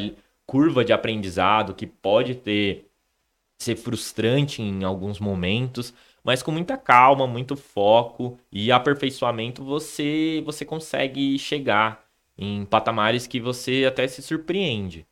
curva 0.46 0.84
de 0.84 0.92
aprendizado 0.92 1.74
que 1.74 1.86
pode 1.86 2.34
ter 2.34 2.88
ser 3.58 3.76
frustrante 3.76 4.60
em 4.60 4.82
alguns 4.84 5.20
momentos, 5.20 5.94
mas 6.24 6.42
com 6.42 6.50
muita 6.52 6.76
calma, 6.76 7.26
muito 7.26 7.56
foco 7.56 8.38
e 8.50 8.70
aperfeiçoamento, 8.72 9.64
você, 9.64 10.42
você 10.44 10.64
consegue 10.64 11.38
chegar 11.38 12.04
em 12.36 12.64
patamares 12.64 13.26
que 13.26 13.40
você 13.40 13.84
até 13.86 14.06
se 14.08 14.22
surpreende. 14.22 15.06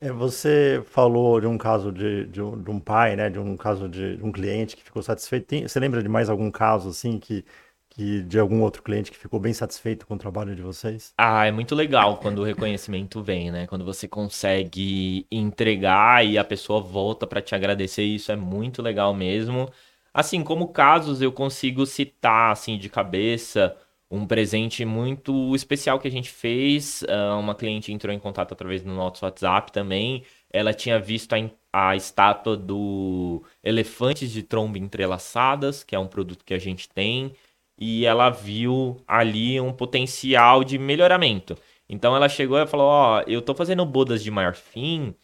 É, 0.00 0.12
você 0.12 0.82
falou 0.86 1.40
de 1.40 1.46
um 1.46 1.56
caso 1.56 1.90
de, 1.92 2.26
de, 2.26 2.42
um, 2.42 2.62
de 2.62 2.70
um 2.70 2.78
pai, 2.80 3.16
né, 3.16 3.30
de 3.30 3.38
um 3.38 3.56
caso 3.56 3.88
de, 3.88 4.16
de 4.16 4.24
um 4.24 4.32
cliente 4.32 4.76
que 4.76 4.82
ficou 4.84 5.02
satisfeito. 5.02 5.46
Tem, 5.46 5.66
você 5.66 5.80
lembra 5.80 6.02
de 6.02 6.08
mais 6.08 6.28
algum 6.28 6.50
caso 6.50 6.88
assim 6.90 7.18
que, 7.18 7.44
que 7.88 8.22
de 8.22 8.38
algum 8.38 8.62
outro 8.62 8.82
cliente 8.82 9.10
que 9.10 9.16
ficou 9.18 9.40
bem 9.40 9.54
satisfeito 9.54 10.06
com 10.06 10.14
o 10.14 10.18
trabalho 10.18 10.54
de 10.54 10.62
vocês? 10.62 11.14
Ah, 11.16 11.46
é 11.46 11.52
muito 11.52 11.74
legal 11.76 12.18
quando 12.18 12.40
o 12.40 12.44
reconhecimento 12.44 13.22
vem, 13.22 13.50
né? 13.50 13.66
Quando 13.68 13.84
você 13.84 14.08
consegue 14.08 15.26
entregar 15.30 16.26
e 16.26 16.36
a 16.36 16.44
pessoa 16.44 16.80
volta 16.80 17.24
para 17.26 17.40
te 17.40 17.54
agradecer, 17.54 18.02
isso 18.02 18.32
é 18.32 18.36
muito 18.36 18.82
legal 18.82 19.14
mesmo. 19.14 19.70
Assim, 20.14 20.44
como 20.44 20.68
casos 20.68 21.20
eu 21.20 21.32
consigo 21.32 21.84
citar 21.84 22.52
assim 22.52 22.78
de 22.78 22.88
cabeça 22.88 23.76
um 24.10 24.26
presente 24.26 24.84
muito 24.84 25.54
especial 25.56 25.98
que 25.98 26.06
a 26.06 26.10
gente 26.10 26.30
fez. 26.30 27.02
Uh, 27.02 27.38
uma 27.40 27.54
cliente 27.54 27.92
entrou 27.92 28.14
em 28.14 28.18
contato 28.18 28.52
através 28.52 28.82
do 28.82 28.92
nosso 28.92 29.24
WhatsApp 29.24 29.72
também. 29.72 30.22
Ela 30.52 30.72
tinha 30.72 31.00
visto 31.00 31.32
a, 31.32 31.90
a 31.90 31.96
estátua 31.96 32.56
do 32.56 33.42
Elefantes 33.62 34.30
de 34.30 34.42
Tromba 34.44 34.78
Entrelaçadas, 34.78 35.82
que 35.82 35.96
é 35.96 35.98
um 35.98 36.06
produto 36.06 36.44
que 36.44 36.54
a 36.54 36.58
gente 36.58 36.88
tem, 36.88 37.32
e 37.78 38.06
ela 38.06 38.30
viu 38.30 38.98
ali 39.08 39.60
um 39.60 39.72
potencial 39.72 40.62
de 40.62 40.78
melhoramento. 40.78 41.56
Então 41.88 42.14
ela 42.14 42.28
chegou 42.28 42.58
e 42.58 42.66
falou: 42.66 42.86
Ó, 42.86 43.18
oh, 43.18 43.20
eu 43.30 43.42
tô 43.42 43.54
fazendo 43.54 43.84
bodas 43.84 44.22
de 44.22 44.30
marfim 44.30 45.14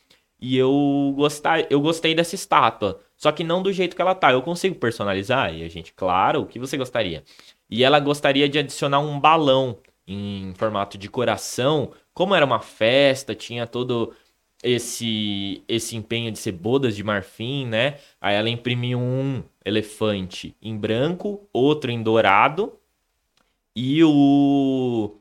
e 0.40 0.56
eu, 0.56 1.12
gostar, 1.16 1.70
eu 1.70 1.80
gostei 1.80 2.14
dessa 2.14 2.34
estátua. 2.34 3.00
Só 3.16 3.30
que 3.30 3.44
não 3.44 3.62
do 3.62 3.72
jeito 3.72 3.94
que 3.94 4.00
ela 4.00 4.14
tá. 4.14 4.32
Eu 4.32 4.42
consigo 4.42 4.74
personalizar? 4.74 5.54
E 5.54 5.62
a 5.62 5.68
gente, 5.68 5.92
claro, 5.92 6.42
o 6.42 6.46
que 6.46 6.58
você 6.58 6.76
gostaria? 6.76 7.22
E 7.68 7.84
ela 7.84 8.00
gostaria 8.00 8.48
de 8.48 8.58
adicionar 8.58 9.00
um 9.00 9.20
balão 9.20 9.78
em 10.06 10.54
formato 10.56 10.96
de 10.96 11.08
coração. 11.08 11.92
Como 12.14 12.34
era 12.34 12.44
uma 12.44 12.60
festa, 12.60 13.34
tinha 13.34 13.66
todo 13.66 14.14
esse 14.62 15.62
esse 15.68 15.96
empenho 15.96 16.30
de 16.32 16.38
ser 16.38 16.52
bodas 16.52 16.96
de 16.96 17.04
marfim, 17.04 17.66
né? 17.66 17.98
Aí 18.20 18.34
ela 18.34 18.48
imprimiu 18.48 18.98
um 18.98 19.42
elefante 19.64 20.54
em 20.60 20.76
branco, 20.76 21.48
outro 21.52 21.90
em 21.90 22.02
dourado 22.02 22.72
e 23.74 24.02
o 24.04 25.16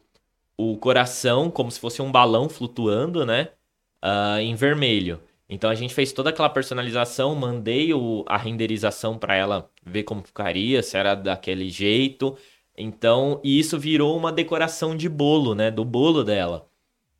o 0.58 0.78
coração 0.78 1.50
como 1.50 1.72
se 1.72 1.80
fosse 1.80 2.02
um 2.02 2.12
balão 2.12 2.50
flutuando, 2.50 3.26
né? 3.26 3.50
Uh, 4.04 4.40
em 4.40 4.56
vermelho. 4.56 5.20
Então 5.50 5.70
a 5.70 5.76
gente 5.76 5.94
fez 5.94 6.14
toda 6.14 6.30
aquela 6.30 6.50
personalização, 6.50 7.36
mandei 7.36 7.94
o, 7.94 8.24
a 8.28 8.38
renderização 8.38 9.18
para 9.18 9.36
ela 9.36 9.70
ver 9.86 10.04
como 10.04 10.24
ficaria, 10.24 10.82
se 10.84 10.96
era 10.96 11.16
daquele 11.16 11.70
jeito. 11.70 12.38
Então, 12.78 13.42
e 13.44 13.60
isso 13.60 13.78
virou 13.78 14.16
uma 14.16 14.32
decoração 14.32 14.96
de 14.96 15.10
bolo, 15.10 15.54
né, 15.56 15.70
do 15.70 15.84
bolo 15.84 16.24
dela. 16.24 16.70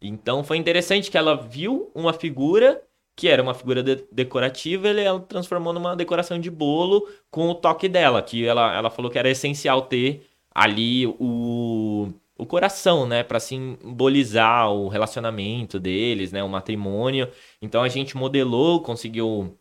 Então 0.02 0.44
foi 0.44 0.58
interessante 0.58 1.12
que 1.12 1.18
ela 1.18 1.36
viu 1.36 1.92
uma 1.94 2.14
figura 2.14 2.82
que 3.20 3.28
era 3.28 3.44
uma 3.44 3.54
figura 3.54 3.84
de 3.84 3.98
decorativa, 4.10 4.88
ele 4.88 5.02
ela 5.02 5.20
transformou 5.20 5.74
numa 5.74 5.94
decoração 5.94 6.40
de 6.40 6.50
bolo 6.50 7.06
com 7.30 7.50
o 7.50 7.56
toque 7.56 7.90
dela, 7.90 8.22
que 8.22 8.46
ela, 8.46 8.74
ela 8.74 8.90
falou 8.90 9.12
que 9.12 9.20
era 9.20 9.30
essencial 9.30 9.82
ter 9.82 10.26
ali 10.56 11.06
o 11.06 12.14
o 12.40 12.46
coração, 12.46 13.06
né, 13.06 13.22
para 13.22 13.40
simbolizar 13.40 14.72
o 14.72 14.88
relacionamento 14.88 15.78
deles, 15.78 16.32
né, 16.32 16.42
o 16.42 16.48
matrimônio. 16.48 17.28
Então 17.62 17.84
a 17.84 17.90
gente 17.90 18.16
modelou, 18.16 18.82
conseguiu 18.82 19.58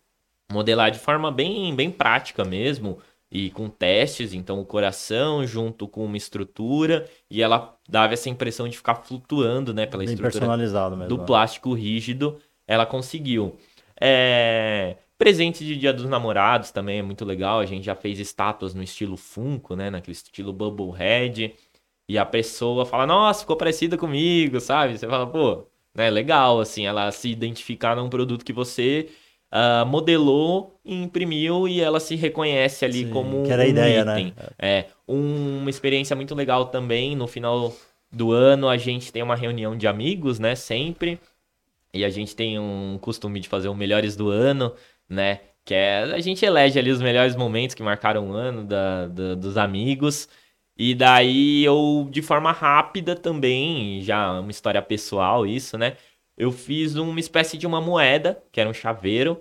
modelar 0.51 0.91
de 0.93 0.99
forma 1.01 1.31
bem, 1.31 1.75
bem 1.75 1.91
prática 1.91 2.45
mesmo 2.45 2.99
e 3.31 3.51
com 3.51 3.69
testes, 3.69 4.33
então 4.33 4.61
o 4.61 4.65
coração 4.65 5.45
junto 5.45 5.87
com 5.89 6.05
uma 6.05 6.17
estrutura 6.17 7.07
e 7.29 7.43
ela 7.43 7.77
dava 7.87 8.15
essa 8.15 8.31
impressão 8.31 8.69
de 8.69 8.77
ficar 8.77 8.95
flutuando, 8.95 9.75
né, 9.75 9.85
pela 9.85 10.05
bem 10.05 10.15
estrutura 10.15 10.31
personalizado 10.31 10.97
mesmo, 10.97 11.17
do 11.17 11.23
é. 11.23 11.27
plástico 11.27 11.75
rígido, 11.75 12.39
ela 12.67 12.87
conseguiu. 12.87 13.57
É... 14.01 14.97
Presente 15.19 15.65
de 15.65 15.75
Dia 15.75 15.93
dos 15.93 16.05
Namorados 16.05 16.71
também 16.71 17.01
é 17.01 17.03
muito 17.03 17.25
legal. 17.25 17.59
A 17.59 17.67
gente 17.67 17.85
já 17.85 17.97
fez 17.97 18.21
estátuas 18.21 18.73
no 18.73 18.85
estilo 18.85 19.17
Funko, 19.17 19.75
né? 19.75 19.91
Naquele 19.91 20.13
estilo 20.13 20.53
Bubblehead. 20.53 21.57
E 22.09 22.17
a 22.17 22.25
pessoa 22.25 22.87
fala, 22.87 23.07
nossa, 23.07 23.41
ficou 23.41 23.57
parecida 23.57 23.99
comigo, 23.99 24.61
sabe? 24.61 24.97
Você 24.97 25.07
fala, 25.07 25.27
pô, 25.27 25.67
né, 25.95 26.09
legal, 26.09 26.59
assim, 26.61 26.87
ela 26.87 27.11
se 27.11 27.29
identificar 27.29 27.95
num 27.95 28.09
produto 28.09 28.45
que 28.45 28.53
você 28.53 29.09
uh, 29.53 29.85
modelou, 29.87 30.81
imprimiu 30.85 31.69
e 31.69 31.81
ela 31.81 32.01
se 32.01 32.15
reconhece 32.17 32.85
ali 32.85 33.05
Sim, 33.05 33.11
como 33.11 33.45
que 33.45 33.53
era 33.53 33.63
um 33.63 33.67
a 33.67 33.69
ideia, 33.69 34.05
né? 34.05 34.21
item. 34.21 34.35
Né? 34.37 34.49
É, 34.59 34.85
um, 35.07 35.59
uma 35.61 35.71
experiência 35.71 36.17
muito 36.17 36.35
legal 36.35 36.67
também, 36.67 37.15
no 37.15 37.27
final 37.27 37.75
do 38.11 38.33
ano 38.33 38.69
a 38.69 38.77
gente 38.77 39.13
tem 39.13 39.23
uma 39.23 39.37
reunião 39.37 39.77
de 39.77 39.87
amigos, 39.87 40.39
né, 40.39 40.55
sempre, 40.55 41.21
e 41.93 42.05
a 42.05 42.11
gente 42.11 42.35
tem 42.35 42.59
um 42.59 42.99
costume 43.01 43.41
de 43.41 43.49
fazer 43.49 43.69
o 43.69 43.75
Melhores 43.75 44.17
do 44.17 44.31
Ano, 44.31 44.73
né, 45.09 45.41
que 45.65 45.75
é, 45.75 46.05
a 46.05 46.21
gente 46.21 46.45
elege 46.45 46.79
ali 46.79 46.91
os 46.91 47.03
melhores 47.03 47.37
momentos 47.37 47.75
que 47.75 47.83
marcaram 47.83 48.31
o 48.31 48.33
ano 48.33 48.65
da, 48.65 49.07
da 49.09 49.35
dos 49.35 49.59
amigos, 49.59 50.27
e 50.79 50.95
daí 50.95 51.65
eu, 51.65 52.07
de 52.11 52.23
forma 52.23 52.53
rápida 52.53 53.17
também, 53.17 54.01
já 54.03 54.39
uma 54.39 54.51
história 54.51 54.81
pessoal 54.81 55.45
isso, 55.45 55.77
né? 55.77 55.97
Eu 56.37 56.53
fiz 56.53 56.95
uma 56.95 57.19
espécie 57.19 57.59
de 57.59 57.67
uma 57.67 57.81
moeda, 57.81 58.41
que 58.53 58.61
era 58.61 58.71
um 58.71 58.75
chaveiro, 58.75 59.41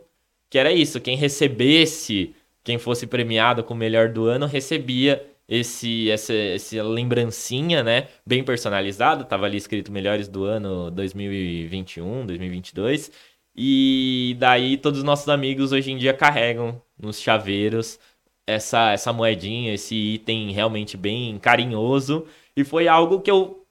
que 0.50 0.58
era 0.58 0.74
isso, 0.74 1.00
quem 1.00 1.16
recebesse, 1.16 2.34
quem 2.64 2.80
fosse 2.80 3.06
premiado 3.06 3.64
com 3.64 3.76
o 3.76 3.78
melhor 3.78 4.10
do 4.10 4.26
ano, 4.26 4.48
recebia 4.48 5.24
esse 5.48 6.10
essa, 6.10 6.34
essa 6.34 6.84
lembrancinha, 6.84 7.84
né, 7.84 8.08
bem 8.26 8.44
personalizada, 8.44 9.24
tava 9.24 9.46
ali 9.46 9.58
escrito 9.58 9.92
melhores 9.92 10.28
do 10.28 10.44
ano 10.44 10.90
2021, 10.92 12.26
2022. 12.26 13.12
E 13.56 14.36
daí 14.40 14.78
todos 14.78 15.00
os 15.00 15.06
nossos 15.06 15.30
amigos 15.30 15.72
hoje 15.72 15.92
em 15.92 15.98
dia 15.98 16.14
carregam 16.14 16.82
nos 17.00 17.20
chaveiros 17.20 18.00
essa, 18.48 18.94
essa 18.94 19.12
moedinha, 19.12 19.74
esse 19.74 19.94
item 19.96 20.52
realmente 20.52 20.96
bem 20.96 21.38
carinhoso. 21.38 22.26
E 22.56 22.64
foi 22.64 22.88
algo 22.88 23.22
que 23.22 23.30
eu 23.30 23.64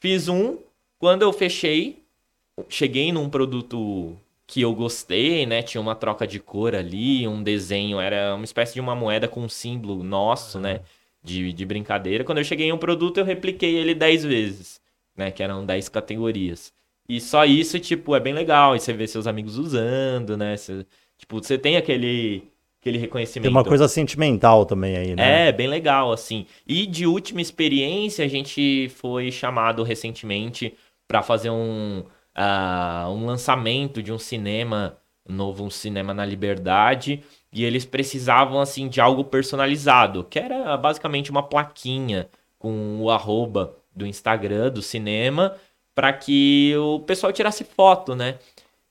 fiz 0.00 0.28
um 0.28 0.58
quando 0.98 1.22
eu 1.22 1.32
fechei, 1.32 2.02
cheguei 2.68 3.12
num 3.12 3.30
produto 3.30 4.16
que 4.46 4.60
eu 4.60 4.74
gostei, 4.74 5.46
né? 5.46 5.62
Tinha 5.62 5.80
uma 5.80 5.94
troca 5.94 6.26
de 6.26 6.38
cor 6.40 6.74
ali, 6.74 7.26
um 7.26 7.42
desenho, 7.42 8.00
era 8.00 8.34
uma 8.34 8.44
espécie 8.44 8.74
de 8.74 8.80
uma 8.80 8.94
moeda 8.94 9.28
com 9.28 9.40
um 9.42 9.48
símbolo 9.48 10.02
nosso, 10.02 10.58
né? 10.60 10.80
De, 11.22 11.52
de 11.52 11.64
brincadeira. 11.64 12.24
Quando 12.24 12.38
eu 12.38 12.44
cheguei 12.44 12.66
em 12.66 12.72
um 12.72 12.78
produto, 12.78 13.18
eu 13.18 13.24
repliquei 13.24 13.76
ele 13.76 13.94
10 13.94 14.24
vezes, 14.24 14.80
né? 15.16 15.30
Que 15.30 15.42
eram 15.42 15.64
10 15.64 15.88
categorias. 15.88 16.72
E 17.08 17.20
só 17.20 17.44
isso, 17.44 17.78
tipo, 17.80 18.14
é 18.14 18.20
bem 18.20 18.34
legal. 18.34 18.76
E 18.76 18.80
você 18.80 18.92
vê 18.92 19.06
seus 19.06 19.26
amigos 19.26 19.58
usando, 19.58 20.36
né? 20.36 20.56
Você, 20.56 20.86
tipo, 21.18 21.42
você 21.42 21.58
tem 21.58 21.76
aquele, 21.76 22.44
aquele 22.84 22.98
reconhecimento. 22.98 23.44
Tem 23.44 23.50
uma 23.50 23.64
coisa 23.64 23.88
sentimental 23.88 24.66
também 24.66 24.94
aí, 24.96 25.16
né? 25.16 25.48
É, 25.48 25.52
bem 25.52 25.66
legal, 25.66 26.12
assim. 26.12 26.44
E 26.66 26.86
de 26.86 27.06
última 27.06 27.40
experiência, 27.40 28.22
a 28.22 28.28
gente 28.28 28.90
foi 28.90 29.32
chamado 29.32 29.82
recentemente 29.82 30.74
para 31.08 31.22
fazer 31.22 31.48
um, 31.48 32.00
uh, 32.36 33.10
um 33.10 33.24
lançamento 33.24 34.02
de 34.02 34.12
um 34.12 34.18
cinema 34.18 34.98
novo, 35.26 35.64
um 35.64 35.70
cinema 35.70 36.12
na 36.12 36.26
Liberdade. 36.26 37.22
E 37.50 37.64
eles 37.64 37.86
precisavam, 37.86 38.60
assim, 38.60 38.86
de 38.86 39.00
algo 39.00 39.24
personalizado, 39.24 40.24
que 40.24 40.38
era 40.38 40.76
basicamente 40.76 41.30
uma 41.30 41.42
plaquinha 41.42 42.28
com 42.58 42.98
o 43.00 43.10
arroba 43.10 43.76
do 43.96 44.06
Instagram 44.06 44.70
do 44.70 44.82
cinema 44.82 45.54
para 45.94 46.12
que 46.12 46.74
o 46.76 46.98
pessoal 47.00 47.32
tirasse 47.32 47.62
foto, 47.62 48.16
né? 48.16 48.34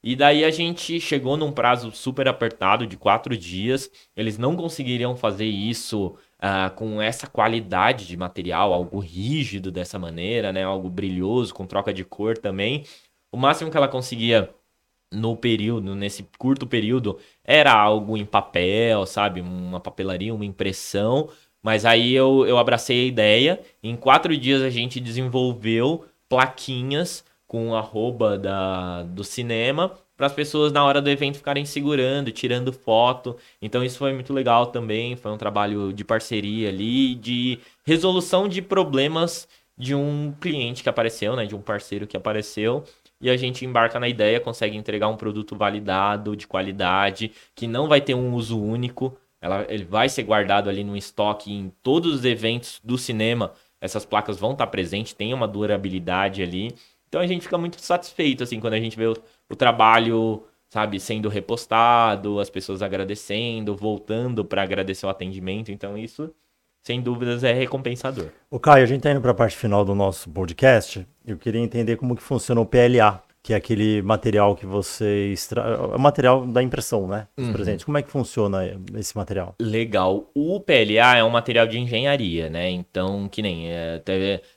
E 0.04 0.18
daí 0.18 0.44
a 0.44 0.52
gente 0.52 1.00
chegou 1.00 1.38
num 1.38 1.52
prazo 1.52 1.90
super 1.92 2.28
apertado 2.28 2.86
de 2.86 2.98
quatro 2.98 3.38
dias. 3.38 3.90
Eles 4.16 4.38
não 4.38 4.54
conseguiriam 4.54 5.16
fazer 5.16 5.46
isso 5.46 6.16
uh, 6.40 6.70
com 6.76 7.02
essa 7.02 7.26
qualidade 7.26 8.06
de 8.06 8.18
material, 8.18 8.74
algo 8.74 9.00
rígido 9.00 9.72
dessa 9.72 9.98
maneira, 9.98 10.52
né? 10.52 10.64
Algo 10.64 10.90
brilhoso, 10.90 11.54
com 11.54 11.66
troca 11.66 11.94
de 11.94 12.04
cor 12.04 12.38
também. 12.38 12.84
O 13.32 13.38
máximo 13.38 13.72
que 13.72 13.78
ela 13.78 13.88
conseguia 13.88 14.54
no 15.10 15.38
período, 15.38 15.96
nesse 15.96 16.28
curto 16.38 16.68
período, 16.68 17.18
era 17.44 17.72
algo 17.72 18.18
em 18.18 18.26
papel, 18.26 19.06
sabe? 19.06 19.40
Uma 19.40 19.80
papelaria, 19.80 20.34
uma 20.34 20.46
impressão. 20.46 21.30
Mas 21.62 21.86
aí 21.86 22.14
eu, 22.14 22.46
eu 22.46 22.58
abracei 22.58 23.06
a 23.06 23.08
ideia. 23.08 23.62
Em 23.82 23.96
quatro 23.96 24.36
dias 24.36 24.62
a 24.62 24.70
gente 24.70 25.00
desenvolveu 25.00 26.04
plaquinhas 26.28 27.24
com 27.54 27.70
o 27.70 27.76
arroba 27.76 28.36
da, 28.36 29.04
do 29.04 29.24
cinema 29.24 29.92
para 30.18 30.26
as 30.26 30.34
pessoas 30.34 30.72
na 30.72 30.84
hora 30.84 31.00
do 31.00 31.08
evento 31.08 31.38
ficarem 31.38 31.64
segurando, 31.66 32.32
tirando 32.32 32.74
foto. 32.74 33.38
Então 33.62 33.84
isso 33.84 34.00
foi 34.00 34.12
muito 34.12 34.34
legal 34.34 34.66
também, 34.66 35.16
foi 35.16 35.32
um 35.32 35.38
trabalho 35.38 35.94
de 35.94 36.04
parceria 36.04 36.70
ali, 36.70 37.14
de 37.14 37.60
resolução 37.86 38.48
de 38.48 38.60
problemas 38.60 39.48
de 39.78 39.94
um 39.94 40.34
cliente 40.42 40.82
que 40.82 40.90
apareceu, 40.90 41.36
né, 41.36 41.46
de 41.46 41.54
um 41.54 41.62
parceiro 41.62 42.08
que 42.08 42.18
apareceu. 42.18 42.86
E 43.22 43.30
a 43.30 43.38
gente 43.38 43.64
embarca 43.64 44.00
na 44.00 44.10
ideia, 44.10 44.40
consegue 44.40 44.76
entregar 44.76 45.08
um 45.08 45.16
produto 45.16 45.56
validado, 45.56 46.36
de 46.36 46.48
qualidade, 46.48 47.32
que 47.54 47.68
não 47.68 47.88
vai 47.88 48.02
ter 48.02 48.16
um 48.16 48.34
uso 48.34 48.60
único. 48.60 49.16
Ela, 49.40 49.64
ele 49.70 49.86
vai 49.86 50.10
ser 50.10 50.24
guardado 50.24 50.72
ali 50.72 50.84
no 50.84 50.98
estoque 50.98 51.54
em 51.54 51.72
todos 51.84 52.16
os 52.16 52.26
eventos 52.26 52.82
do 52.84 52.98
cinema. 52.98 53.54
Essas 53.80 54.06
placas 54.06 54.40
vão 54.40 54.54
estar 54.54 54.66
presentes, 54.68 55.14
tem 55.14 55.36
uma 55.36 55.48
durabilidade 55.48 56.42
ali. 56.42 56.74
Então 57.14 57.22
a 57.22 57.28
gente 57.28 57.44
fica 57.44 57.60
muito 57.60 57.80
satisfeito, 57.80 58.42
assim, 58.42 58.60
quando 58.60 58.74
a 58.74 58.80
gente 58.80 58.98
vê 58.98 59.06
o, 59.06 59.16
o 59.48 59.56
trabalho, 59.56 60.44
sabe, 60.68 61.00
sendo 61.00 61.30
repostado, 61.30 62.40
as 62.40 62.50
pessoas 62.50 62.82
agradecendo, 62.82 63.76
voltando 63.76 64.44
para 64.44 64.64
agradecer 64.64 65.06
o 65.06 65.10
atendimento. 65.10 65.72
Então 65.72 65.96
isso, 65.96 66.34
sem 66.82 67.00
dúvidas, 67.00 67.44
é 67.44 67.54
recompensador. 67.54 68.30
O 68.50 68.60
Caio, 68.60 68.82
a 68.84 68.88
gente 68.88 68.98
está 68.98 69.12
indo 69.12 69.22
para 69.22 69.30
a 69.30 69.36
parte 69.36 69.56
final 69.56 69.86
do 69.86 69.94
nosso 69.94 70.28
podcast. 70.28 71.08
Eu 71.24 71.38
queria 71.38 71.62
entender 71.62 71.98
como 71.98 72.16
que 72.16 72.24
funciona 72.24 72.60
o 72.60 72.66
PLA 72.66 73.22
que 73.44 73.52
é 73.52 73.58
aquele 73.58 74.02
material 74.02 74.56
que 74.56 74.66
você 74.66 75.32
extra... 75.34 75.62
é 75.62 75.98
o 75.98 76.00
material 76.00 76.48
da 76.48 76.64
impressão, 76.64 77.08
né? 77.08 77.28
Uhum. 77.38 77.52
presentes. 77.52 77.84
Como 77.84 77.98
é 77.98 78.02
que 78.02 78.10
funciona 78.10 78.60
esse 78.96 79.16
material? 79.18 79.54
Legal. 79.62 80.32
O 80.34 80.62
PLA 80.62 81.18
é 81.18 81.24
um 81.24 81.30
material 81.30 81.68
de 81.68 81.78
engenharia, 81.78 82.50
né? 82.50 82.70
Então, 82.70 83.28
que 83.28 83.42
nem 83.42 83.70
é, 83.70 84.02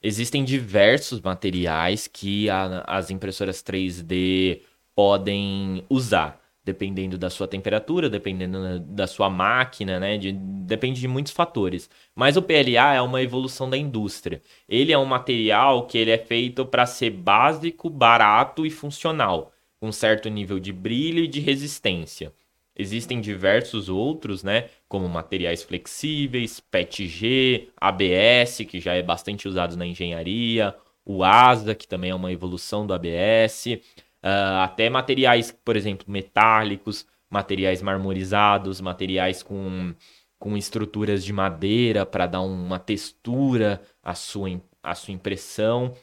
existem 0.01 0.45
diversos 0.45 1.20
materiais 1.20 2.07
que 2.07 2.49
a, 2.49 2.84
as 2.87 3.11
impressoras 3.11 3.61
3D 3.61 4.61
podem 4.95 5.84
usar 5.91 6.41
dependendo 6.66 7.16
da 7.16 7.30
sua 7.30 7.46
temperatura, 7.46 8.10
dependendo 8.10 8.80
da 8.80 9.06
sua 9.06 9.30
máquina, 9.30 10.00
né? 10.00 10.18
De, 10.18 10.32
depende 10.32 11.00
de 11.00 11.06
muitos 11.06 11.32
fatores. 11.32 11.88
Mas 12.12 12.36
o 12.36 12.42
PLA 12.42 12.94
é 12.94 13.00
uma 13.00 13.22
evolução 13.22 13.70
da 13.70 13.76
indústria. 13.76 14.42
Ele 14.68 14.92
é 14.92 14.98
um 14.98 15.04
material 15.04 15.86
que 15.86 15.96
ele 15.96 16.10
é 16.10 16.18
feito 16.18 16.66
para 16.66 16.84
ser 16.84 17.10
básico, 17.10 17.88
barato 17.88 18.66
e 18.66 18.70
funcional, 18.70 19.52
com 19.78 19.92
certo 19.92 20.28
nível 20.28 20.58
de 20.58 20.72
brilho 20.72 21.22
e 21.22 21.28
de 21.28 21.38
resistência. 21.38 22.32
Existem 22.76 23.20
diversos 23.20 23.88
outros, 23.88 24.42
né? 24.42 24.68
Como 24.88 25.08
materiais 25.08 25.62
flexíveis, 25.62 26.58
PETG, 26.58 27.68
ABS, 27.76 28.58
que 28.68 28.80
já 28.80 28.92
é 28.94 29.04
bastante 29.04 29.46
usado 29.46 29.76
na 29.76 29.86
engenharia, 29.86 30.74
o 31.04 31.22
ASA, 31.22 31.76
que 31.76 31.86
também 31.86 32.10
é 32.10 32.14
uma 32.14 32.32
evolução 32.32 32.84
do 32.84 32.92
ABS 32.92 33.78
uh, 34.26 34.62
até 34.62 34.90
materiais, 34.90 35.56
por 35.64 35.76
exemplo, 35.76 36.10
metálicos, 36.10 37.06
materiais 37.30 37.80
marmorizados, 37.80 38.80
materiais 38.80 39.42
com, 39.42 39.94
com 40.38 40.56
estruturas 40.56 41.24
de 41.24 41.32
madeira 41.32 42.04
para 42.04 42.26
dar 42.26 42.40
uma 42.40 42.78
textura 42.78 43.80
à 44.02 44.14
sua, 44.14 44.60
à 44.82 44.94
sua 44.94 45.14
impressão. 45.14 45.94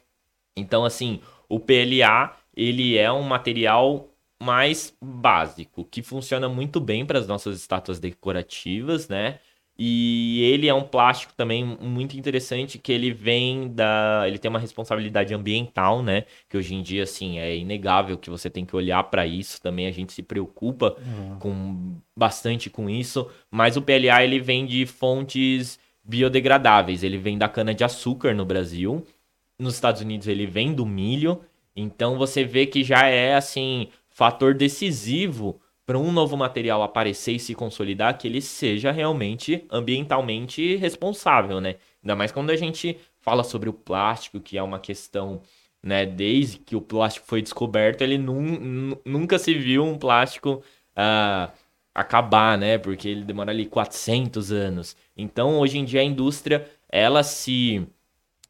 Então, 0.56 0.86
assim, 0.86 1.20
o 1.50 1.60
PLA 1.60 2.38
ele 2.56 2.98
é 2.98 3.12
um 3.12 3.24
material 3.24 4.10
mais 4.42 4.96
básico, 5.02 5.86
que 5.86 6.02
funciona 6.02 6.48
muito 6.48 6.80
bem 6.80 7.06
para 7.06 7.20
as 7.20 7.28
nossas 7.28 7.58
estátuas 7.58 8.00
decorativas, 8.00 9.08
né? 9.08 9.40
E 9.78 10.44
ele 10.44 10.68
é 10.68 10.74
um 10.74 10.84
plástico 10.84 11.34
também 11.34 11.64
muito 11.64 12.16
interessante 12.16 12.78
que 12.78 12.92
ele 12.92 13.12
vem 13.12 13.70
da, 13.74 14.24
ele 14.28 14.38
tem 14.38 14.48
uma 14.48 14.60
responsabilidade 14.60 15.34
ambiental, 15.34 16.04
né? 16.04 16.26
Que 16.48 16.56
hoje 16.58 16.76
em 16.76 16.84
dia 16.84 17.04
assim 17.04 17.40
é 17.40 17.58
inegável 17.58 18.18
que 18.18 18.30
você 18.30 18.52
tem 18.52 18.66
que 18.66 18.76
olhar 18.76 19.04
para 19.06 19.26
isso. 19.26 19.60
Também 19.60 19.88
a 19.88 19.92
gente 19.92 20.14
se 20.14 20.22
preocupa 20.22 20.96
uhum. 21.00 21.40
com 21.40 21.96
bastante 22.16 22.70
com 22.70 22.88
isso, 22.88 23.28
mas 23.50 23.76
o 23.76 23.82
PLA 23.82 24.24
ele 24.24 24.40
vem 24.40 24.66
de 24.68 24.86
fontes 24.86 25.80
biodegradáveis. 26.04 27.04
Ele 27.04 27.18
vem 27.18 27.36
da 27.36 27.50
cana 27.50 27.74
de 27.74 27.84
açúcar 27.84 28.36
no 28.36 28.46
Brasil. 28.46 29.04
Nos 29.58 29.74
Estados 29.74 30.02
Unidos 30.02 30.28
ele 30.28 30.46
vem 30.46 30.72
do 30.72 30.86
milho. 30.86 31.42
Então 31.76 32.16
você 32.16 32.44
vê 32.44 32.68
que 32.68 32.84
já 32.84 33.08
é 33.08 33.34
assim 33.36 33.88
fator 34.08 34.54
decisivo 34.54 35.60
para 35.86 35.98
um 35.98 36.12
novo 36.12 36.38
material 36.38 36.82
aparecer 36.82 37.34
e 37.34 37.40
se 37.40 37.54
consolidar, 37.54 38.18
que 38.18 38.28
ele 38.28 38.42
seja 38.42 38.92
realmente 38.92 39.66
ambientalmente 39.70 40.76
responsável, 40.78 41.60
né? 41.60 41.76
Ainda 42.02 42.16
mais 42.16 42.32
quando 42.32 42.52
a 42.52 42.56
gente 42.56 42.98
fala 43.20 43.44
sobre 43.44 43.70
o 43.70 43.74
plástico, 43.74 44.40
que 44.40 44.58
é 44.58 44.64
uma 44.64 44.80
questão, 44.80 45.42
né? 45.82 46.06
Desde 46.06 46.58
que 46.58 46.76
o 46.76 46.82
plástico 46.82 47.28
foi 47.28 47.42
descoberto, 47.42 48.02
ele 48.02 48.18
num, 48.18 48.96
nunca 49.06 49.38
se 49.38 49.54
viu 49.54 49.84
um 49.84 49.98
plástico 49.98 50.64
uh, 50.98 51.52
acabar, 51.94 52.58
né? 52.58 52.78
Porque 52.78 53.10
ele 53.10 53.24
demora 53.24 53.52
ali 53.52 53.66
400 53.66 54.52
anos. 54.52 54.96
Então, 55.18 55.60
hoje 55.60 55.78
em 55.78 55.86
dia, 55.86 56.00
a 56.02 56.04
indústria, 56.04 56.66
ela 56.90 57.24
se, 57.24 57.86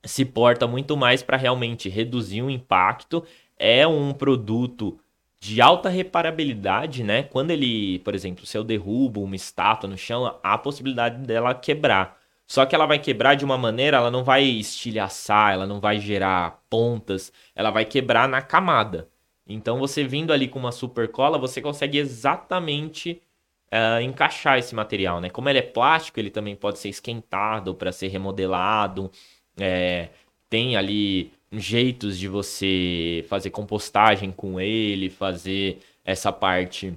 se 0.04 0.24
porta 0.24 0.68
muito 0.68 0.96
mais 0.96 1.24
para 1.24 1.38
realmente 1.38 1.90
reduzir 1.90 2.44
o 2.44 2.50
impacto. 2.50 3.24
É 3.58 3.88
um 3.88 4.14
produto 4.14 5.00
de 5.44 5.60
alta 5.60 5.90
reparabilidade, 5.90 7.04
né? 7.04 7.24
Quando 7.24 7.52
ele, 7.52 8.00
por 8.00 8.16
exemplo, 8.16 8.46
se 8.46 8.58
eu 8.58 8.64
derrubo 8.64 9.22
uma 9.22 9.36
estátua 9.36 9.90
no 9.90 9.98
chão, 9.98 10.40
há 10.42 10.54
a 10.54 10.58
possibilidade 10.58 11.18
dela 11.28 11.54
quebrar. 11.54 12.18
Só 12.48 12.66
que 12.66 12.74
ela 12.74 12.86
vai 12.86 12.98
quebrar 12.98 13.36
de 13.36 13.44
uma 13.44 13.58
maneira, 13.58 13.98
ela 13.98 14.10
não 14.10 14.24
vai 14.24 14.46
estilhaçar, 14.46 15.52
ela 15.52 15.68
não 15.68 15.82
vai 15.82 16.00
gerar 16.00 16.64
pontas, 16.70 17.30
ela 17.54 17.72
vai 17.72 17.84
quebrar 17.84 18.30
na 18.30 18.42
camada. 18.42 19.10
Então 19.46 19.78
você 19.78 20.06
vindo 20.06 20.32
ali 20.32 20.48
com 20.48 20.60
uma 20.60 20.72
super 20.72 21.10
cola, 21.12 21.38
você 21.38 21.62
consegue 21.62 21.98
exatamente 21.98 23.22
uh, 23.68 24.02
encaixar 24.02 24.58
esse 24.60 24.74
material, 24.74 25.20
né? 25.20 25.30
Como 25.30 25.50
ele 25.50 25.60
é 25.60 25.62
plástico, 25.62 26.22
ele 26.22 26.30
também 26.30 26.56
pode 26.56 26.80
ser 26.80 26.88
esquentado 26.88 27.76
para 27.76 27.92
ser 27.92 28.08
remodelado. 28.08 29.12
É, 29.60 30.08
tem 30.50 30.78
ali 30.78 31.34
jeitos 31.54 32.18
de 32.18 32.28
você 32.28 33.26
fazer 33.28 33.50
compostagem 33.50 34.32
com 34.32 34.60
ele, 34.60 35.10
fazer 35.10 35.80
essa 36.04 36.32
parte 36.32 36.94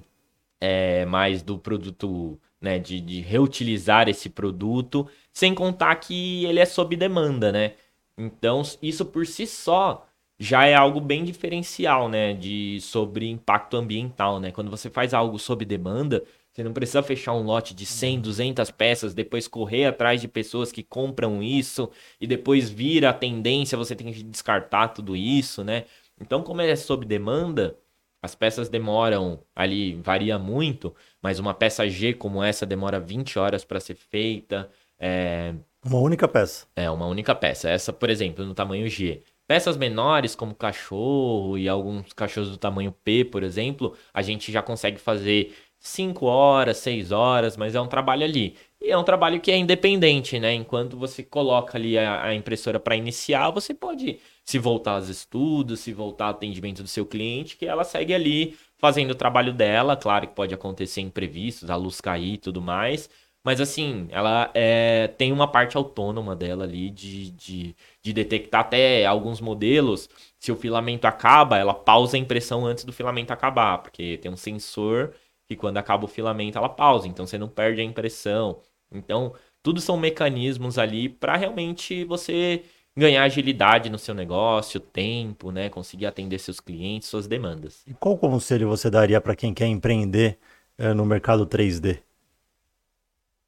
é, 0.59 1.05
mais 1.05 1.41
do 1.41 1.57
produto, 1.57 2.39
né, 2.59 2.79
de, 2.79 2.99
de, 2.99 3.21
reutilizar 3.21 4.09
esse 4.09 4.29
produto, 4.29 5.07
sem 5.31 5.53
contar 5.53 5.95
que 5.97 6.45
ele 6.45 6.59
é 6.59 6.65
sob 6.65 6.95
demanda, 6.95 7.51
né? 7.51 7.73
Então, 8.17 8.63
isso 8.81 9.05
por 9.05 9.25
si 9.27 9.45
só 9.45 10.07
já 10.39 10.65
é 10.65 10.73
algo 10.75 10.99
bem 10.99 11.23
diferencial, 11.23 12.09
né, 12.09 12.33
de 12.33 12.79
sobre 12.81 13.29
impacto 13.29 13.77
ambiental, 13.77 14.39
né? 14.39 14.51
Quando 14.51 14.71
você 14.71 14.89
faz 14.89 15.13
algo 15.13 15.37
sob 15.39 15.63
demanda, 15.65 16.23
você 16.57 16.63
não 16.63 16.73
precisa 16.73 17.03
fechar 17.03 17.33
um 17.33 17.43
lote 17.43 17.75
de 17.75 17.85
100, 17.85 18.19
200 18.19 18.71
peças, 18.71 19.13
depois 19.13 19.47
correr 19.47 19.85
atrás 19.85 20.19
de 20.19 20.27
pessoas 20.27 20.71
que 20.71 20.81
compram 20.81 21.43
isso 21.43 21.87
e 22.19 22.25
depois 22.25 22.67
vira 22.67 23.11
a 23.11 23.13
tendência, 23.13 23.77
você 23.77 23.95
tem 23.95 24.11
que 24.11 24.23
descartar 24.23 24.87
tudo 24.87 25.15
isso, 25.15 25.63
né? 25.63 25.85
Então, 26.19 26.41
como 26.41 26.59
é 26.61 26.75
sob 26.75 27.05
demanda, 27.05 27.77
as 28.23 28.33
peças 28.33 28.69
demoram 28.69 29.39
ali, 29.55 29.93
varia 30.01 30.39
muito, 30.39 30.95
mas 31.21 31.37
uma 31.37 31.53
peça 31.53 31.87
G 31.87 32.15
como 32.15 32.41
essa 32.41 32.65
demora 32.65 32.99
20 32.99 33.37
horas 33.37 33.63
para 33.63 33.79
ser 33.79 33.93
feita. 33.93 34.67
É... 34.97 35.53
Uma 35.85 35.99
única 35.99 36.27
peça. 36.27 36.65
É, 36.75 36.89
uma 36.89 37.05
única 37.05 37.35
peça. 37.35 37.69
Essa, 37.69 37.93
por 37.93 38.09
exemplo, 38.09 38.43
no 38.43 38.55
tamanho 38.55 38.89
G, 38.89 39.21
Peças 39.47 39.77
menores, 39.77 40.35
como 40.35 40.53
cachorro 40.53 41.57
e 41.57 41.69
alguns 41.69 42.11
cachorros 42.11 42.49
do 42.49 42.57
tamanho 42.57 42.91
P, 42.91 43.23
por 43.23 43.43
exemplo, 43.43 43.95
a 44.13 44.21
gente 44.21 44.51
já 44.51 44.61
consegue 44.61 44.99
fazer 44.99 45.55
5 45.79 46.25
horas, 46.25 46.77
6 46.77 47.11
horas, 47.11 47.55
mas 47.57 47.75
é 47.75 47.81
um 47.81 47.87
trabalho 47.87 48.23
ali. 48.23 48.55
E 48.81 48.91
é 48.91 48.97
um 48.97 49.03
trabalho 49.03 49.39
que 49.39 49.51
é 49.51 49.57
independente, 49.57 50.39
né? 50.39 50.53
Enquanto 50.53 50.97
você 50.97 51.23
coloca 51.23 51.77
ali 51.77 51.97
a, 51.97 52.23
a 52.25 52.35
impressora 52.35 52.79
para 52.79 52.95
iniciar, 52.95 53.49
você 53.51 53.73
pode 53.73 54.19
se 54.43 54.59
voltar 54.59 54.93
aos 54.93 55.09
estudos, 55.09 55.79
se 55.79 55.93
voltar 55.93 56.25
ao 56.25 56.31
atendimento 56.31 56.81
do 56.83 56.87
seu 56.87 57.05
cliente, 57.05 57.57
que 57.57 57.65
ela 57.65 57.83
segue 57.83 58.13
ali 58.13 58.57
fazendo 58.77 59.11
o 59.11 59.15
trabalho 59.15 59.53
dela. 59.53 59.95
Claro 59.97 60.27
que 60.27 60.35
pode 60.35 60.53
acontecer 60.53 61.01
imprevistos, 61.01 61.69
a 61.69 61.75
luz 61.75 61.99
cair 62.01 62.33
e 62.33 62.37
tudo 62.37 62.61
mais, 62.61 63.09
mas 63.47 63.61
assim, 63.61 64.07
ela 64.11 64.51
é, 64.53 65.07
tem 65.17 65.31
uma 65.31 65.47
parte 65.49 65.77
autônoma 65.77 66.35
dela 66.35 66.65
ali 66.65 66.89
de, 66.89 67.31
de, 67.31 67.75
de 68.03 68.11
detectar 68.11 68.61
até 68.61 69.05
alguns 69.05 69.39
modelos. 69.39 70.09
Se 70.37 70.51
o 70.51 70.55
filamento 70.57 71.07
acaba, 71.07 71.57
ela 71.57 71.73
pausa 71.73 72.17
a 72.17 72.19
impressão 72.19 72.65
antes 72.65 72.83
do 72.83 72.91
filamento 72.91 73.31
acabar, 73.31 73.77
porque 73.77 74.17
tem 74.17 74.29
um 74.29 74.35
sensor 74.35 75.13
que 75.47 75.55
quando 75.55 75.77
acaba 75.77 76.05
o 76.05 76.07
filamento 76.07 76.57
ela 76.57 76.69
pausa, 76.69 77.07
então 77.07 77.25
você 77.25 77.37
não 77.37 77.47
perde 77.47 77.81
a 77.81 77.83
impressão. 77.83 78.61
Então, 78.91 79.33
tudo 79.63 79.81
são 79.81 79.97
mecanismos 79.97 80.77
ali 80.77 81.09
para 81.09 81.35
realmente 81.35 82.03
você 82.03 82.63
ganhar 82.95 83.23
agilidade 83.23 83.89
no 83.89 83.99
seu 83.99 84.15
negócio, 84.15 84.79
tempo, 84.79 85.51
né, 85.51 85.69
conseguir 85.69 86.07
atender 86.07 86.39
seus 86.39 86.59
clientes, 86.59 87.07
suas 87.07 87.27
demandas. 87.27 87.83
E 87.85 87.93
qual 87.93 88.17
conselho 88.17 88.67
você 88.67 88.89
daria 88.89 89.21
para 89.21 89.35
quem 89.35 89.53
quer 89.53 89.67
empreender 89.67 90.39
é, 90.77 90.93
no 90.93 91.05
mercado 91.05 91.45
3D? 91.45 91.99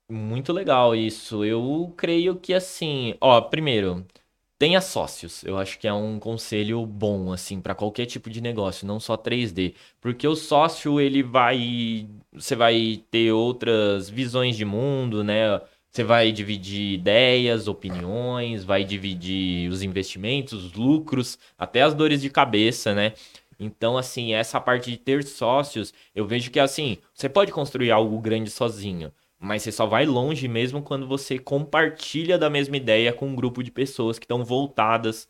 Muito 0.10 0.52
legal 0.54 0.96
isso. 0.96 1.46
Eu 1.46 1.94
creio 1.96 2.36
que 2.36 2.54
assim, 2.54 3.16
ó, 3.22 3.40
primeiro, 3.42 4.06
tenha 4.60 4.82
sócios. 4.82 5.44
Eu 5.46 5.58
acho 5.58 5.80
que 5.80 5.88
é 5.88 5.94
um 5.94 6.20
conselho 6.20 6.86
bom 6.86 7.32
assim 7.32 7.62
para 7.62 7.74
qualquer 7.74 8.06
tipo 8.06 8.30
de 8.30 8.42
negócio, 8.42 8.86
não 8.86 9.00
só 9.00 9.18
3D, 9.18 9.74
porque 10.02 10.28
o 10.28 10.36
sócio 10.36 11.00
ele 11.00 11.24
vai, 11.24 12.08
você 12.34 12.56
vai 12.56 13.02
ter 13.10 13.32
outras 13.32 14.10
visões 14.10 14.58
de 14.58 14.66
mundo, 14.66 15.24
né? 15.24 15.62
Você 15.90 16.04
vai 16.04 16.32
dividir 16.32 16.94
ideias, 16.94 17.68
opiniões, 17.68 18.64
vai 18.64 18.84
dividir 18.84 19.72
os 19.72 19.82
investimentos, 19.82 20.54
os 20.66 20.74
lucros, 20.74 21.40
até 21.58 21.82
as 21.82 21.96
dores 21.96 22.22
de 22.22 22.30
cabeça, 22.30 22.94
né? 22.94 23.14
Então, 23.60 23.98
assim, 23.98 24.34
essa 24.34 24.60
parte 24.60 24.92
de 24.92 24.98
ter 24.98 25.24
sócios, 25.24 25.94
eu 26.16 26.26
vejo 26.26 26.52
que 26.52 26.60
assim, 26.60 26.98
você 27.14 27.28
pode 27.28 27.52
construir 27.52 27.92
algo 27.92 28.20
grande 28.20 28.50
sozinho, 28.50 29.12
mas 29.40 29.64
você 29.64 29.72
só 29.72 29.86
vai 29.86 30.06
longe 30.06 30.48
mesmo 30.48 30.82
quando 30.82 31.08
você 31.08 31.40
compartilha 31.40 32.38
da 32.38 32.50
mesma 32.50 32.76
ideia 32.76 33.14
com 33.14 33.28
um 33.28 33.36
grupo 33.36 33.64
de 33.64 33.72
pessoas 33.72 34.20
que 34.20 34.26
estão 34.26 34.44
voltadas 34.44 35.28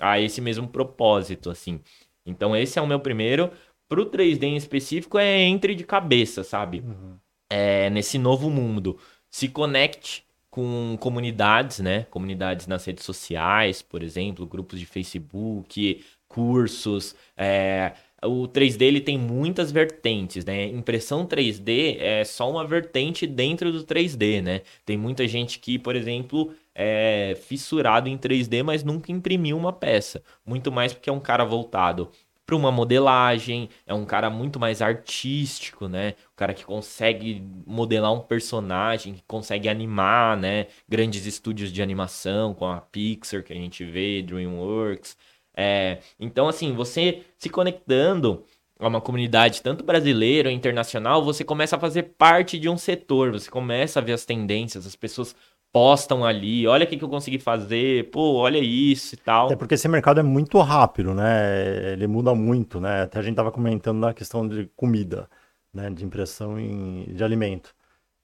a 0.00 0.18
esse 0.18 0.40
mesmo 0.40 0.66
propósito, 0.66 1.50
assim. 1.50 1.80
Então 2.24 2.56
esse 2.56 2.78
é 2.78 2.82
o 2.82 2.86
meu 2.86 2.98
primeiro. 2.98 3.50
Pro 3.88 4.06
3D 4.06 4.44
em 4.44 4.56
específico 4.56 5.18
é 5.18 5.40
entre 5.40 5.74
de 5.74 5.84
cabeça, 5.84 6.42
sabe? 6.42 6.80
Uhum. 6.80 7.16
É, 7.50 7.90
nesse 7.90 8.18
novo 8.18 8.48
mundo. 8.48 8.96
Se 9.28 9.48
conecte 9.48 10.24
com 10.48 10.96
comunidades, 10.98 11.80
né? 11.80 12.06
Comunidades 12.10 12.66
nas 12.66 12.84
redes 12.84 13.04
sociais, 13.04 13.82
por 13.82 14.02
exemplo, 14.02 14.46
grupos 14.46 14.80
de 14.80 14.86
Facebook, 14.86 16.02
cursos, 16.28 17.14
é, 17.36 17.92
o 18.22 18.46
3D 18.46 18.82
ele 18.82 19.00
tem 19.00 19.18
muitas 19.18 19.72
vertentes, 19.72 20.44
né? 20.44 20.66
Impressão 20.66 21.26
3D 21.26 21.96
é 21.98 22.24
só 22.24 22.50
uma 22.50 22.66
vertente 22.66 23.26
dentro 23.26 23.72
do 23.72 23.84
3D, 23.84 24.42
né? 24.42 24.62
Tem 24.84 24.96
muita 24.96 25.26
gente 25.26 25.58
que, 25.58 25.78
por 25.78 25.96
exemplo, 25.96 26.52
é 26.74 27.36
fissurado 27.42 28.08
em 28.08 28.18
3D, 28.18 28.62
mas 28.62 28.84
nunca 28.84 29.10
imprimiu 29.12 29.56
uma 29.56 29.72
peça. 29.72 30.22
Muito 30.44 30.70
mais 30.70 30.92
porque 30.92 31.10
é 31.10 31.12
um 31.12 31.20
cara 31.20 31.44
voltado 31.44 32.10
para 32.50 32.56
uma 32.56 32.72
modelagem, 32.72 33.68
é 33.86 33.94
um 33.94 34.04
cara 34.04 34.28
muito 34.28 34.58
mais 34.58 34.82
artístico, 34.82 35.86
né? 35.86 36.14
O 36.32 36.36
cara 36.36 36.52
que 36.52 36.64
consegue 36.64 37.44
modelar 37.64 38.12
um 38.12 38.18
personagem, 38.18 39.14
que 39.14 39.22
consegue 39.24 39.68
animar, 39.68 40.36
né? 40.36 40.66
Grandes 40.88 41.26
estúdios 41.26 41.72
de 41.72 41.80
animação, 41.80 42.52
com 42.52 42.66
a 42.66 42.80
Pixar 42.80 43.44
que 43.44 43.52
a 43.52 43.56
gente 43.56 43.84
vê, 43.84 44.20
DreamWorks. 44.20 45.16
É, 45.62 45.98
então, 46.18 46.48
assim, 46.48 46.72
você 46.72 47.22
se 47.36 47.50
conectando 47.50 48.42
a 48.78 48.88
uma 48.88 48.98
comunidade 48.98 49.60
tanto 49.60 49.84
brasileira 49.84 50.48
ou 50.48 50.54
internacional, 50.54 51.22
você 51.22 51.44
começa 51.44 51.76
a 51.76 51.78
fazer 51.78 52.14
parte 52.16 52.58
de 52.58 52.66
um 52.66 52.78
setor, 52.78 53.30
você 53.30 53.50
começa 53.50 54.00
a 54.00 54.02
ver 54.02 54.14
as 54.14 54.24
tendências, 54.24 54.86
as 54.86 54.96
pessoas 54.96 55.36
postam 55.70 56.24
ali, 56.24 56.66
olha 56.66 56.84
o 56.84 56.88
que, 56.88 56.96
que 56.96 57.04
eu 57.04 57.10
consegui 57.10 57.38
fazer, 57.38 58.10
pô, 58.10 58.36
olha 58.36 58.56
isso 58.58 59.14
e 59.14 59.18
tal. 59.18 59.52
É 59.52 59.56
porque 59.56 59.74
esse 59.74 59.86
mercado 59.86 60.18
é 60.18 60.22
muito 60.22 60.58
rápido, 60.60 61.12
né? 61.12 61.92
Ele 61.92 62.06
muda 62.06 62.34
muito, 62.34 62.80
né? 62.80 63.02
Até 63.02 63.18
a 63.18 63.22
gente 63.22 63.32
estava 63.32 63.52
comentando 63.52 63.98
na 63.98 64.14
questão 64.14 64.48
de 64.48 64.64
comida, 64.74 65.28
né? 65.74 65.90
De 65.90 66.06
impressão 66.06 66.58
em, 66.58 67.04
de 67.12 67.22
alimento. 67.22 67.74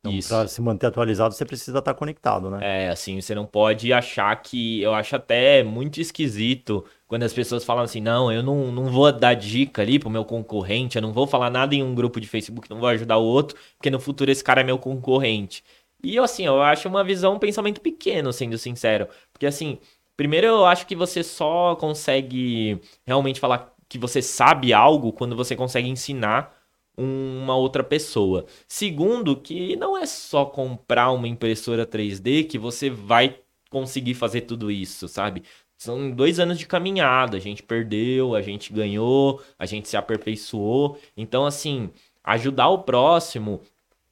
Então, 0.04 0.38
para 0.38 0.48
se 0.48 0.60
manter 0.60 0.86
atualizado, 0.86 1.34
você 1.34 1.44
precisa 1.44 1.78
estar 1.78 1.94
conectado, 1.94 2.50
né? 2.50 2.86
É, 2.86 2.88
assim, 2.90 3.20
você 3.20 3.34
não 3.34 3.46
pode 3.46 3.92
achar 3.92 4.34
que. 4.36 4.80
Eu 4.80 4.94
acho 4.94 5.16
até 5.16 5.62
muito 5.62 6.00
esquisito 6.00 6.84
quando 7.06 7.24
as 7.24 7.32
pessoas 7.32 7.64
falam 7.64 7.84
assim: 7.84 8.00
não, 8.00 8.30
eu 8.30 8.42
não, 8.42 8.70
não 8.70 8.86
vou 8.86 9.10
dar 9.12 9.34
dica 9.34 9.82
ali 9.82 9.98
pro 9.98 10.10
meu 10.10 10.24
concorrente, 10.24 10.96
eu 10.96 11.02
não 11.02 11.12
vou 11.12 11.26
falar 11.26 11.50
nada 11.50 11.74
em 11.74 11.82
um 11.82 11.94
grupo 11.94 12.20
de 12.20 12.28
Facebook, 12.28 12.70
não 12.70 12.78
vou 12.78 12.88
ajudar 12.88 13.16
o 13.16 13.24
outro, 13.24 13.58
porque 13.76 13.90
no 13.90 14.00
futuro 14.00 14.30
esse 14.30 14.44
cara 14.44 14.60
é 14.60 14.64
meu 14.64 14.78
concorrente. 14.78 15.64
E 16.02 16.18
assim, 16.18 16.46
eu 16.46 16.62
acho 16.62 16.88
uma 16.88 17.02
visão, 17.02 17.34
um 17.34 17.38
pensamento 17.38 17.80
pequeno, 17.80 18.32
sendo 18.32 18.56
sincero. 18.58 19.08
Porque, 19.32 19.46
assim, 19.46 19.78
primeiro 20.16 20.46
eu 20.46 20.66
acho 20.66 20.86
que 20.86 20.94
você 20.94 21.22
só 21.22 21.74
consegue 21.76 22.80
realmente 23.04 23.40
falar 23.40 23.74
que 23.88 23.98
você 23.98 24.20
sabe 24.22 24.72
algo 24.72 25.12
quando 25.12 25.36
você 25.36 25.56
consegue 25.56 25.88
ensinar 25.88 26.55
uma 26.96 27.56
outra 27.56 27.84
pessoa. 27.84 28.46
Segundo, 28.66 29.36
que 29.36 29.76
não 29.76 29.96
é 29.96 30.06
só 30.06 30.44
comprar 30.44 31.10
uma 31.12 31.28
impressora 31.28 31.86
3D 31.86 32.46
que 32.46 32.58
você 32.58 32.88
vai 32.88 33.38
conseguir 33.70 34.14
fazer 34.14 34.42
tudo 34.42 34.70
isso, 34.70 35.08
sabe? 35.08 35.42
São 35.76 36.10
dois 36.10 36.38
anos 36.40 36.58
de 36.58 36.66
caminhada. 36.66 37.36
A 37.36 37.40
gente 37.40 37.62
perdeu, 37.62 38.34
a 38.34 38.40
gente 38.40 38.72
ganhou, 38.72 39.42
a 39.58 39.66
gente 39.66 39.88
se 39.88 39.96
aperfeiçoou. 39.96 40.98
Então, 41.16 41.44
assim, 41.44 41.90
ajudar 42.24 42.68
o 42.68 42.82
próximo 42.82 43.60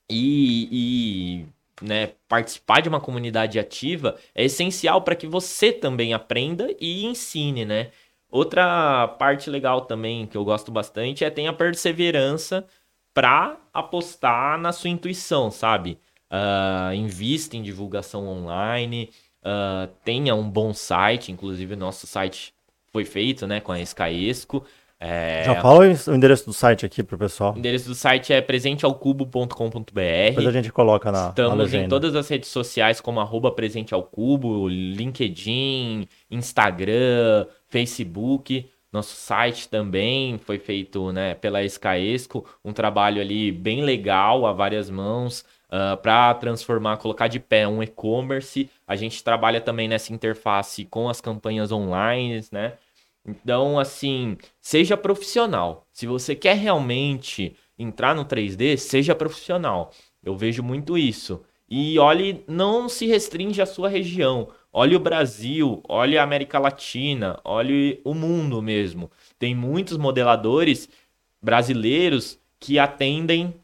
e, 0.09 0.69
e 0.71 1.47
né, 1.83 2.13
participar 2.29 2.81
de 2.81 2.89
uma 2.89 3.01
comunidade 3.01 3.59
ativa 3.59 4.17
é 4.35 4.45
essencial 4.45 5.03
para 5.03 5.17
que 5.17 5.27
você 5.27 5.73
também 5.73 6.13
aprenda 6.13 6.69
e 6.81 7.05
ensine, 7.07 7.65
né? 7.65 7.91
Outra 8.35 9.07
parte 9.17 9.49
legal 9.49 9.83
também 9.83 10.27
que 10.27 10.37
eu 10.37 10.45
gosto 10.45 10.73
bastante 10.73 11.25
é 11.25 11.31
ter 11.31 11.47
a 11.47 11.53
perseverança 11.53 12.67
para 13.15 13.57
apostar 13.73 14.59
na 14.59 14.73
sua 14.73 14.91
intuição, 14.91 15.53
sabe? 15.53 16.01
Uh, 16.29 16.93
invista 16.95 17.57
em 17.57 17.63
divulgação 17.63 18.27
online, 18.27 19.09
uh, 19.39 19.87
tenha 20.05 20.35
um 20.35 20.51
bom 20.51 20.75
site, 20.75 21.31
inclusive 21.31 21.77
nosso 21.77 22.09
site 22.09 22.53
foi 22.91 23.05
feito 23.05 23.47
né, 23.47 23.61
com 23.61 23.71
a 23.71 23.81
Skyesco. 23.81 24.65
É... 24.99 25.45
Já 25.45 25.61
fala 25.61 25.81
o 25.81 26.15
endereço 26.15 26.47
do 26.47 26.53
site 26.53 26.87
aqui 26.87 27.03
para 27.03 27.15
o 27.15 27.19
pessoal. 27.19 27.55
O 27.55 27.59
endereço 27.59 27.89
do 27.89 27.95
site 27.95 28.33
é 28.33 28.41
presentealcubo.com.br. 28.41 29.93
Depois 29.93 30.47
a 30.47 30.51
gente 30.51 30.73
coloca 30.73 31.13
na 31.13 31.29
Estamos 31.29 31.73
na 31.73 31.79
em 31.79 31.89
todas 31.89 32.17
as 32.17 32.27
redes 32.29 32.49
sociais 32.49 33.01
como 33.01 33.21
arroba 33.21 33.53
presentealcubo, 33.53 34.67
LinkedIn, 34.69 36.09
Instagram, 36.31 37.47
Facebook. 37.75 38.71
Nosso 38.93 39.17
site 39.17 39.69
também 39.69 40.39
foi 40.39 40.61
feito 40.61 41.11
né, 41.11 41.35
pela 41.35 41.65
Escaesco, 41.65 42.47
um 42.65 42.73
trabalho 42.73 43.21
ali 43.21 43.51
bem 43.51 43.83
legal, 43.83 44.47
a 44.47 44.53
várias 44.53 44.89
mãos, 44.89 45.41
uh, 45.41 45.95
ah, 45.95 45.97
para 45.97 46.33
transformar, 46.35 46.99
colocar 46.99 47.27
de 47.27 47.41
pé 47.41 47.67
um 47.67 47.83
e-commerce. 47.83 48.71
A 48.87 48.95
gente 48.95 49.25
trabalha 49.25 49.61
também 49.61 49.89
nessa 49.89 50.13
interface 50.13 50.85
com 50.85 51.09
as 51.09 51.21
campanhas 51.21 51.73
online, 51.73 52.45
né? 52.53 52.75
Então, 53.27 53.81
assim, 53.81 54.37
seja 54.61 54.97
profissional. 54.97 55.85
Se 55.93 56.07
você 56.07 56.37
quer 56.37 56.57
realmente 56.57 57.57
entrar 57.77 58.15
no 58.15 58.25
3D, 58.25 58.77
seja 58.77 59.13
profissional. 59.13 59.91
Eu 60.23 60.37
vejo 60.37 60.63
muito 60.63 60.97
isso. 60.97 61.43
E 61.69 61.99
olhe, 61.99 62.45
não 62.47 62.89
se 62.89 63.07
restringe 63.07 63.61
à 63.61 63.67
sua 63.67 63.89
região. 63.89 64.51
Olhe 64.77 64.97
o 64.97 64.99
Brasil, 64.99 65.81
olhe 65.89 66.19
a 66.19 66.25
América 66.25 66.59
Latina, 66.59 67.39
olhe 67.45 68.01
o 68.03 68.13
mundo 68.13 68.61
mesmo. 68.61 69.09
Tem 69.39 69.55
muitos 69.55 69.97
modeladores 69.97 70.89
brasileiros 71.41 72.41
que 72.59 72.77
atendem 72.77 73.55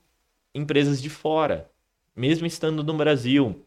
empresas 0.54 1.02
de 1.02 1.10
fora, 1.10 1.68
mesmo 2.14 2.46
estando 2.46 2.84
no 2.84 2.94
Brasil. 2.94 3.60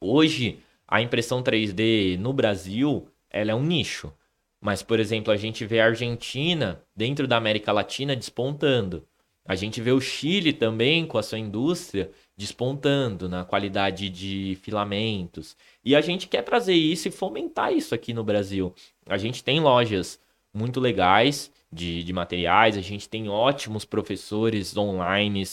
Hoje, 0.00 0.60
a 0.86 1.02
impressão 1.02 1.42
3D 1.42 2.16
no 2.16 2.32
Brasil, 2.32 3.08
ela 3.28 3.50
é 3.50 3.54
um 3.56 3.64
nicho. 3.64 4.12
Mas, 4.60 4.80
por 4.80 5.00
exemplo, 5.00 5.32
a 5.32 5.36
gente 5.36 5.66
vê 5.66 5.80
a 5.80 5.86
Argentina, 5.86 6.80
dentro 6.94 7.26
da 7.26 7.36
América 7.36 7.72
Latina, 7.72 8.14
despontando. 8.14 9.04
A 9.44 9.56
gente 9.56 9.80
vê 9.80 9.90
o 9.90 10.00
Chile 10.00 10.52
também 10.52 11.04
com 11.04 11.18
a 11.18 11.24
sua 11.24 11.40
indústria 11.40 12.12
despontando 12.36 13.28
na 13.28 13.44
qualidade 13.44 14.08
de 14.08 14.58
filamentos. 14.62 15.56
E 15.84 15.94
a 15.94 16.00
gente 16.00 16.26
quer 16.26 16.42
trazer 16.42 16.74
isso 16.74 17.08
e 17.08 17.12
fomentar 17.12 17.72
isso 17.72 17.94
aqui 17.94 18.12
no 18.12 18.24
Brasil. 18.24 18.74
A 19.06 19.16
gente 19.16 19.44
tem 19.44 19.60
lojas 19.60 20.20
muito 20.52 20.80
legais 20.80 21.50
de, 21.72 22.02
de 22.02 22.12
materiais, 22.12 22.76
a 22.76 22.80
gente 22.80 23.08
tem 23.08 23.28
ótimos 23.28 23.84
professores 23.84 24.76
online 24.76 25.44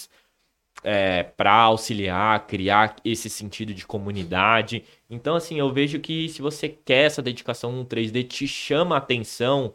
é, 0.84 1.24
para 1.24 1.54
auxiliar, 1.54 2.48
criar 2.48 2.96
esse 3.06 3.30
sentido 3.30 3.74
de 3.74 3.86
comunidade. 3.86 4.84
Então, 5.10 5.36
assim, 5.36 5.60
eu 5.60 5.72
vejo 5.72 6.00
que 6.00 6.30
se 6.30 6.42
você 6.42 6.70
quer 6.70 7.06
essa 7.06 7.22
dedicação 7.22 7.72
no 7.72 7.86
3D, 7.86 8.28
te 8.28 8.48
chama 8.48 8.96
a 8.96 9.00
atenção. 9.00 9.74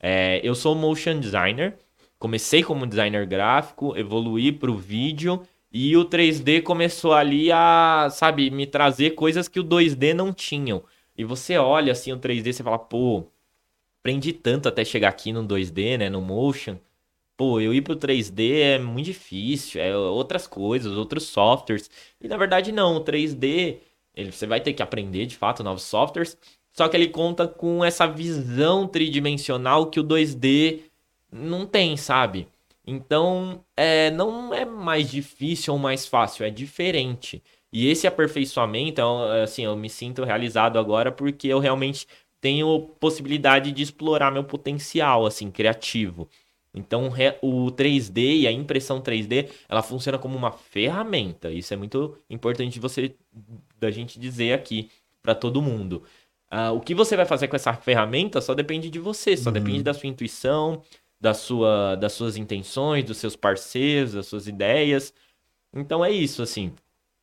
É, 0.00 0.40
eu 0.42 0.54
sou 0.54 0.74
motion 0.74 1.18
designer, 1.18 1.76
comecei 2.18 2.62
como 2.62 2.86
designer 2.86 3.26
gráfico, 3.26 3.96
evoluí 3.96 4.50
para 4.52 4.70
o 4.70 4.76
vídeo 4.76 5.42
e 5.72 5.96
o 5.96 6.04
3D 6.04 6.62
começou 6.62 7.12
ali 7.14 7.50
a, 7.52 8.08
sabe, 8.10 8.50
me 8.50 8.66
trazer 8.66 9.12
coisas 9.12 9.48
que 9.48 9.60
o 9.60 9.64
2D 9.64 10.14
não 10.14 10.32
tinham. 10.32 10.82
E 11.16 11.24
você 11.24 11.56
olha 11.58 11.92
assim 11.92 12.12
o 12.12 12.18
3D 12.18 12.48
e 12.48 12.62
fala, 12.62 12.78
pô, 12.78 13.24
aprendi 14.00 14.32
tanto 14.32 14.68
até 14.68 14.84
chegar 14.84 15.08
aqui 15.08 15.32
no 15.32 15.44
2D, 15.44 15.98
né, 15.98 16.10
no 16.10 16.20
motion 16.20 16.78
pô, 17.42 17.60
eu 17.60 17.74
ir 17.74 17.82
pro 17.82 17.96
3D 17.96 18.60
é 18.60 18.78
muito 18.78 19.06
difícil, 19.06 19.80
é 19.80 19.96
outras 19.96 20.46
coisas, 20.46 20.96
outros 20.96 21.24
softwares. 21.24 21.90
E 22.20 22.28
na 22.28 22.36
verdade 22.36 22.70
não, 22.70 22.96
o 22.96 23.00
3D, 23.04 23.78
ele, 24.14 24.30
você 24.30 24.46
vai 24.46 24.60
ter 24.60 24.72
que 24.72 24.82
aprender 24.82 25.26
de 25.26 25.36
fato 25.36 25.64
novos 25.64 25.82
softwares, 25.82 26.38
só 26.72 26.88
que 26.88 26.96
ele 26.96 27.08
conta 27.08 27.48
com 27.48 27.84
essa 27.84 28.06
visão 28.06 28.86
tridimensional 28.86 29.86
que 29.86 29.98
o 29.98 30.04
2D 30.04 30.82
não 31.32 31.66
tem, 31.66 31.96
sabe? 31.96 32.46
Então, 32.86 33.64
é, 33.76 34.10
não 34.10 34.52
é 34.52 34.64
mais 34.64 35.10
difícil 35.10 35.72
ou 35.72 35.78
mais 35.78 36.06
fácil, 36.06 36.44
é 36.44 36.50
diferente. 36.50 37.42
E 37.72 37.88
esse 37.88 38.06
aperfeiçoamento, 38.06 39.00
é 39.00 39.42
assim, 39.42 39.64
eu 39.64 39.76
me 39.76 39.88
sinto 39.88 40.24
realizado 40.24 40.78
agora 40.78 41.10
porque 41.10 41.48
eu 41.48 41.58
realmente 41.58 42.06
tenho 42.40 42.80
possibilidade 42.98 43.72
de 43.72 43.82
explorar 43.82 44.30
meu 44.30 44.44
potencial, 44.44 45.24
assim, 45.24 45.50
criativo. 45.50 46.28
Então 46.74 47.10
o 47.42 47.70
3D 47.70 48.40
e 48.40 48.46
a 48.46 48.52
impressão 48.52 49.00
3D, 49.00 49.48
ela 49.68 49.82
funciona 49.82 50.18
como 50.18 50.36
uma 50.36 50.52
ferramenta. 50.52 51.50
Isso 51.50 51.72
é 51.72 51.76
muito 51.76 52.16
importante 52.28 52.80
você 52.80 53.14
da 53.78 53.90
gente 53.90 54.18
dizer 54.18 54.54
aqui 54.54 54.90
para 55.22 55.34
todo 55.34 55.62
mundo. 55.62 56.02
Uh, 56.52 56.74
o 56.74 56.80
que 56.80 56.94
você 56.94 57.16
vai 57.16 57.24
fazer 57.24 57.48
com 57.48 57.56
essa 57.56 57.72
ferramenta 57.72 58.40
só 58.40 58.54
depende 58.54 58.90
de 58.90 58.98
você, 58.98 59.36
só 59.36 59.48
uhum. 59.48 59.54
depende 59.54 59.82
da 59.82 59.94
sua 59.94 60.08
intuição, 60.08 60.82
da 61.22 61.32
sua, 61.32 61.94
das 61.94 62.14
suas 62.14 62.36
intenções, 62.36 63.04
dos 63.04 63.16
seus 63.18 63.36
parceiros, 63.36 64.14
das 64.14 64.26
suas 64.26 64.48
ideias. 64.48 65.14
Então 65.72 66.04
é 66.04 66.10
isso, 66.10 66.42
assim. 66.42 66.72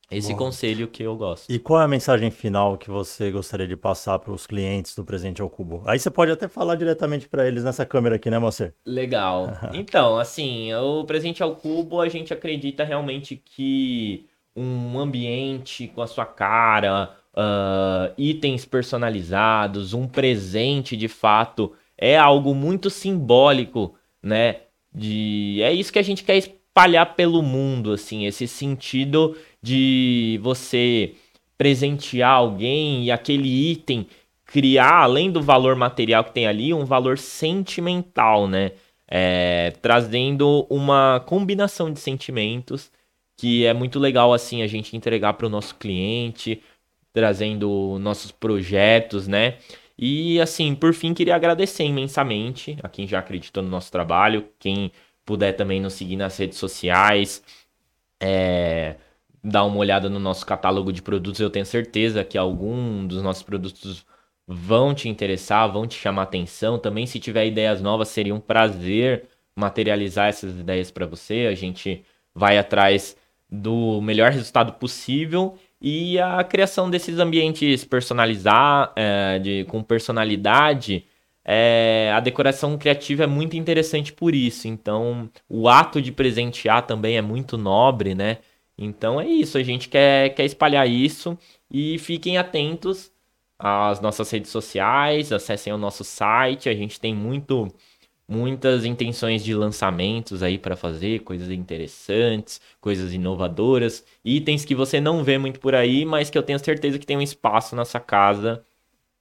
Esse 0.10 0.32
Bom. 0.32 0.38
conselho 0.40 0.88
que 0.88 1.04
eu 1.04 1.16
gosto. 1.18 1.52
E 1.52 1.60
qual 1.60 1.82
é 1.82 1.84
a 1.84 1.88
mensagem 1.88 2.32
final 2.32 2.78
que 2.78 2.90
você 2.90 3.30
gostaria 3.30 3.68
de 3.68 3.76
passar 3.76 4.18
para 4.18 4.32
os 4.32 4.48
clientes 4.48 4.96
do 4.96 5.04
Presente 5.04 5.42
ao 5.42 5.50
Cubo? 5.50 5.84
Aí 5.86 6.00
você 6.00 6.10
pode 6.10 6.32
até 6.32 6.48
falar 6.48 6.76
diretamente 6.76 7.28
para 7.28 7.46
eles 7.46 7.64
nessa 7.64 7.86
câmera 7.86 8.16
aqui, 8.16 8.30
né, 8.30 8.40
Moacir? 8.40 8.74
Legal. 8.86 9.50
então, 9.74 10.18
assim, 10.18 10.74
o 10.74 11.04
Presente 11.04 11.44
ao 11.44 11.56
Cubo, 11.56 12.00
a 12.00 12.08
gente 12.08 12.34
acredita 12.34 12.86
realmente 12.86 13.36
que 13.36 14.26
um 14.56 14.98
ambiente 14.98 15.90
com 15.90 16.02
a 16.02 16.08
sua 16.08 16.26
cara, 16.26 17.16
uh, 17.34 18.14
itens 18.18 18.66
personalizados, 18.66 19.94
um 19.94 20.08
presente 20.08 20.98
de 20.98 21.08
fato, 21.08 21.74
é 22.00 22.18
algo 22.18 22.56
muito 22.56 22.90
simbólico, 22.90 23.96
né? 24.24 24.62
De... 24.94 25.60
É 25.62 25.74
isso 25.74 25.92
que 25.92 26.00
a 26.00 26.04
gente 26.04 26.24
quer 26.24 26.38
espalhar 26.38 27.16
pelo 27.16 27.44
mundo, 27.44 27.92
assim, 27.92 28.26
esse 28.26 28.48
sentido 28.48 29.36
de 29.62 30.40
você 30.42 31.14
presentear 31.58 32.32
alguém 32.32 33.04
e 33.04 33.12
aquele 33.12 33.72
item 33.72 34.08
criar, 34.46 35.04
além 35.04 35.30
do 35.30 35.42
valor 35.42 35.76
material 35.76 36.24
que 36.24 36.32
tem 36.32 36.48
ali, 36.48 36.74
um 36.74 36.86
valor 36.86 37.18
sentimental, 37.18 38.48
né? 38.48 38.72
É, 39.12 39.74
trazendo 39.82 40.66
uma 40.70 41.22
combinação 41.26 41.92
de 41.92 42.00
sentimentos 42.00 42.92
que 43.36 43.66
é 43.66 43.74
muito 43.74 43.98
legal 43.98 44.34
assim 44.34 44.62
a 44.62 44.68
gente 44.68 44.96
entregar 44.96 45.34
para 45.34 45.48
o 45.48 45.50
nosso 45.50 45.76
cliente, 45.76 46.62
trazendo 47.14 47.98
nossos 48.00 48.32
projetos, 48.32 49.28
né? 49.28 49.58
E 50.02 50.40
assim, 50.40 50.76
por 50.76 50.94
fim, 50.94 51.14
queria 51.14 51.36
agradecer 51.36 51.84
imensamente 51.84 52.78
a 52.82 52.88
quem 52.88 53.06
já 53.06 53.20
acreditou 53.20 53.62
no 53.62 53.70
nosso 53.70 53.92
trabalho, 53.92 54.48
quem 54.58 54.94
puder 55.26 55.52
também 55.54 55.82
nos 55.82 55.94
seguir 55.94 56.16
nas 56.16 56.38
redes 56.38 56.58
sociais, 56.58 57.44
é, 58.20 58.96
dar 59.44 59.66
uma 59.66 59.78
olhada 59.78 60.10
no 60.10 60.18
nosso 60.18 60.46
catálogo 60.46 60.94
de 60.94 61.02
produtos, 61.02 61.42
eu 61.42 61.50
tenho 61.50 61.66
certeza 61.66 62.24
que 62.24 62.38
algum 62.38 63.06
dos 63.06 63.22
nossos 63.22 63.44
produtos 63.44 64.06
vão 64.48 64.96
te 64.96 65.10
interessar, 65.10 65.70
vão 65.70 65.86
te 65.86 65.96
chamar 66.00 66.24
atenção. 66.24 66.80
Também, 66.80 67.06
se 67.06 67.20
tiver 67.20 67.46
ideias 67.46 67.82
novas, 67.82 68.08
seria 68.08 68.34
um 68.34 68.40
prazer 68.40 69.28
materializar 69.54 70.30
essas 70.30 70.58
ideias 70.58 70.90
para 70.90 71.06
você. 71.06 71.48
A 71.52 71.56
gente 71.56 72.06
vai 72.34 72.58
atrás 72.58 73.18
do 73.50 74.02
melhor 74.02 74.32
resultado 74.32 74.74
possível 74.74 75.58
e 75.82 76.20
a 76.20 76.44
criação 76.44 76.90
desses 76.90 77.20
ambientes 77.20 77.84
personalizar, 77.86 78.92
é, 78.96 79.40
de, 79.40 79.66
com 79.66 79.82
personalidade. 79.84 81.06
É, 81.46 82.12
a 82.14 82.20
decoração 82.20 82.78
criativa 82.78 83.24
é 83.24 83.28
muito 83.28 83.56
interessante 83.58 84.14
por 84.14 84.36
isso. 84.36 84.68
Então, 84.68 85.30
o 85.48 85.68
ato 85.70 86.02
de 86.02 86.12
presentear 86.12 86.86
também 86.86 87.18
é 87.18 87.22
muito 87.22 87.58
nobre, 87.58 88.14
né? 88.14 88.40
Então 88.82 89.20
é 89.20 89.28
isso, 89.28 89.58
a 89.58 89.64
gente 89.64 89.90
quer, 89.90 90.30
quer 90.34 90.46
espalhar 90.46 90.88
isso 90.90 91.38
e 91.70 91.98
fiquem 92.00 92.38
atentos 92.38 93.12
às 93.58 94.00
nossas 94.00 94.32
redes 94.32 94.52
sociais, 94.52 95.34
acessem 95.34 95.74
o 95.74 95.78
nosso 95.78 96.04
site, 96.06 96.70
a 96.70 96.74
gente 96.74 96.98
tem 97.00 97.14
muito 97.14 97.68
muitas 98.30 98.86
intenções 98.86 99.44
de 99.44 99.56
lançamentos 99.56 100.44
aí 100.44 100.58
para 100.60 100.76
fazer, 100.76 101.22
coisas 101.22 101.50
interessantes, 101.50 102.62
coisas 102.80 103.12
inovadoras, 103.12 104.06
itens 104.24 104.64
que 104.64 104.76
você 104.76 105.02
não 105.02 105.24
vê 105.24 105.40
muito 105.40 105.60
por 105.60 105.74
aí, 105.74 106.06
mas 106.06 106.30
que 106.30 106.38
eu 106.38 106.44
tenho 106.44 106.60
certeza 106.60 107.00
que 107.00 107.08
tem 107.08 107.18
um 107.18 107.22
espaço 107.22 107.76
na 107.76 107.84
sua 107.84 108.00
casa 108.00 108.64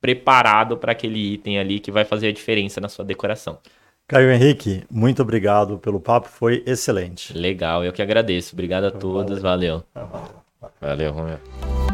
preparado 0.01 0.77
para 0.77 0.93
aquele 0.93 1.35
item 1.35 1.59
ali 1.59 1.81
que 1.81 1.91
vai 1.91 2.05
fazer 2.05 2.29
a 2.29 2.33
diferença 2.33 2.81
na 2.81 2.89
sua 2.89 3.05
decoração. 3.05 3.59
Caio 4.07 4.31
Henrique, 4.31 4.85
muito 4.91 5.23
obrigado 5.23 5.79
pelo 5.79 6.01
papo, 6.01 6.29
foi 6.29 6.63
excelente. 6.67 7.37
Legal, 7.37 7.85
eu 7.85 7.93
que 7.93 8.01
agradeço. 8.01 8.55
Obrigado 8.55 8.85
a 8.85 8.91
todos, 8.91 9.41
valeu. 9.41 9.83
Valeu, 9.95 10.73
valeu 10.81 11.13
Romeu. 11.13 11.88